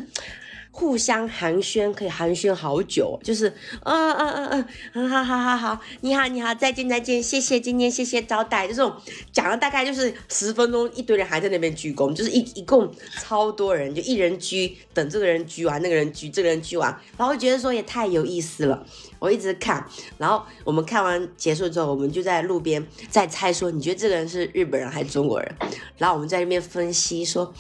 [0.73, 3.49] 互相寒暄，可以寒暄好久，就是
[3.83, 8.95] 嗯嗯嗯嗯，很好好好好，你好你好，再见再见，谢谢今天谢谢招待，就这种
[9.33, 12.91] 讲了大概就是十分钟，一堆人还在那边鞠躬，就是一一共
[13.21, 18.87] 超多人，就一人鞠，等这个人鞠完，那个人鞠，这个人鞠完，然后觉得说也太有意思了。
[19.21, 19.87] 我一直看，
[20.19, 25.55] 然后我们看完结束之后，我们就在路边在猜说，你觉得这个人是日本人还是中国人？
[25.99, 27.55] 然后我们在那边分析说，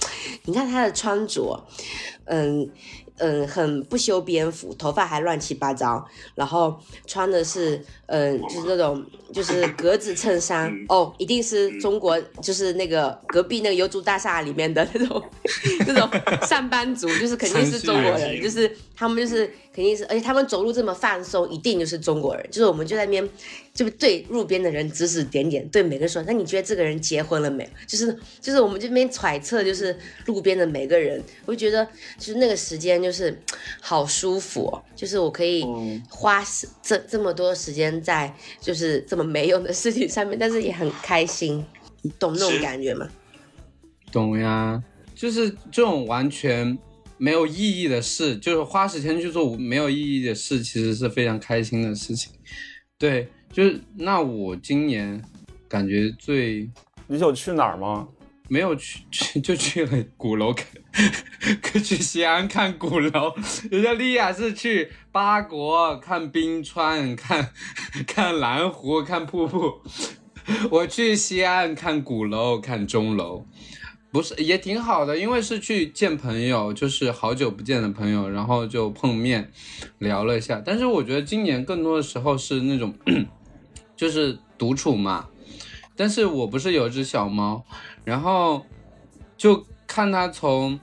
[0.47, 1.63] 你看他的穿着，
[2.25, 2.69] 嗯
[3.19, 6.03] 嗯，很不修边幅，头发还乱七八糟，
[6.35, 15.23] 然后穿的是嗯，就是那种就是格子衬衫，哦，一定是中国，就是那个隔壁那个油竹大厦里面的那种
[15.87, 16.09] 那种
[16.49, 22.47] 上班族，就是肯定是中国人，就是他们就是肯定是，而且他们走路这么放松，一定就是中国人。
[22.51, 23.27] 就是我们就在那边，
[23.73, 27.71] 就对路边的人指指点点，对每个人说，那你觉得这个人结婚了没有？
[27.87, 31.83] 就是就是我们这边揣测，就是路边的每个人，我就觉得
[32.19, 33.35] 就是那个时间就是
[33.81, 35.65] 好舒服、哦，就是我可以
[36.11, 41.65] 花时这这么多时间在就是这么没用的事情上面，但是也很开心，
[42.03, 43.09] 你懂那种感觉吗？
[44.13, 44.79] 懂呀，
[45.15, 46.77] 就是这种完全
[47.21, 52.33] 没有意义的事，就是花时间去做没有意义的事，其实是非常开心的事情。
[52.99, 55.23] 对，就是那我今年
[55.69, 56.71] 感觉最
[57.07, 58.09] 你有去哪儿吗？
[58.49, 60.67] 没有去去 就去了鼓楼看，
[61.85, 63.35] 去西安看鼓楼。
[63.71, 67.53] 人家莉亚是去八国看冰川，看
[68.07, 69.83] 看蓝湖，看瀑布。
[70.71, 73.47] 我去西安看鼓楼，看钟楼，
[74.11, 79.53] 不是也挺好的，因为是去见朋友，就是好久不见的朋友，然后就碰面
[79.99, 80.61] 聊了一下。
[80.65, 82.93] 但是我觉得今年更多的时候是那种，
[83.97, 85.29] 就是独处嘛。
[85.95, 87.65] 但是我不是有只小猫，
[88.05, 88.65] 然后
[89.37, 90.81] 就看它从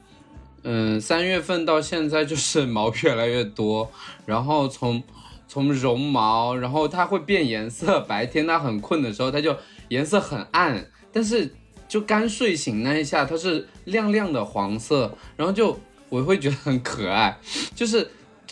[0.62, 3.92] 嗯三月份到现在，就是毛越来越多，
[4.26, 5.02] 然后从
[5.48, 9.58] 从绒毛，然后它会变颜色，白天它很困的时候，它就
[9.90, 11.52] 颜色很暗，但是
[11.88, 17.38] 就刚睡醒那一下，它是亮亮的黄色，然后就我会觉得很可爱，
[17.76, 18.10] 就是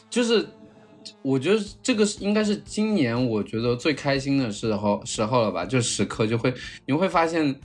[0.09, 0.47] 就是。
[1.21, 6.51] 我觉得这个是应该是今年我觉得最开心的时候时候了吧，就时刻就会
[6.87, 7.59] 你会发现，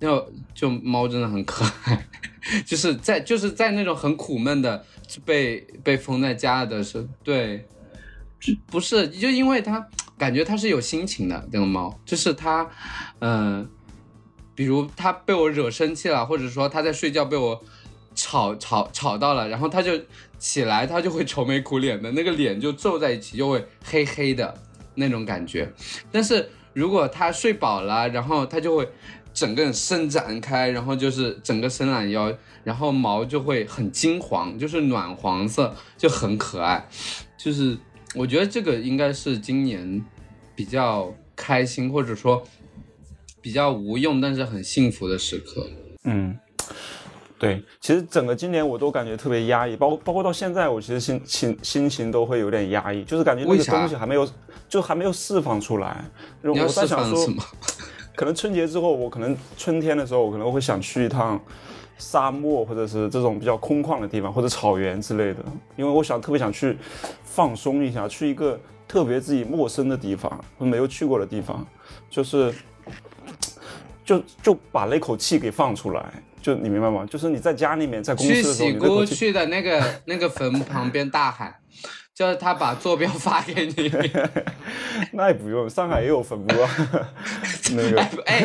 [0.00, 2.06] 就就猫真的很可爱，
[2.64, 4.84] 就是在就是在那种很苦闷的
[5.24, 7.66] 被被封在家的时候，对，
[8.66, 9.84] 不是就因为它
[10.16, 12.68] 感觉它是有心情的那个猫，就是它，
[13.20, 13.68] 嗯、
[14.54, 17.62] 比如他被我惹生气了，或者说他在睡觉被我
[18.14, 19.92] 吵吵吵到了，然后他就
[20.38, 24.54] 起来，他就会愁眉苦脸的，那个脸就皱在一起，就会黑黑的
[24.94, 25.72] 那种感觉。
[26.12, 28.88] 但是如果他睡饱了，然后他就会
[29.32, 32.32] 整个人伸展开，然后就是整个伸懒腰，
[32.62, 36.88] 然后毛就会很金黄，就是暖黄色，就很可爱。
[37.36, 37.76] 就是
[38.14, 40.04] 我觉得这个应该是今年
[40.54, 42.46] 比较开心，或者说
[43.44, 45.68] 比较无用但是很幸福的时刻。
[46.04, 46.34] 嗯，
[47.38, 54.26] 对，其实整个今年我都感觉特别压抑，包括包括到现在，我其实心心心情都会有点压抑，就是感觉那个东西还没有，
[54.66, 56.10] 就还没有释放出来。
[56.42, 57.28] 我在想说？
[58.16, 61.38] 可能春节之后，我可能春天的时候，我可能会想去一趟
[61.98, 65.44] 沙漠，或者是这种比较空旷的地方，或者草原之类的，
[65.76, 66.78] 因为我想特别想去
[67.24, 68.58] 放松一下，去一个
[68.88, 71.66] 特别自己陌生的地方，没有去过的地方，
[72.08, 72.54] 就是
[74.04, 76.12] 就就把那口气给放出来。
[76.42, 77.06] 就你明白吗？
[77.08, 81.54] 就是你在家里面，在公司去的时候，喜姑你那口气去的那个那个坟旁边大喊，
[82.14, 83.90] 叫 他把坐标发给你。
[85.12, 86.70] 那也不用，上海也有坟墓啊。
[87.72, 88.44] 那个哎，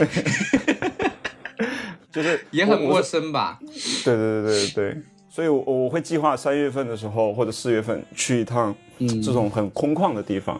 [2.10, 3.60] 就是也很陌生吧？
[4.06, 4.98] 对对对对对，
[5.30, 10.60] 所以我我会计划三月份的时候或者四月份去一趟这种很空旷的地方。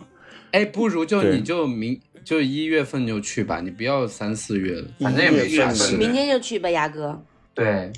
[0.52, 5.96] 哎，不如就你就明就一月份就去吧，你不要三四月了，反正也没啥事。
[5.98, 7.22] 明天就去吧，牙哥。
[7.54, 7.92] 对，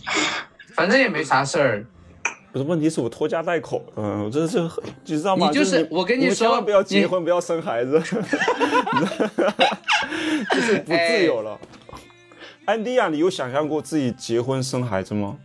[0.75, 1.85] 反正也没啥事儿。
[2.51, 4.59] 不是，问题是我拖家带口，嗯，我这是
[5.05, 5.47] 你知道吗？
[5.49, 7.99] 你就是是我跟你说千万说不要结婚，不要生孩子，
[10.51, 11.59] 就是不自由了。
[12.65, 15.37] 安迪亚，你有想象过自己结婚生孩子吗？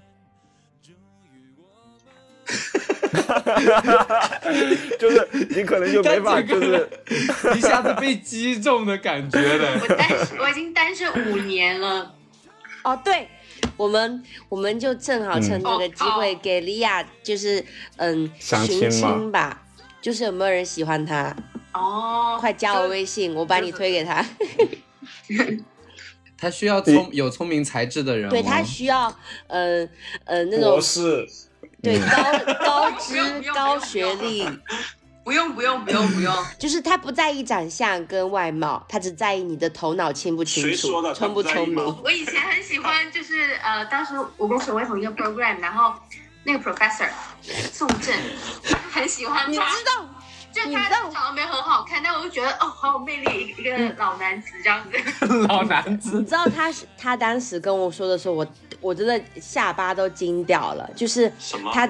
[4.99, 6.89] 就是你可能就没法，他这个就是
[7.59, 9.81] 一下子被击中的感觉了。
[9.81, 10.09] 我单
[10.41, 12.15] 我已经单身五年了，
[12.85, 13.29] 哦，对，
[13.77, 17.65] 我们我们就正好趁这个机会哦给莉亚，就是
[17.97, 19.63] 嗯寻相亲亲吧，
[20.01, 21.35] 就是有没有人喜欢她？
[21.73, 24.25] 哦，快加我微信，我把你推给他。
[26.39, 28.31] 他需要聪有聪明才智的人、哦。
[28.31, 29.15] 对他需要，
[29.47, 29.89] 呃
[30.25, 31.27] 呃那种博士，
[31.87, 34.47] 对高高 知高学历，
[35.25, 41.79] 不用不用不用不用， 就是他不在意长相跟外貌，他只在意你的头脑清不清楚聪不聪明。
[42.05, 45.95] 我以前很喜欢，就是呃，当时我跟沈威同一个 program，然后
[46.45, 47.09] 那个 professor
[47.73, 48.15] 宋振
[48.93, 50.09] 很喜欢他，你知道，
[50.57, 55.27] 就他长得没有很好看，但我就觉得哦，好有魅力，一个一个老男子这样子。
[55.49, 58.47] 老男子你知道他是他当时跟我说的时候，我
[58.81, 61.87] 我真的下巴都惊掉了，就是什么他，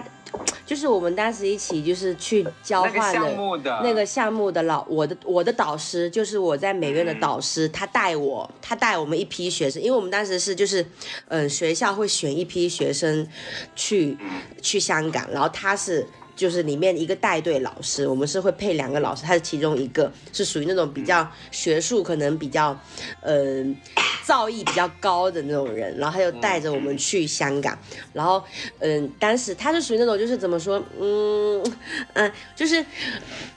[0.66, 10.82] 就是我们当时一起就是去交那个换项目的那个项目的老我的我的导师就是我在美院的导嗯师，他带我他带我们一批学生，因为我们当时是就是
[11.28, 13.26] 嗯、呃学校会选一批学生
[13.76, 14.28] 去嗯
[14.60, 16.06] 去香港，然后他是。
[16.36, 22.78] 就是里面一个带队老师，我们是会配两个老师，他是其中一个，是属于那种比较学术可能比较，
[23.22, 23.64] 呃，
[24.22, 27.76] 造诣比较高的那种人，然后他就带着我们去香港，
[28.12, 28.42] 然后
[28.80, 31.64] 嗯、当时他是属于那种就是怎么说，嗯
[32.12, 32.84] 嗯、就是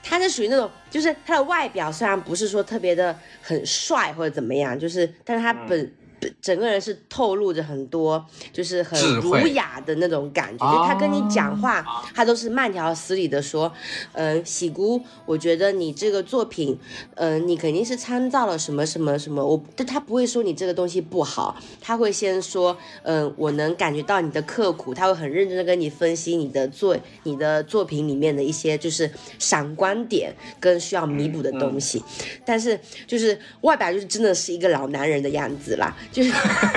[0.02, 5.92] 他是属于那种，就是他的外表虽然不是说特别的很帅或者怎么样，就是但是他本。
[6.20, 11.84] 本整个人是透露着很多，就是很儒雅的那种感觉，就他跟你讲话，
[12.14, 13.72] 他都是慢条斯理的说，
[14.12, 16.78] 呃，喜姑，我觉得你这个作品，
[17.14, 32.02] 呃，你肯定是参照了什么什么什么，我，但他不会说你这个东西不好，他会先说，嗯、我能感觉到你的刻苦，他会很认真的跟你分析你的作你的作品里面的一些就是闪光点跟需要弥补的东西，
[32.44, 36.30] 但是就是外表就是真的是一个老男人的样子啦，就是，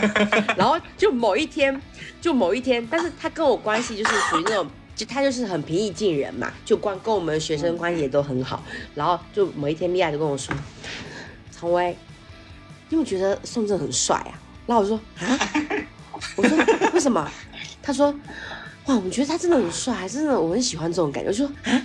[0.57, 1.81] 然后就某一天，
[2.21, 4.67] 就某一天，但是他跟我关系就是属于那种。
[4.95, 8.63] 就他就是很平易近人嘛，就关跟我们学生关系也都很好。
[8.93, 10.53] 然后就某一天，米娅就跟我说
[11.51, 11.97] ：“常威，
[12.89, 14.37] 你有没有觉得宋正很帅啊？”
[14.67, 15.39] 然后我说：“啊，
[16.35, 16.55] 我说
[16.93, 17.27] 为什么？”
[17.81, 18.13] 他说
[18.85, 21.81] ：“哇，我觉得他真的很帅，真的我很喜欢这种感觉。”我就说：“啊。”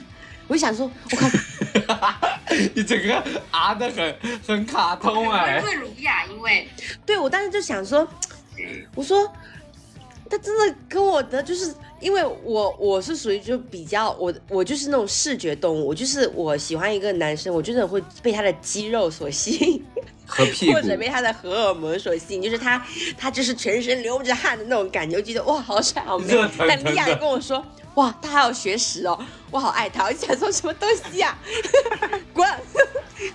[0.49, 2.15] 我就想说，我靠，
[2.75, 4.17] 你整个啊的很
[4.47, 6.69] 很卡通哎、会儒雅，因为
[7.07, 8.07] 对我当时就想说，
[8.95, 9.31] 我说
[10.29, 19.85] 他真的跟我的就是，因为我我是属于就比较我我就是那种视觉动物，我就是我喜欢一个男生，我真的会被他的肌肉所吸引。
[20.31, 22.85] 和屁或者被他的荷尔蒙所吸引，就是他
[23.17, 26.27] 他就是全身流着汗的那种感觉，我觉得哇好帅好美。
[26.27, 26.69] 热腾腾。
[26.69, 27.65] 但莉亚也跟我说，
[27.99, 29.19] 哇他还有学识哦，
[29.51, 31.37] 我好爱他，我想说什么东西呀、
[32.33, 32.49] 滚！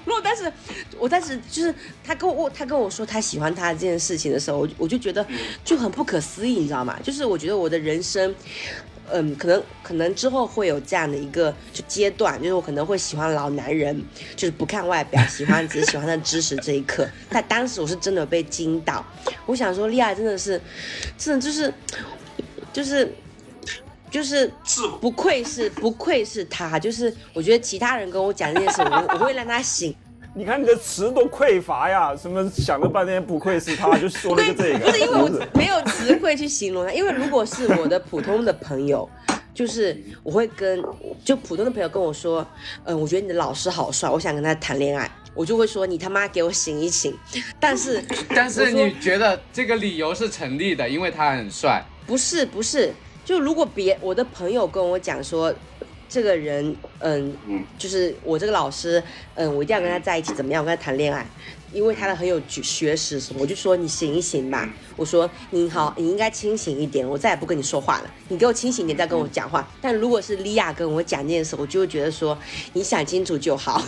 [0.06, 0.52] 如 果但是
[0.98, 5.26] 我当时就是他跟我他跟我说他喜欢他这件事情的时候，我就我就觉得
[5.66, 6.98] 就很不可思议，你知道吗？
[7.04, 8.34] 就是我觉得我的人生。
[9.12, 14.02] 嗯，可能可能之后会有这样的一个就阶段，就是我可能会喜欢老男人，
[14.34, 17.06] 就是不看外表，喜欢只是喜欢的知识这一刻。
[17.30, 19.06] 但当时我是真的被惊到，
[19.46, 20.60] 我想说，莉亚真的是，
[21.18, 21.72] 真的就是
[22.72, 23.14] 就是
[24.14, 29.94] 就是自不愧是 不愧是他，就是我觉得其他人跟我讲这件事，我我会让他醒。
[30.36, 32.16] 你看你的词多匮乏呀！
[32.16, 39.10] 什么想了半天不愧是他，就说了个这个，不是因为我没有词汇去形容他，因为如果是我的普通的朋友，
[39.52, 40.80] 就是我会跟
[41.26, 42.46] 就普通的朋友跟我说，
[42.84, 47.18] 嗯，我觉得你的老师好帅，我想跟他谈恋爱，我就会说你他妈给我醒一醒。
[47.60, 51.84] 但是但是你觉得这个理由是成立的，因为他很帅。
[52.06, 52.92] 不是不是，
[53.26, 55.54] 就如果别我的朋友跟我讲说。
[56.10, 57.36] 这个人，嗯，
[57.80, 59.02] 就是我这个老师，
[59.34, 60.62] 嗯，我一定要跟他在一起，怎么样？
[60.62, 61.26] 我跟他谈恋爱，
[61.72, 64.72] 因为他的很有学学识什么，我就说你醒一醒吧。
[64.96, 68.04] 我说你好，你应该清醒一点，我再也不跟你说话了。
[68.30, 69.68] 你给我清醒一点再跟我讲话。
[69.82, 72.38] 但如果是莉亚跟我讲这件事，我就会觉得说
[72.74, 73.82] 你想清楚就好。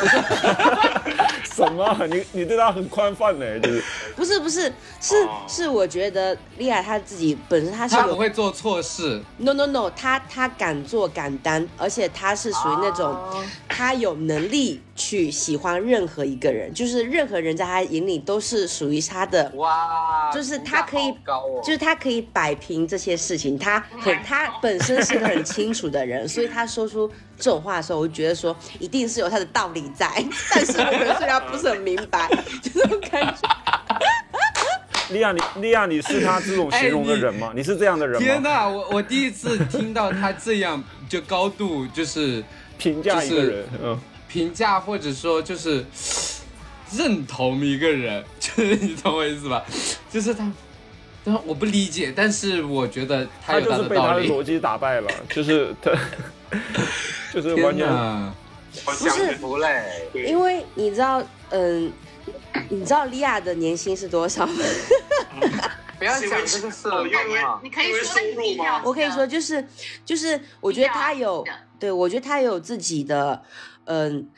[0.00, 0.06] 我
[1.44, 2.06] 说什么？
[2.06, 3.82] 你你对他很宽泛呢，就是
[4.14, 13.16] 不是不是，是哦是，我觉得莉亚她自己本身她是他不有会做错事，No no no，他他敢做敢担，而且他是属于那种，
[13.68, 19.70] 他有能力去喜欢任何一个人，就是任何人在他眼里都是属于他的，哇，
[20.32, 21.14] 就是他可以
[21.64, 30.06] 就是他可以摆平这些事情，他很他本身是个很清楚的人， 所以他说出这种话的时候，我就觉得说一定是有他的道理在，
[30.50, 32.28] 但是我们虽然不是很明白，
[32.62, 33.48] 就这种感觉。
[35.10, 37.52] 莉亚，你莉亚，你是他这种形容的人吗？
[37.54, 38.26] 你是这样的人吗？
[38.26, 42.44] 天哪，我我第一次听到他这样就高度就是
[42.76, 45.82] 评价一个人，嗯，评价或者说就是
[46.92, 49.64] 认同一个人，就是你懂我意思吧？
[50.10, 50.50] 就是他，
[51.24, 54.28] 但我不理解，但是我觉得他他有就是被他的道理。
[54.30, 55.90] 逻辑打败了， 就是他，
[57.32, 58.34] 就是完天全哪！
[58.86, 60.08] 我想服嘞。
[60.14, 61.92] 因为你知道，嗯，
[62.68, 64.54] 你知道利亚的年薪是多少吗？
[65.98, 67.40] 不要讲这个事了，好因为？
[67.62, 69.66] 你可以说那你要我可以说就是
[70.04, 71.44] 就是，我觉得他有
[71.80, 73.42] 对我觉得他有自己的
[73.84, 74.28] 嗯、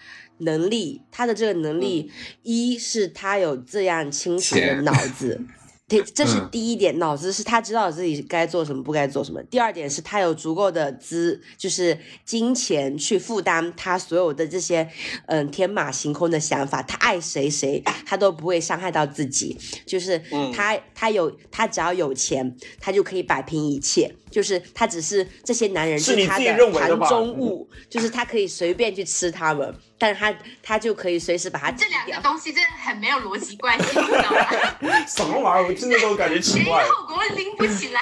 [0.40, 2.10] 能力，他的这个能力，
[2.42, 5.40] 一是他有这样清楚的脑子。
[5.90, 9.42] 对，这是嗯第一点，脑子是他知道自己该做什么，不该做什么。
[9.50, 14.88] 第二点是他有足够的资，就是金钱去负担他所有的这些，
[15.26, 16.80] 嗯，天马行空的想法。
[16.80, 19.58] 他爱谁谁，他都不会伤害到自己。
[19.84, 24.14] 就是嗯他，他有，他只要有钱，他就可以摆平一切。
[24.30, 31.86] 就是他只是这些男人是你自己他的盘认为的吧中物，就是他可以随便去吃他们，但是他他就可以随时把它这。
[32.06, 35.06] 两个东西真的很没有逻辑关系，你知道吗？
[35.06, 35.68] 什么玩意儿？
[35.68, 36.82] 我听着都感觉奇前因怪。
[36.84, 38.00] 后果拎不起来。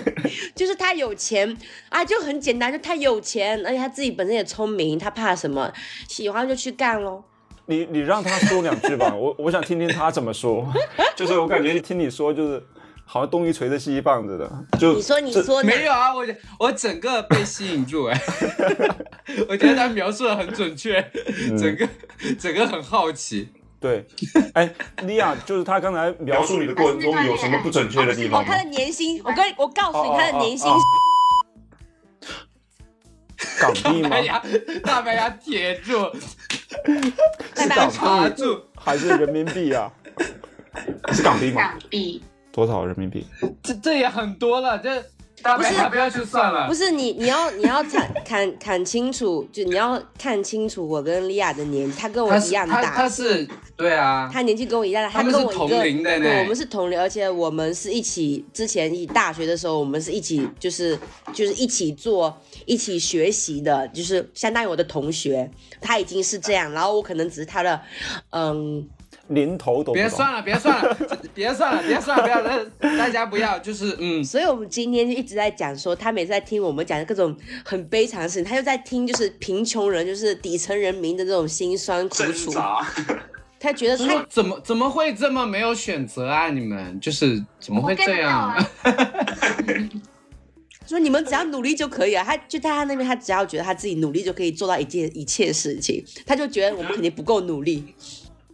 [0.54, 1.56] 就是他有钱
[1.88, 5.72] 啊，就很简单，就他有钱，而且他自己本身也聪明，他怕什么？
[6.08, 7.24] 喜欢就去干喽。
[7.66, 10.70] 你你让他说两句吧，我我想听听他怎么说。
[11.16, 12.62] 就是我感觉听你说就是
[13.04, 15.62] 好像东一锤子西一棒子的，就你说，你这说？
[15.62, 16.24] 没有啊，我
[16.58, 18.20] 我整个被吸引住哎，
[19.48, 20.98] 我觉得他描述的很准确，
[21.50, 21.88] 嗯整个
[22.38, 23.48] 整个很好奇。
[23.80, 24.06] 对。
[24.54, 24.72] 哎，
[25.02, 28.70] 莉亚，就是他刚才描述你的过程中有什么不准确的地哦方，吗他的？
[28.70, 30.78] 年薪，我跟我告诉你，哦他的年薪哦
[33.60, 34.20] 港币吗大？
[34.20, 34.42] 牙
[34.84, 36.10] 大白牙铁住，
[37.54, 39.92] 大概是港币卡住，还是人民币啊？
[41.12, 41.60] 是港币吗？
[41.62, 42.22] 港币，
[42.52, 43.26] 多少人民币？
[43.62, 45.02] 这这也很多了，这
[45.42, 46.74] 大白牙不要去算了不。
[46.74, 60.96] 是你，你要你要看看看清楚，就你要看清楚我跟莉亚的年纪，他跟我一样大他大，是对啊，他年纪跟我一样大，他们是同跟我一个，龄的呢对，我们是同龄，而且我们是一起，之前一大学的时候，我们是一起，就是
[61.32, 65.50] 就是一起做，一起学习的，就是相当于我的同学，
[65.80, 67.80] 他已经是这样，然后我可能只是他的，
[68.30, 68.86] 嗯，
[69.34, 69.94] 零头都不。
[69.94, 70.96] 别算了，别算了，
[71.34, 82.52] 别算了，别算了，不要，大大家不要，就是嗯，所以我们今天就一直在讲说，他每次在听我们讲各种很悲惨的事情，他就在听就是贫穷人，就是底层人民的这种辛酸苦楚，
[83.58, 86.48] 他觉得说怎么怎么会这么没有选择啊？
[86.50, 88.56] 你们就是怎么会这样？
[90.84, 97.94] 说你们只要努力就可以了，他就在他那边，他只要觉得他自己努力就可以做到一件一切事情，他就觉得我们肯定不够努力。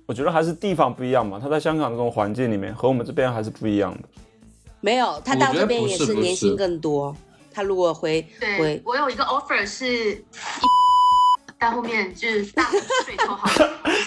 [0.09, 1.39] 我觉得还是地方不一样嘛。
[1.39, 4.09] 他在香港这种环境里面，和我们这边还是不一样的。
[4.80, 7.14] 没有，他到这边也是年薪更多。
[7.52, 10.24] 他如果回对回，我有一个 offer 是，
[11.59, 13.48] 但后面就是大陆税扣好，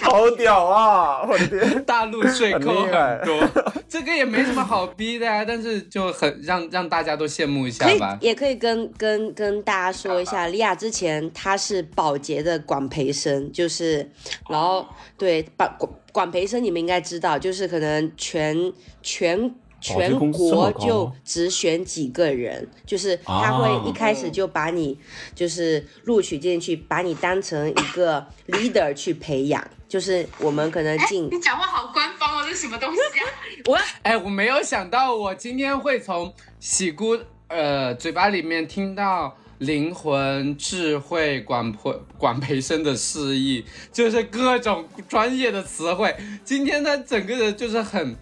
[0.02, 1.22] 好屌啊！
[1.28, 3.46] 我的天，大陆税扣很多，
[3.86, 8.16] 这个也没什么好逼的啊，但是就很让让大家都羡慕一下可以吧。
[8.22, 14.10] 也可以跟跟跟大家说一下，莉亚之前她是保洁的管培生，就是
[14.48, 14.86] 然后
[15.18, 18.72] 对管管管培生你们应该知道，就是可能全
[19.02, 19.54] 全。
[19.82, 24.96] 全国就只选几个人，就是他啊会一开始就把你
[25.34, 29.62] 就是录取进去，把你当成一个 leader 去培养。
[29.88, 33.28] 就是我们可能哎，进你讲话好官方哦，这是什么东西啊？
[33.68, 37.18] 我哎，我没有想到我今天会从喜姑
[37.48, 46.16] 呃嘴巴里面听到灵魂、智慧、管培管培生的示意，就是各种专业的词汇。
[46.42, 48.16] 今天他整个人就是很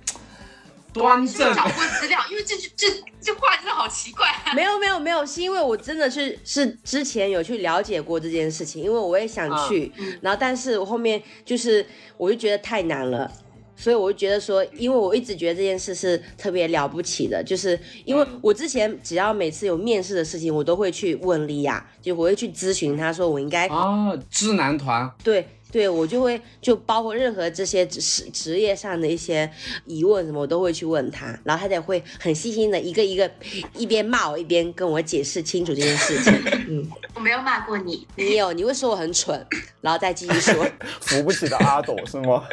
[0.92, 2.20] 端正找过资料？
[2.30, 2.86] 因为这句这
[3.20, 4.52] 这话真的好奇怪啊。
[4.54, 11.84] 没有没有没有，是因为我真的是是之前有去了解过这件事情，因为我也想去，然后但是我后面就是
[12.16, 13.30] 我就觉得太难了。
[13.76, 28.00] 所以我就觉得说，因为我一直觉得这件事是特别了不起的，就是因为我之前只要每次有面试的事情，我都会去问莉亚，就我会去咨询她说我应该哦，智男团，对对，我就会就包括任何这些职
[28.32, 29.50] 职业上的一些
[29.86, 33.30] 疑问什么，我都会去问他，然后他得会很细心的一个一个
[33.76, 36.32] 一边骂我一边跟我解释清楚这件事情。
[36.68, 39.46] 嗯， 我没有骂过你，你有你会说我很蠢，
[39.80, 40.66] 然后再继续说，
[41.00, 42.44] 扶不起的阿斗是吗？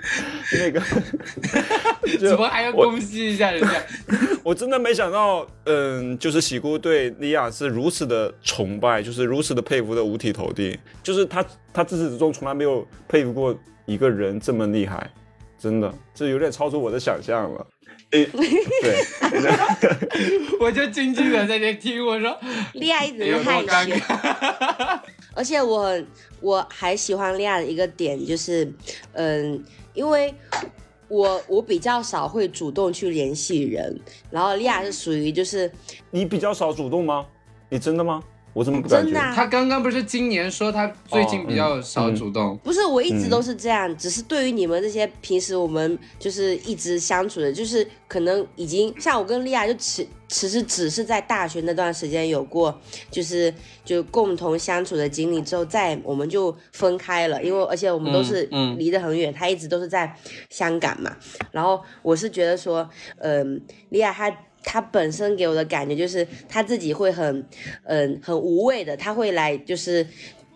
[0.52, 0.80] 那个，
[2.18, 3.68] 怎么还要攻击一下人家？
[4.42, 15.10] 我真的没想到，嗯，就是喜姑对莉亚是如此的崇拜，就是如此的佩服的五体投地，就是他他自始至终从来没有佩服过一个人这么厉害，
[15.58, 17.66] 真的，这有点超出我的想象了。
[18.10, 18.96] 诶， 对，
[20.60, 22.38] 我就静静的在那听，我说
[22.74, 25.00] 莉亚一直有多很害尴。
[25.34, 25.96] 而且我
[26.40, 28.70] 我还喜欢莉亚的一个点就是，
[29.12, 29.62] 嗯，
[29.94, 30.34] 因为。
[31.10, 33.98] 我我比较少会主动去联系人，
[34.30, 35.72] 然后莉亚是属于就是
[36.10, 37.24] 你比较少主动吗？
[37.70, 38.22] 你真的吗？
[38.58, 39.04] 我怎么不感觉？
[39.04, 39.32] 真的啊。
[39.32, 52.76] 他刚刚不是今年说他最近比较少主动，不是，我一直都是这样，只是对于你们这些平时我们就是一直相处的，就是可能已经像我跟莉亚就只其实只是在大学那段时间有过，
[53.12, 53.54] 就是
[53.84, 58.42] 就共同相处的经历之后，再我们就分开了，因为而且我们都是
[58.76, 60.12] 离得很远，他一直都是在
[60.50, 61.16] 香港嘛，
[61.52, 64.36] 然后我是觉得说，嗯、莉亚她。
[64.62, 67.46] 她本身给我的感觉就是他自己会很，
[67.84, 70.06] 嗯、很无畏的，他会来就是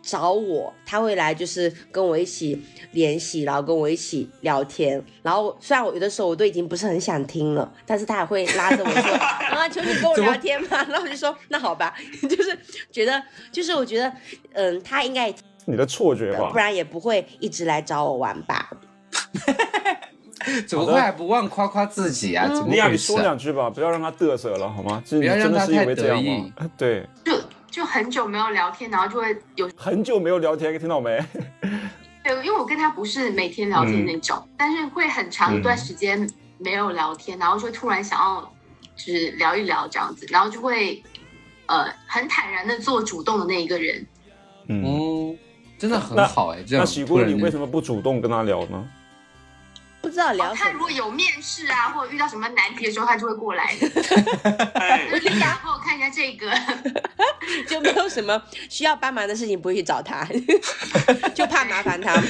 [0.02, 2.60] 找我，他会来就是跟我一起
[2.90, 5.02] 联系，然后跟我一起聊天。
[5.22, 9.12] 然后虽然我有的时候我都已经不是很想听了，但是他还会拉着我说
[9.54, 11.94] ：“啊，求你跟我聊天嘛。”然后我就说：“那好吧。”
[12.28, 12.58] 就是
[12.90, 14.12] 觉得，就是我觉得，
[14.52, 15.34] 嗯，他应该也
[15.64, 16.58] 你的错觉吧不？
[16.58, 18.68] 然也不会一直来找我玩吧。
[20.66, 22.46] 怎么会还不忘夸夸自己啊？
[22.48, 23.20] 怎么莉亚，你说？
[23.20, 25.02] 两句吧，不要让他嘚瑟了，好吗？
[25.06, 26.52] 这不要让真的是因他太得为这样吗意？
[26.76, 27.32] 对，就
[27.70, 31.18] 就很久没有聊天，然后就会有很久没有聊天，听到没？
[32.24, 36.28] 对，因为我跟他不是每天聊天那种，但是会很长一段嗯时间
[36.58, 38.40] 没有聊天，然后就会突然想要
[38.94, 41.02] 就是聊一聊这样子，然后就会
[41.66, 44.06] 呃很坦然的做主动的那一个人。
[44.68, 45.38] 嗯，嗯，
[45.78, 48.88] 真的很好哎，这样那喜姑，你为什么不主动跟他聊呢？
[50.02, 53.74] 不知道聊什么他如果，有面试啊，或者遇到什么难题的时候，他就会过来。
[54.74, 56.52] 哎，丽雅，帮我看一下这个。
[57.68, 60.26] 就没有什么需要帮忙的事情不会去找他，
[61.34, 62.22] 就怕麻烦他嘛。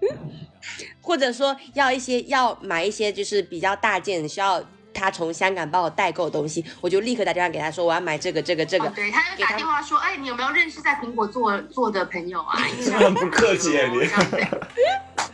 [1.02, 4.62] 或者说要一些要买一些就是比较大件，需要
[4.94, 8.86] 他从香港帮我代购的东西，我就立刻打电话给他说我要买这个这个这个。
[8.86, 12.60] 哦，对，他就打电话说，哎，你有没有认识在苹果做做的朋友啊？
[12.78, 13.96] 真的很不客气耶你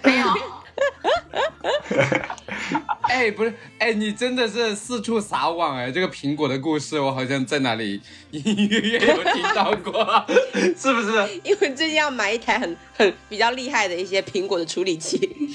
[0.02, 0.34] 没有，
[3.02, 5.90] 哎，不是，哎，你真的是四处撒网哎！
[5.90, 8.00] 这个苹果的故事，我好像在哪里
[8.32, 10.04] 隐隐约约有听到过，
[10.76, 11.40] 是不是？
[11.44, 15.54] 因为最近要买一台很很比较厉害的一些苹果的处理器。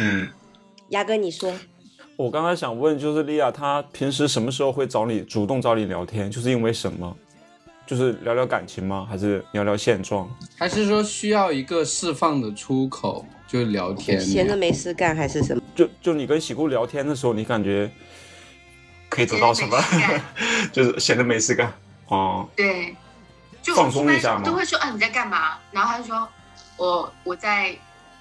[0.00, 0.28] 嗯，
[0.90, 1.52] 牙哥，你说，
[2.16, 6.30] 我刚才想问，就是莉亚，她平时什么时候会找你主动找你聊天？
[6.30, 7.14] 就是因为什么？
[7.86, 9.06] 就是聊聊感情吗？
[9.08, 10.28] 还是聊聊现状？
[10.58, 14.18] 还是说需要一个释放的出口，就聊天？
[14.20, 15.62] 闲着没事干还是什么？
[15.74, 17.90] 就就你跟喜姑聊天的时候，你感觉
[19.08, 19.78] 可以得到什么？
[20.72, 21.72] 就是闲着没事干。
[22.08, 22.94] 哦，对，
[23.62, 25.58] 就放松一下嘛都会说，啊，你在干嘛？
[25.70, 26.28] 然后他就说，
[26.76, 27.76] 我我在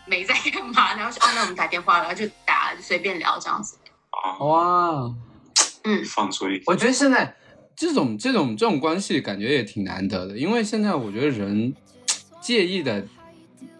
[0.06, 0.94] 没在干嘛？
[0.95, 3.77] 然后说，哦，那我们打电话，然后就打，随便聊这样子。
[4.10, 5.11] 啊，哇，
[5.84, 7.35] 嗯，放松一点我觉得现在
[7.76, 11.74] 这种这种这种关系感觉也挺难得的，因为现在我觉得人
[12.41, 13.06] 介意的，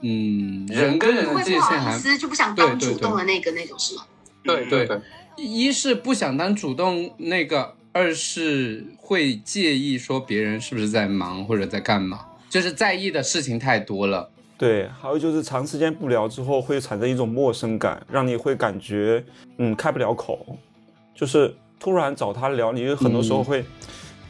[0.02, 4.04] 嗯，人跟人的界限还意思，就不想当主动的那个那种是吗？
[4.44, 5.00] 对对对，
[5.38, 14.30] 一是不想当主动那个，二是会介意说别人是不是在忙或者在干嘛，就是在意的事情太多了。
[14.58, 19.24] 对，还有就是长时间不聊之后，会产生一种陌生感，让你会感觉
[19.58, 20.58] 嗯开不了口，
[21.14, 21.54] 就是
[21.84, 23.66] 突然找他聊，你很多时候会、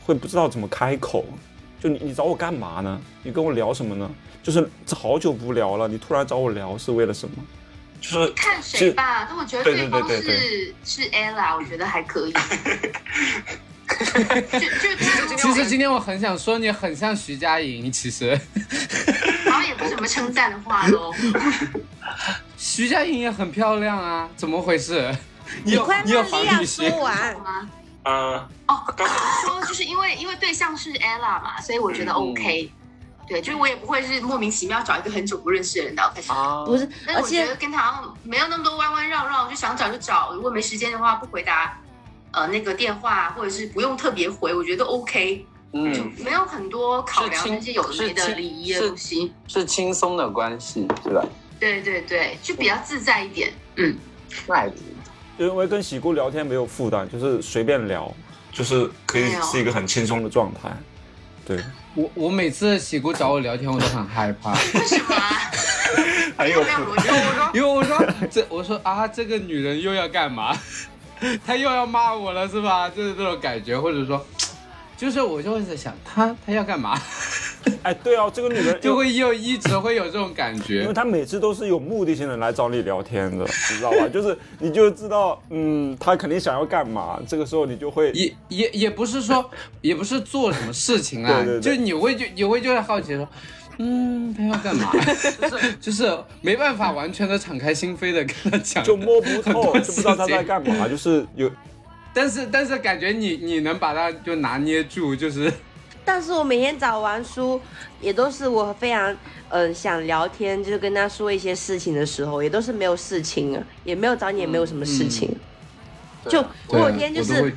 [0.04, 1.24] 会不知道怎么开口。
[1.80, 3.00] 就你你找我干嘛呢？
[3.22, 4.10] 你跟我聊什么呢？
[4.42, 7.36] 就是这好久不聊了，你突然找我聊是为了什么？
[8.02, 12.34] 就是看谁吧，但我觉得对对方对对是是 Ella，我觉得还可以。
[13.88, 18.36] 就就他其实今天我很想说你很像徐佳莹，其实
[19.46, 21.14] 好像也不是什么称赞的话喽。
[22.58, 25.16] 徐佳莹也很漂亮啊，怎么回事？
[25.64, 26.90] 你快你有让莉亚说？
[27.00, 27.40] 完。
[27.40, 27.70] 吗？
[28.04, 29.08] 啊，哦， 刚
[29.46, 32.72] 说就是因为因为对象是 Ella 嘛，所以我觉得 OK。
[33.26, 36.30] 对，就是我也不会是莫名其妙找一个很久不认识的人然后开始。
[36.30, 40.34] 啊不是，但是我觉得跟他没有那么多弯弯绕绕，就想找就找。
[40.34, 41.80] 如果没时间的话，不回答
[42.32, 45.38] 呃那个电话，或者是不用特别回，我觉得 OK，
[45.72, 49.34] 就嗯，没有很多考量那些有的没的礼仪的东西。
[49.48, 51.24] 是轻松的关系是吧？
[51.58, 53.54] 对对对，就比较自在一点。
[53.78, 53.98] 嗯，
[54.46, 54.76] 那就
[55.48, 58.14] 因为跟喜姑聊天没有负担，就是随便聊。
[58.52, 60.70] 就是可以是一个很轻松的状态。
[61.44, 61.60] 对，
[61.96, 64.52] 我我每次喜姑找我聊天，我都很害怕。
[64.54, 65.52] 为什么啊？
[66.38, 67.10] 还有没有逻辑。
[67.10, 67.98] 我说因为我说
[68.30, 70.56] 这，我说啊，这个女人又要干嘛？
[71.44, 72.88] 她又要骂我了是吧？
[72.88, 74.24] 就是这种感觉，或者说，
[74.96, 76.96] 就是我就会在想，她她要干嘛？
[77.84, 80.94] 哎，对啊，这个女人 就会有一直会有这种感觉因为。
[80.94, 84.08] 她每次都是有目的性的来找你聊天的，你知道吧？
[84.12, 89.50] 就是你就知道，嗯，她肯定想要干嘛，这个时候你就会也也也不是说，
[89.82, 93.28] 也不是做什么事情啊，对对对就你会就你会就会好奇说，
[93.80, 94.92] 嗯，她要干嘛？
[95.42, 101.50] 就是就是没办法完全的敞开心扉的跟她讲，就摸不透，就不知道她在干嘛，就是有
[102.14, 105.52] 但是但是感觉你你能把他就拿捏住，就是
[106.06, 107.60] 但是我每天找完书，
[108.02, 109.12] 也都是我非常
[109.50, 115.34] 嗯、呃想聊天，就是跟他说一些事情的时候，也都是没有事情啊，也没有找你，也没有什么事情。
[116.30, 117.54] 就我有天就是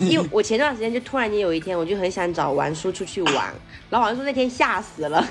[0.00, 3.54] 因为我前段时间就突然间有一天，我就很想找王叔出去玩，
[3.88, 5.24] 然后王叔那天吓死了，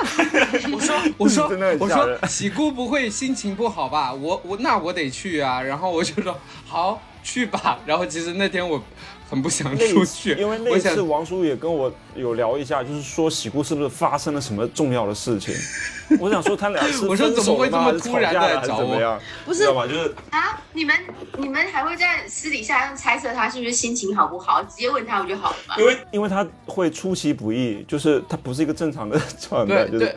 [0.70, 4.12] 我说 我说我说喜姑不会心情不好吧？
[4.12, 7.78] 我我那我得去啊，然后我就说好去吧。
[7.86, 8.82] 然后其实那天我
[9.28, 15.54] 很不想出去，因为那一次王叔也跟我有聊一下，就是说喜姑是不是发生了什么重要的事情？
[16.20, 19.20] 我想说他俩是我说分手怎么会这么了吗还是突然地吵架了还是找我怎么样？
[19.44, 19.86] 不是知道吗？
[19.88, 20.94] 就是啊，你们
[21.38, 24.62] 你们还会在私底下猜测他是不是心情好不好？
[24.62, 25.74] 直接问他不就好了吗？
[25.76, 30.16] 因为因为他会出其不意，就是他不是一个正常的状态，就是对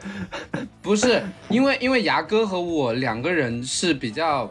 [0.52, 4.48] 对，不是因为因为牙哥和我两个人是比较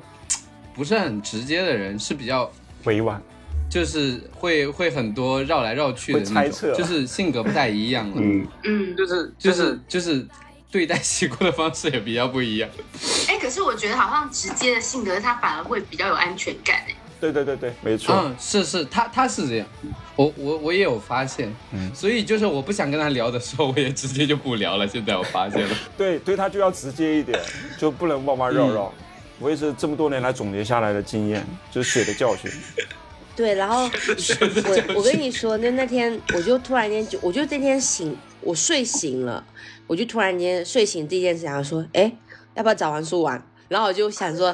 [0.74, 2.50] 不是很直接的人，是比较
[2.82, 3.22] 委婉。
[3.68, 8.16] 就是会会很多绕来绕去的那种，猜测就是性格不太一样了。
[8.16, 10.26] 嗯，嗯，就是就是就是
[10.70, 12.68] 对待习惯的方式也比较不一样。
[13.28, 16.94] 哎，可是我觉得好像直接的性格，他反而会比较有安全感哎。
[17.20, 18.14] 对对对对，没错。
[18.14, 19.66] 嗯，是是，他他是这样，
[20.14, 24.86] 我我我也有发现，嗯所以就是我不想跟他聊的时候，我也直接就不聊了。
[24.86, 27.36] 现在我发现了， 对对，他就要直接一点，
[27.76, 28.94] 就不能弯弯绕绕。
[29.40, 32.48] 我也是这么多年来总结下来的经验，就是血的教训。
[33.38, 39.46] 对，然后我我跟你说，那那天我就突然间就，我就这天醒，我睡醒了，
[39.86, 42.12] 我就突然间睡醒第一件事想说，哎，
[42.54, 43.40] 要不要找王叔玩？
[43.68, 44.52] 然后我就想说，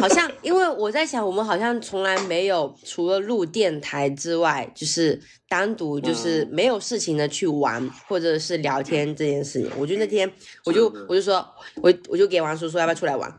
[0.00, 9.70] 好像因为我在想，我们好像从来没有除了录电台之外，就是单独就是没有事情的去玩或者是聊天这件事情。
[9.76, 10.32] 我就那天
[10.64, 11.46] 我就我就说，
[11.82, 13.30] 我我就给王叔说要不要出来玩，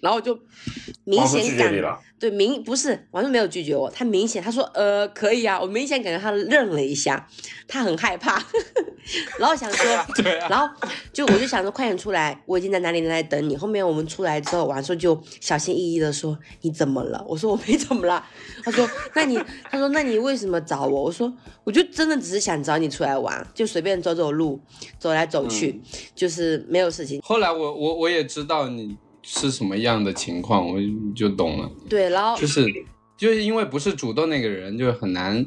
[0.00, 0.38] 然后我就
[1.04, 1.72] 明显感
[2.18, 7.26] 对明不是完全没有拒绝我，他明显他说呃可以啊，我明显感觉他愣了一下，
[7.66, 8.42] 他很害怕，
[9.40, 10.68] 然后想说 对啊，然后
[11.14, 13.56] 就我就想说快点出来，我已经在哪里哪里等你。
[13.56, 17.24] 后面我们出来之后，王叔就小心翼翼的说你怎么了？
[17.26, 18.22] 我说我没怎么了。
[18.62, 21.04] 他说那你他说那你为什么找我？
[21.04, 21.32] 我说
[21.64, 24.60] 我就真的只是想找你出来玩，就随便走走路，
[24.98, 25.80] 走来走去，
[26.14, 27.18] 就是没有事情。
[27.22, 28.94] 后来我我我也知道你
[29.32, 30.76] 是什么样的情况，我
[31.14, 32.66] 就懂了，对，然后就是
[33.16, 35.46] 就是因为不是主动那个人，就很难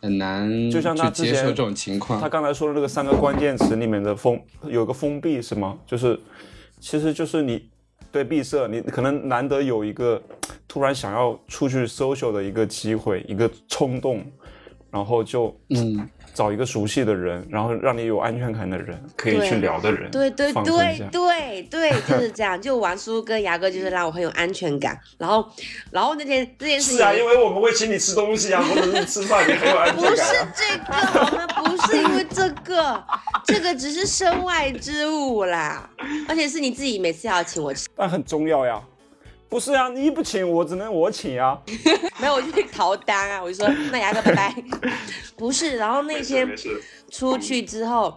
[0.00, 2.30] 很难就像他之前去接受这种情况他。
[2.30, 5.78] 刚才说的那个三个关键词里面的封有个封闭是吗？
[5.86, 6.18] 就是
[6.80, 7.68] 其实就是你
[8.10, 10.20] 对闭塞，你可能难得有一个
[10.66, 14.24] 突然想要出去 social 的一个机会，一个冲动，
[14.90, 21.00] 然后就嗯，找一个熟悉的人，然后让你有安全感的人，可以去聊的人，对对对。
[21.10, 22.60] 对对，就是这样。
[22.60, 24.98] 就王叔跟牙哥就是让我很有安全感。
[25.16, 25.46] 然后，
[25.90, 30.52] 然后那天这件事情是啊，因为我们会请你吃东西啊，或者是吃饭，你很有安不是全感、啊。
[30.56, 31.46] 这个我们？
[31.64, 33.04] 不是因为这个，
[33.46, 35.88] 这个只是身外之物啦，
[36.28, 38.82] 而且是你自己每次要请我吃，但很重要呀。
[39.48, 41.58] 不是啊，你不请我，只能我请啊。
[42.20, 44.54] 没有我就去逃单啊，我就说那牙哥拜拜。
[45.36, 46.48] 不是，然后那天，
[47.10, 48.16] 出去之后，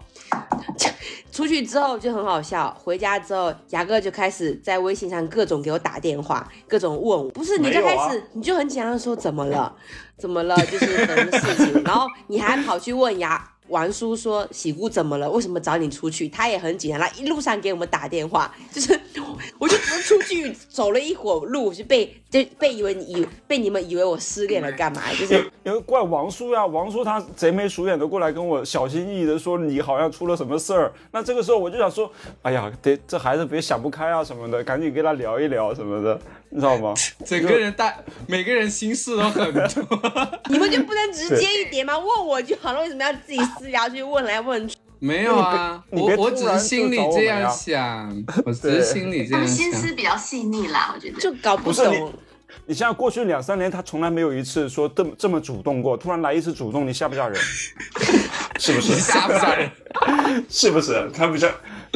[1.32, 2.76] 出去之后就很好笑。
[2.84, 7.30] 回家之后，牙哥就开始在微信上各种给我打电话，各种问我。
[7.30, 9.76] 不是，你就开始、你就很紧张的说怎么了，
[10.18, 13.52] 怎么了，就是什么事情，然后你还跑去问牙。
[13.70, 15.30] 王叔说：“喜姑怎么了？
[15.30, 19.00] 为什么找你出去？”他也很紧张，他一路上给我们打电话，就是
[19.60, 25.02] 我就只是出去走了一会儿路，就被就被以为你以被你们以为我失恋了，干嘛？
[25.20, 30.92] 就是因为怪王叔呀，王叔他贼眉鼠眼的过来跟我小心翼翼的说你好像出了什么事儿。
[31.12, 32.12] 那这个时候我就想说，
[32.42, 36.94] 哎呀，得这孩子别想不开啊什么的，赶紧跟他聊一聊什么的，你知道吗？
[37.26, 37.94] 整个人大
[38.28, 39.64] 每个人心事都很多。
[40.50, 41.98] 你们就不能直接一点吗？
[41.98, 44.76] 问我就好了，为什么要自己私聊去问来问去？
[45.00, 49.72] 没有啊，我 我只是心里这样想，我只是心里这样他们心。
[49.72, 51.20] 思比较细腻啦，我觉得。
[51.20, 52.14] 就搞不不是你懂。
[52.66, 57.40] 你像过去两三年，他从来没有一次说这么这么主动过，突然来一次主动，你吓不吓人？
[58.60, 58.96] 是不是？
[58.96, 59.70] 吓不吓人？
[60.50, 61.10] 是不是？
[61.14, 61.52] 他不像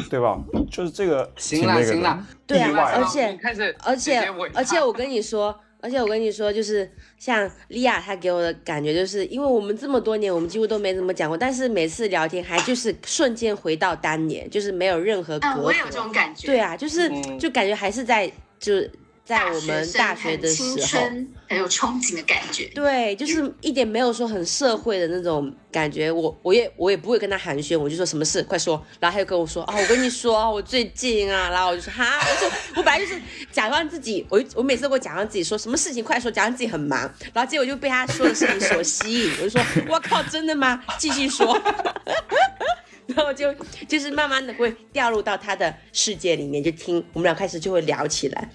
[0.09, 0.37] 对吧？
[0.69, 3.39] 就是这个行啦挺那个的行了， 对啊而且，
[3.83, 15.61] 而且而且我跟你说，而且我跟你说，就是像莉亚她给我的感觉，就是因为我们这么多年，我们几乎都没怎么讲过，但是每次聊天还就是瞬间回到当年，就是没有任何隔嗯，阂。
[15.61, 16.47] 我也有这种感觉。
[16.47, 18.91] 对啊，就是、嗯就感觉还是在就是
[19.23, 20.77] 在我们大学的时候。
[20.77, 22.65] 春很有憧憬的感觉。
[22.73, 26.09] 对，就是一点没有说很社会的那种感觉。
[26.09, 28.81] 我我也我也不会跟他寒暄，我就说什么事快说。
[28.99, 33.21] 然后他就跟我说啊，我跟你说啊，我最近啊，然后我就说哈，我说我本来就是
[33.51, 37.01] 假装自己，我我每次都会假装自己说什么事情快说，假装自己很忙，
[37.33, 40.81] 然后结果就被他说的事情所吸引，我就说我靠，真的吗？
[40.97, 41.59] 继续说。
[43.07, 43.53] 然后就
[43.89, 48.49] 就是慢慢的会掉入到他的世界里面，就听我们俩开始就会聊起来。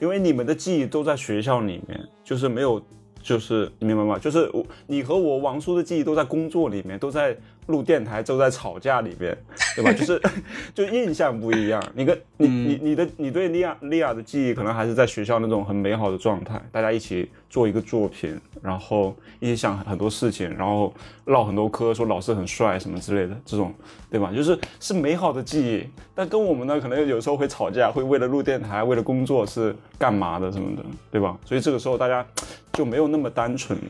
[0.00, 2.80] 因为你们的记忆都在学校里面，就是没有，
[3.20, 4.18] 就是你明白吗？
[4.18, 7.36] 就是我你和我王叔的记忆都在工作里面，都在
[7.68, 9.36] 录电台，都在吵架里边，
[9.76, 9.92] 对吧？
[9.92, 10.20] 就是
[10.74, 11.82] 就印象不一样。
[11.94, 20.92] 你跟你你你的你对利亚利亚的记忆，可能还是在学校那种很美好的状态，大家一起做一个作品，然后一起想很多事情，然后
[21.26, 23.72] 唠很多嗑，说老师很帅什么之类的，这种
[24.10, 24.32] 对吧？
[24.34, 25.86] 就是是美好的记忆。
[26.14, 31.36] 但跟我们呢，可能有时候会吵架，会为了录电台，为了工作是干嘛的什么的，对吧？
[31.44, 32.26] 所以这个时候大家
[32.72, 33.84] 就没有那么单纯了。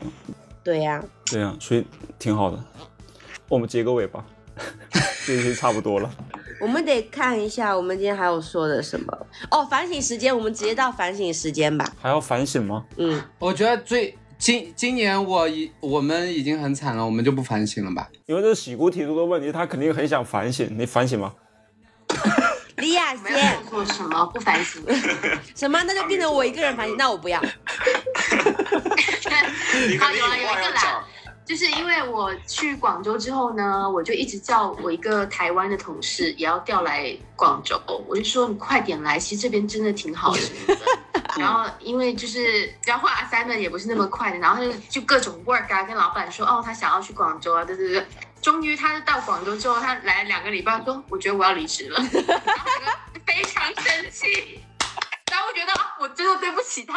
[0.61, 1.83] 对呀、对呀、所以
[2.19, 2.59] 挺好的。
[3.49, 4.23] 我们结个尾吧，
[5.25, 6.09] 这已经差不多了。
[6.61, 9.11] 我们得看一下，我们今天还有说的什么
[9.49, 9.65] 哦？
[9.65, 11.89] 反省时间，我们直接到反省时间吧。
[12.01, 12.85] 还要反省吗？
[12.97, 18.09] 嗯，我觉得最今今年我已我们已经很惨了，我们就不反省了吧？
[18.25, 20.67] 因为这是喜姑提出的问题，他肯定很想反省。
[20.77, 21.33] 你反省吗？
[22.77, 24.81] 李亚 先做什么不反省？
[25.55, 25.81] 什么？
[25.83, 27.39] 那就变成我一个人反省，那我不要。
[27.39, 27.45] 好，
[29.87, 31.03] 你跟你有啊，有一个啦话要讲，，
[31.49, 40.41] 就是因为我去广州之后呢，我就一直叫我一个台湾的同事也要调来广州，我就说你快点来，其实这边真的挺好的。
[41.39, 48.05] 然后因为就是要画 assignment 也不是那么快的，然后就就各种 work 啊，跟老板说哦，他想要去广州啊，对对对。
[48.43, 51.97] 终于他到广州之后，他来了两个礼拜，说我觉得我要离职了，
[52.45, 52.69] 然后
[53.25, 54.63] 非常生气。
[55.31, 56.95] 然后我觉得啊我真的对不起他，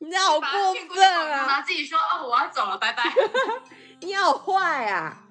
[0.00, 1.02] 你好把他过分
[1.32, 1.46] 啊！
[1.46, 3.02] 然后自己说哦我要走了，拜拜。
[4.00, 5.22] 你好坏啊！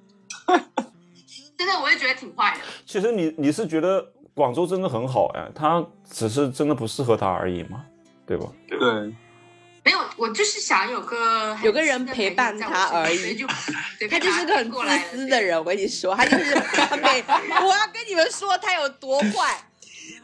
[1.57, 2.61] 真的，我也觉得挺坏的。
[2.85, 7.85] 其实你你是觉得广州真的很好哎，他只是真的不适合他而已嘛，
[8.25, 8.47] 对吧？
[8.67, 8.77] 对，
[9.83, 13.45] 没有，我就是想有个有个人陪伴他而已
[14.09, 17.23] 他就是个很过来自私的人，我跟你说，他就是他每
[17.63, 19.57] 我要跟你们说他有多坏。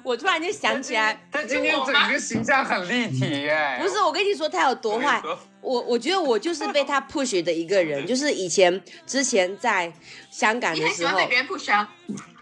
[0.04, 3.78] 我突然间想起来，他今天整个形象很立体耶。
[3.82, 5.22] 不是我跟你说他有多坏，
[5.62, 9.92] 我我觉得我就是被他 push 的一个人， 就是以前之前在
[10.30, 11.90] 香港的时候你很喜欢被，别人 push 啊？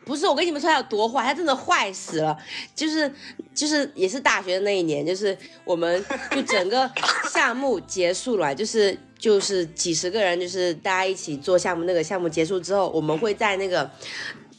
[0.06, 2.36] 不是我跟你们说他有多坏，他真的坏死了。
[2.74, 3.12] 就是
[3.54, 6.90] 就是也是大学的那一年，就是我们就整个
[7.32, 11.84] 项目结束了，就是就是几十个人，就是大家一起做项目。
[11.84, 13.90] 那个项目结束之后，我们会在那个。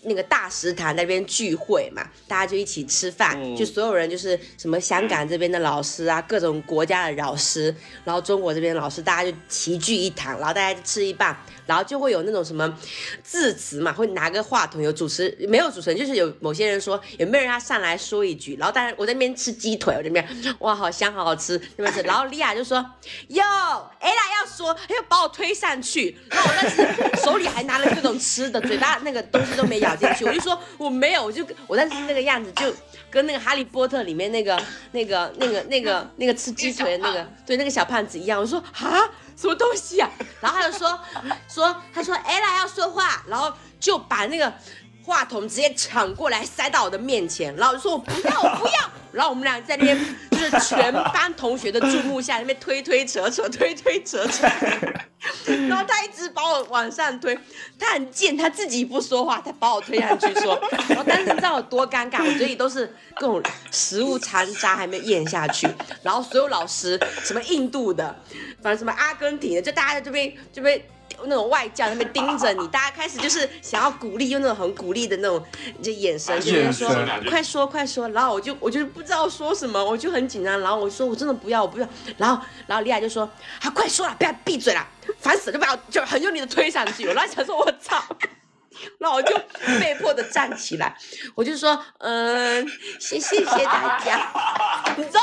[0.03, 7.75] 那个大食堂那边聚会嘛，大家就一起吃饭，就所有人就是什么香港这边的老师啊，各种国家的老师，
[8.05, 11.37] 然后中国这边老师，大家就齐聚一堂，然后大家就吃一半，
[11.71, 12.77] 然后就会有那种什么
[13.23, 20.27] 致辞嘛，会拿个话筒，有主持没有主持人，就是有某些人说有没有人要上来说一句，然后大家我在那边吃鸡腿，我这边
[20.59, 22.85] 哇好香好好吃，那边吃，然后莉亚就说
[23.29, 23.45] 哟，
[24.03, 32.75] ella 要说，她要把我推上去，然后我但是手里还拿了各种吃的，嘴巴那个东西都没咬进去，我就说我没有，我就我但是那个样子就
[33.09, 34.61] 跟那个哈利波特里面那个
[34.91, 39.09] 那个那个那个那个吃鸡腿的那个对那个小胖子一样，我说啊
[39.41, 40.11] 什么东西啊，
[40.41, 41.01] 然后他就说
[41.49, 44.53] 说他说 ella 要说话，然后就把那个。
[45.03, 48.91] 话筒直接抢过来塞到我的面前，然后说我不要，我不要。
[49.13, 49.99] 然后我们俩在那边
[50.31, 54.47] 就是全班同学的注目下，那边推推扯扯，推推扯扯。
[55.69, 57.37] 然后他一直把我往上推，
[57.77, 60.57] 他很贱，他自己不说话，他把我推上去说。
[60.89, 62.25] 然后但是你知道有多尴尬？
[62.25, 62.87] 我嘴里都是
[63.17, 65.69] 各种食物残渣还没有咽下去，
[66.05, 68.15] 然后所有老师什么印度的，
[68.63, 70.81] 反正什么阿根廷的，就大家在这边这边。
[71.27, 75.43] 那种外教在那边盯着你，大家开始就是想要鼓励，用那种很鼓励的那种
[75.83, 76.89] 就眼神，就是说
[77.29, 83.29] 快说快说，然后我就我就不知道说什么，我就很紧张，然后我说我真的不要，我不要，然后然后李亚就说
[83.61, 84.87] 啊快说了，不要闭嘴了，
[85.19, 88.03] 烦死了，就把我就很用力的推上去，我然后想说我操。
[88.99, 89.35] 然后我就
[89.81, 90.97] 被迫的站起来，
[91.35, 92.67] 我就说，嗯，
[92.99, 94.29] 谢谢谢大家。
[94.97, 95.21] 你知道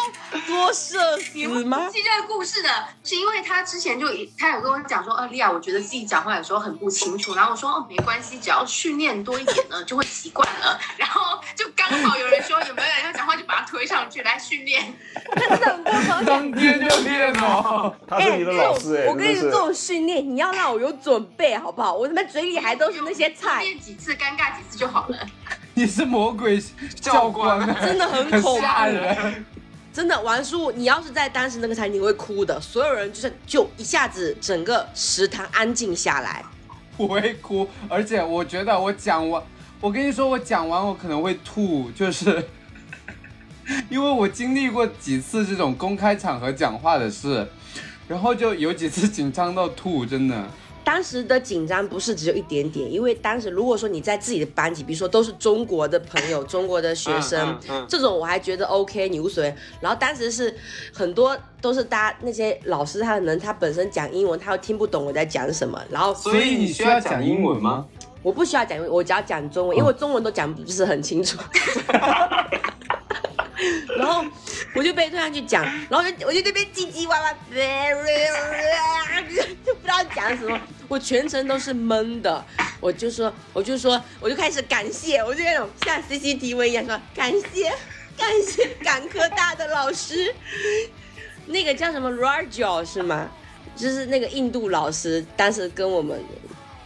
[0.48, 1.90] 多社死吗？
[1.92, 2.70] 记这个故事的
[3.04, 4.08] 是因为他之前就
[4.38, 10.80] 他有跟我讲说，啊，莉亚，我觉得自己讲话有时候很不清楚，然后我说，哦，没关系，只要训练多一点呢，就会习惯了。
[10.98, 14.94] 然后就刚好有人说有没有人要讲话，就把他推上去来训练。
[15.36, 17.94] 他真的很过分，而且当天就练哦。
[18.08, 19.58] 他是你的老师哎、这种我跟你说，这。
[19.58, 21.94] 种训练你要让我有准备，好不好？
[21.94, 25.18] 我他妈嘴里还都是那些菜，练几次，尴尬几次就好了。
[25.74, 26.62] 你是魔鬼
[27.00, 29.46] 教官啊， 真的很很恐怖吓人。
[29.94, 32.60] 真的王叔，你要是在当时那个场，你会哭的。
[32.60, 36.44] 所有人就是就一下子整个食堂安静下来。
[36.98, 39.42] 我会哭，而且我觉得我讲完，
[39.80, 42.46] 我跟你说，我讲完我可能会吐，就是
[43.90, 47.48] 因为我经历过几次这种公开场合讲话的事，
[48.08, 50.48] 然后就有几次紧张到吐，真的。
[50.88, 59.54] 当时的紧张不是只有一点点，因为当时如果说你在自己的班级，比如说都是中国的朋友、中国的学生，嗯嗯嗯这种我还觉得 OK，你无所谓。
[59.82, 60.56] 然后当时是
[60.94, 67.86] 很多都是大家那些老师，他可能他本身讲英文，他又听不懂我在讲什么，然后所以你需要讲英文吗？
[68.24, 71.38] 我不需要讲英文，我只要讲中文，因为中文都讲不是很清楚。
[73.98, 74.24] 然后
[74.76, 77.36] 我就被推上去讲，然后就我就那边唧唧歪歪，
[79.66, 82.44] 就不知道讲什么，我全程都是懵的。
[82.80, 87.72] 我就说，我就说，我就开始感谢，我就那种像 CCTV 一样说感谢，
[88.16, 90.34] 感谢港科大的老师，
[91.48, 93.30] 那个叫什么 Rajal 是吗？
[93.76, 96.24] 就是那个印度老师，当时跟我们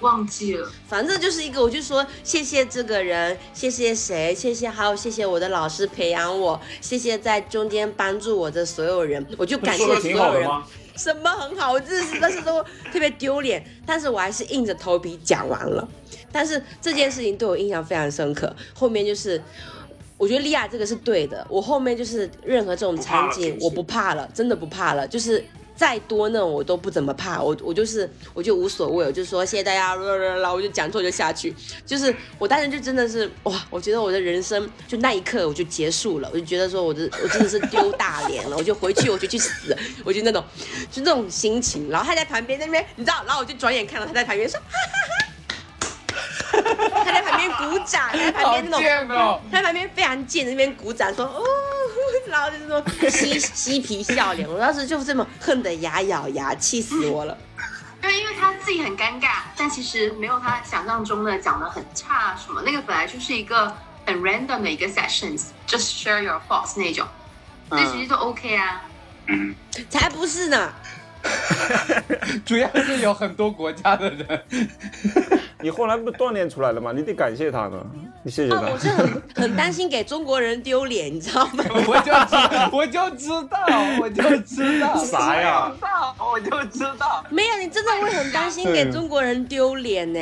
[0.02, 10.50] 忘记了，反正就是一个，我就说谢谢这个人，谢谢谁，谢谢还有谢谢我的老师培养我，谢谢在中间帮助我的所有人，我就感谢所有人。
[10.98, 12.62] 什么很好，我真的是那时都
[12.92, 15.88] 特别丢脸，但是我还是硬着头皮讲完了。
[16.32, 19.42] 但是这件事情对我印象非常深刻，后面就是。
[20.18, 25.44] 我觉得利亚这个是对的，我后面就是任何这种场景我不怕了，真的不怕了，就是
[25.82, 31.52] 再多那我都不怎么怕，我我就是我就无所谓，我就说谢谢大家，然后我就讲错就下去，
[31.84, 39.76] 就是我当时就真的是哇，我觉得我的人生就那一刻我就结束了，我就觉得说我的我真的是丢大脸了，我就回去我就去死，
[40.06, 40.44] 我就那种
[40.92, 44.78] 就那种心情，然后他在旁边那边你知道，然后我就转眼看到他在旁边说哈哈
[45.08, 45.31] 哈，
[46.52, 49.18] 他在旁边鼓掌，他在旁边那种。
[49.18, 49.42] 哦！
[49.52, 51.44] 他在旁边非常贱，那边鼓掌说哦，
[52.28, 54.48] 然后就是说嬉嬉皮笑脸。
[54.48, 57.38] 我当时就这么恨得牙咬牙，气死我了。
[58.02, 62.62] 对，因为他自己很尴尬，但其实没有他想象中的讲的很差什么。
[62.64, 63.76] 那个本来就是一个
[64.06, 67.08] 很 random 的一个 sessions，just share your thoughts 那种，
[67.70, 68.82] 所以其实都 OK 啊。
[69.90, 70.74] 才不是呢！
[72.44, 74.44] 主要是有很多国家的人，
[75.62, 76.92] 你后来不锻炼出来了吗？
[76.96, 77.78] 你得感谢他呢，
[78.24, 78.78] 你谢谢啊，他我。
[78.78, 81.64] 是很很担心给中国人丢脸，你知道吗？
[81.88, 83.60] 我就知我就知道，
[84.02, 85.72] 我就知道啥呀？
[86.18, 90.20] 我就知道，没有，你真的会很担心给中国人丢脸呢。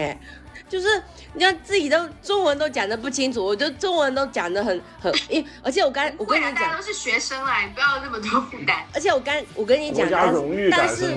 [0.70, 0.88] 就是
[1.34, 8.86] 你看自己都中文都讲的不清楚，我就中文都讲的很很， 因而且我刚我跟你讲大家都，是学生啦，你不要那么多负担。
[8.94, 11.16] 而且我刚我跟你讲，国家但荣誉感但是？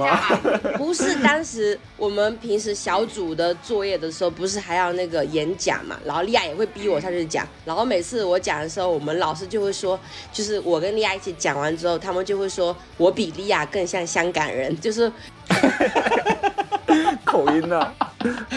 [0.79, 5.99] 不是当时我们平时小组的作业的时候，不是还要那个演讲嘛？
[6.05, 9.99] 然后莉亚也会逼我上去讲，然后每次我讲的时候，我们老师就会说，
[10.33, 15.11] 就是我跟莉亚一起讲完之后，他们就会说我比莉亚更像香港人，就是
[17.24, 17.93] 口音呢？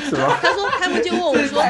[0.10, 0.38] 什么？
[0.42, 1.64] 他说他们就问我说，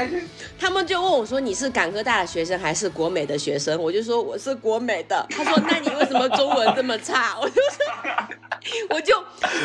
[0.60, 3.82] 他们就问我说你是港科大的学生还是国美的学生？
[3.82, 5.26] 我就说我是国美的。
[5.30, 7.38] 他说那你为什么中文这么差？
[7.40, 7.86] 我就说
[8.90, 9.14] 我就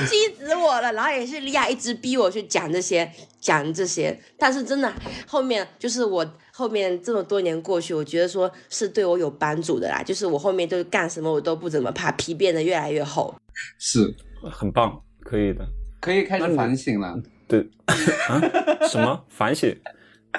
[0.07, 0.93] 气死我了。
[0.93, 3.11] 然后也是利亚一直逼我去讲这些
[3.41, 4.93] 讲这些，但是真的
[5.27, 10.03] 后面就是我后面这么多年过去，我觉得说是对我有帮助的啦。
[10.03, 13.35] 就是我后面都干什么我都不怎么怕，皮变得越来越厚。
[13.79, 14.15] 是
[14.53, 15.67] 很棒，可以的。
[16.01, 17.21] 可以开始反省了。
[17.47, 17.69] 对
[18.29, 18.41] 啊？
[18.89, 19.77] 什么反省？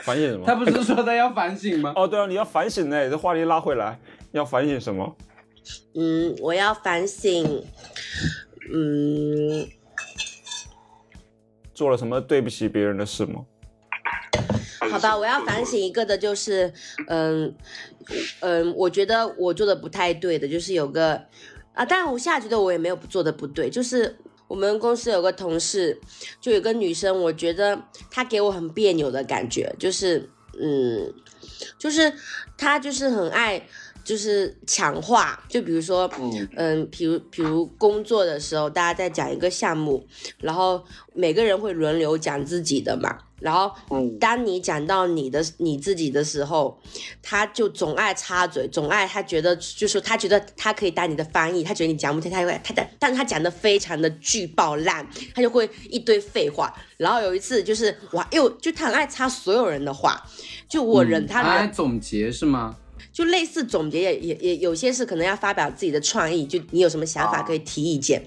[0.01, 0.45] 反省什么？
[0.45, 1.93] 他不是说他要反省吗？
[1.97, 3.09] 哦，对啊，你要反省呢。
[3.09, 3.99] 这话题拉回来，
[4.31, 5.15] 要反省什么？
[5.93, 7.63] 嗯，我要反省。
[8.73, 9.67] 嗯，
[11.73, 13.45] 做了什么对不起别人的事吗？
[14.89, 16.71] 好吧，我要反省一个的就是，
[17.07, 17.53] 嗯
[18.39, 21.21] 嗯，我觉得我做的不太对的，就是有个
[21.73, 24.15] 啊，当然我现在觉得我也没有做的不对，就是
[24.51, 25.97] 我们公司有个同事，
[26.41, 30.29] 就有个女生，我觉得她给我很别扭的感觉，就是
[30.59, 31.13] 嗯，
[31.77, 32.11] 就是
[32.57, 33.65] 她就是很爱。
[34.03, 40.03] 就是抢话，就比如说，嗯嗯，比如比如工作的时候，大家在讲一个项目，
[40.39, 40.83] 然后
[41.13, 46.79] 每个人会轮流讲自己的嘛，然后嗯当你讲到你的你自己的时候，
[47.21, 55.05] 他就总爱插嘴，总爱他觉得就是他觉得他可以当你的翻译，他觉得你讲不听，他会他讲，但是他讲的非常的巨爆烂，
[55.35, 56.73] 他就会一堆废话。
[56.97, 60.23] 然后有一次就是哇，又就他很爱插所有人的话，
[60.69, 62.77] 就我忍他忍他来总结是吗？
[63.11, 68.23] 就类似总结也也也有些是可能要发表自己的创意，就你有什么想法可以提意见。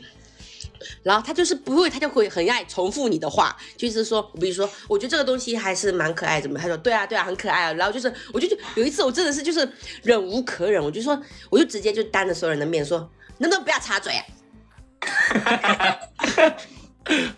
[1.02, 6.58] 然后他就是不会，他就会很爱重复你的话，就是说，比如说，我觉得这个东西还是蛮可爱，怎么？
[6.58, 7.72] 他说对啊，对啊，很可爱啊。
[7.72, 9.68] 然后就是，我就就有一次我真的是就是
[10.02, 11.20] 忍无可忍，我就说，
[11.50, 12.98] 我就直接就当着所有人的面说，
[13.38, 14.24] 能不能不要插嘴啊？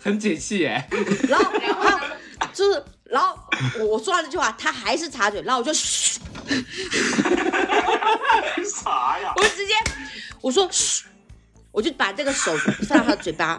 [0.01, 0.87] 很解气耶。
[1.27, 1.51] 然后
[2.39, 3.37] 他就是，然后
[3.79, 6.21] 我我说完这句话，他还是插嘴，然后我就嘘，
[8.63, 9.33] 啥呀？
[9.35, 9.73] 我就直接
[10.41, 11.03] 我说嘘，
[11.77, 12.51] 我就把这个手
[12.89, 13.55] 放到他的嘴巴，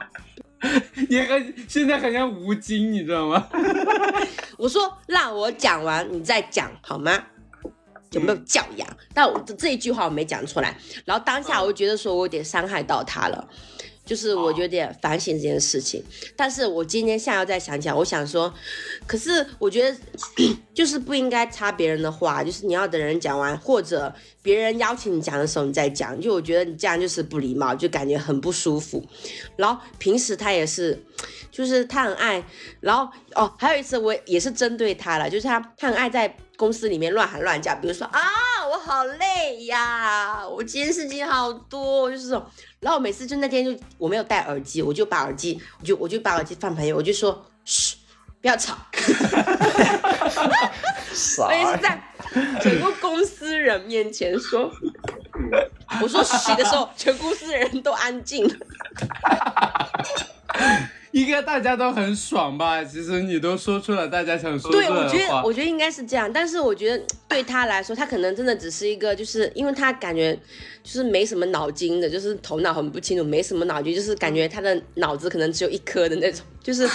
[1.09, 3.47] 你很现在很像吴京，你知道吗？
[4.59, 7.16] 我说让我讲完你再讲好吗？
[8.11, 8.89] 有没有教养？
[9.15, 13.49] 但我这一句话我没讲出来，然后当下我就觉得说我有点伤害到他了。
[14.09, 16.02] 就是我有点反省这件事情，
[16.35, 18.52] 但是我今天下要再想想，我想说，
[19.06, 19.94] 可是我觉得
[20.72, 24.10] 就是不应该插别人的话，就是你要等人讲完，或者
[24.40, 29.05] 别人邀请你讲的时候你再讲，就我觉得你这样就是不礼貌，就感觉很不舒服。
[29.56, 31.05] 然后平时他也是，
[31.52, 32.43] 就是他很爱，
[32.80, 38.20] 然后哦，还有一次我也是针对他了，就是他他很爱在公司里面乱喊乱叫，比如说啊
[38.72, 42.43] 我好累呀，我今天事情好多，就是这种。
[42.81, 47.97] 然后我每次就那天就我没有戴耳机，我就把耳机，我就我就把耳机放旁边，我就说嘘，
[48.41, 48.77] 不要吵。
[51.13, 52.01] 啥 我也是在
[52.61, 54.71] 整个公司人面前说，
[56.01, 58.49] 我说嘘的时候，全公司的人都安静。
[61.12, 62.85] 应该大家都很爽吧？
[62.85, 70.39] 其实你都说出了大家想说的对，我觉得我觉得应该是这样，但是我觉得对他来说，他可能真的只是一个，就是因为他感觉
[70.82, 76.86] 就是没什么脑筋的，就是头脑很不清楚，没什么脑筋，就是感觉他的脑子可能只有一颗的那种，就是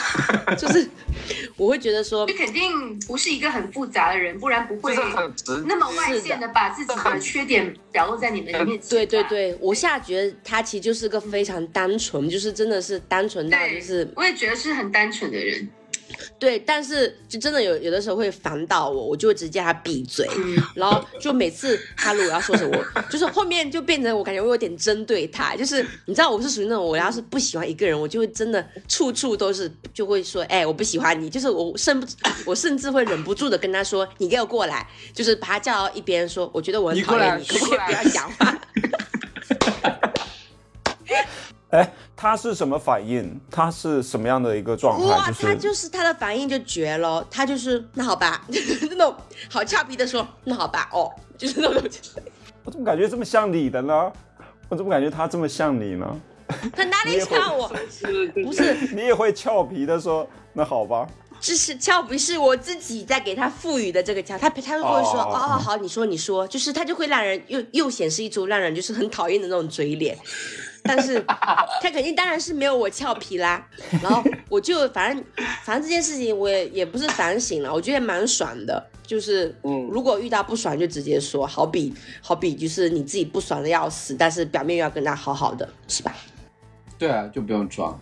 [0.56, 0.88] 就是
[1.58, 4.96] 我会觉得说你，肯定不是一个很复杂的人，不然不会
[5.66, 8.88] 那么外线的把自己的缺点表露在你们的面前。
[8.92, 15.68] 对对，对，我现在觉得他其实就是个非常单纯，就是真的是单纯到，就是我也觉得是很单纯的人。
[16.40, 22.78] 对，但是就真的有有的时候会烦到我，我就会直接叫他闭嘴，嗯然后就每次他如果要说什么，
[23.10, 32.08] 就是后面就变成我感觉我有点针对他，就是你知道我是属于那种我要是不喜欢一个人，我就会真的处处都是就会说，哎，我不喜欢你，就是我甚不
[32.46, 38.62] 我甚至会忍不住的跟他说，你给我过来，就是把他叫到一边说，我觉得我很讨厌你，可不可以不要讲话？
[41.74, 41.92] 哎，
[42.24, 43.38] 他是什么反应？
[43.52, 45.34] 他是什么样的一个状态哇，态？
[45.34, 48.42] 他就是他的反应就绝了，他就是那好吧，
[48.90, 49.14] 那种
[49.50, 51.84] 好俏皮的说，那好吧，哦，就是那种。
[52.64, 54.10] 我怎么感觉这么像你的呢？
[54.70, 56.22] 我怎么感觉他这么像你呢？
[56.74, 57.70] 他哪里像我？
[58.46, 61.06] 不是，你也会俏皮的说，那好吧。
[61.42, 64.38] 这是俏皮，是我自己在给他赋予的这个俏。
[64.38, 70.18] 他他就会说，哦哦，好，你说你说，就是他就会让人又又显示一出让人就是很讨厌的那种嘴脸。
[70.84, 71.20] 但是
[71.82, 73.66] 他肯定当然是没有我俏皮啦。
[74.02, 75.24] 然后我就反正
[75.64, 78.90] 反正这件事情我也也不是反省了，我觉得蛮爽的。
[79.06, 86.16] 就是嗯，如果遇到不爽就直接说，好比好比就是你自己不爽的要死，但是表面又要跟他好好的，是吧？
[86.98, 88.00] 对啊，就不用装，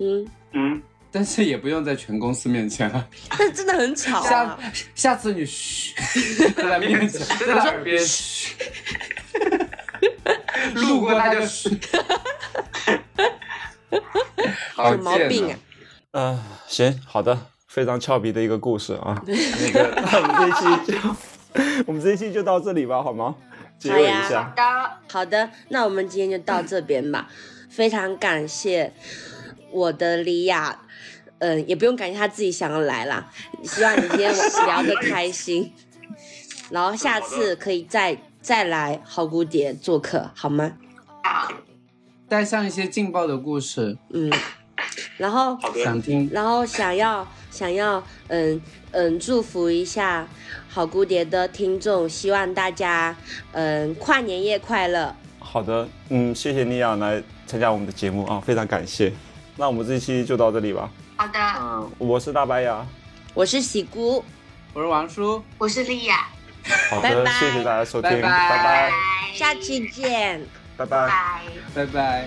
[0.00, 3.08] 嗯，嗯，但是也不用在全公司面前啊。
[3.38, 4.58] 但真的很吵下啊。
[4.94, 5.94] 下次你嘘，
[6.54, 8.54] 在他面前， 在他耳边嘘，
[10.74, 11.70] 路过他就是，
[14.74, 15.58] 好有毛病啊！
[16.12, 19.20] 嗯、行，好的，非常俏皮的一个故事啊。
[19.26, 21.16] 那个，那我们这一期就，
[21.86, 23.34] 我们这一期就到这里吧，好吗？
[23.78, 24.52] 结尾一好下。
[24.56, 24.62] 的，
[25.12, 27.28] 好的，那我们今天就到这边吧。
[27.68, 28.92] 非常感谢
[29.72, 30.78] 我的李亚，
[31.38, 33.28] 嗯，也不用感谢他自己想要来啦。
[33.64, 34.32] 希望你今天
[34.66, 35.72] 聊得开心，
[36.70, 40.72] 然后下次可以再再来好姑蝶做客，好吗？
[41.22, 41.50] 好，
[42.28, 44.30] 带上一些劲爆的故事，嗯，
[45.16, 46.28] 然后想听。
[46.30, 48.60] 然后想要想要嗯
[48.90, 50.28] 嗯祝福一下
[50.68, 53.16] 好蝴蝶的听众，希望大家
[53.52, 55.16] 嗯跨年夜快乐。
[55.38, 59.10] 好的，嗯，谢谢妮亚来参加我们的节目啊，非常感谢。
[59.56, 60.90] 那我们这期就到这里吧。
[61.16, 62.86] 好的，嗯，我是大白牙，
[63.32, 64.22] 我是喜姑，
[64.74, 66.26] 我是王叔，我是莉亚，
[66.90, 68.90] 好的，谢谢大家收听，拜拜，
[69.34, 70.40] 下期见，
[70.76, 71.10] 拜拜，
[71.74, 72.26] 拜拜。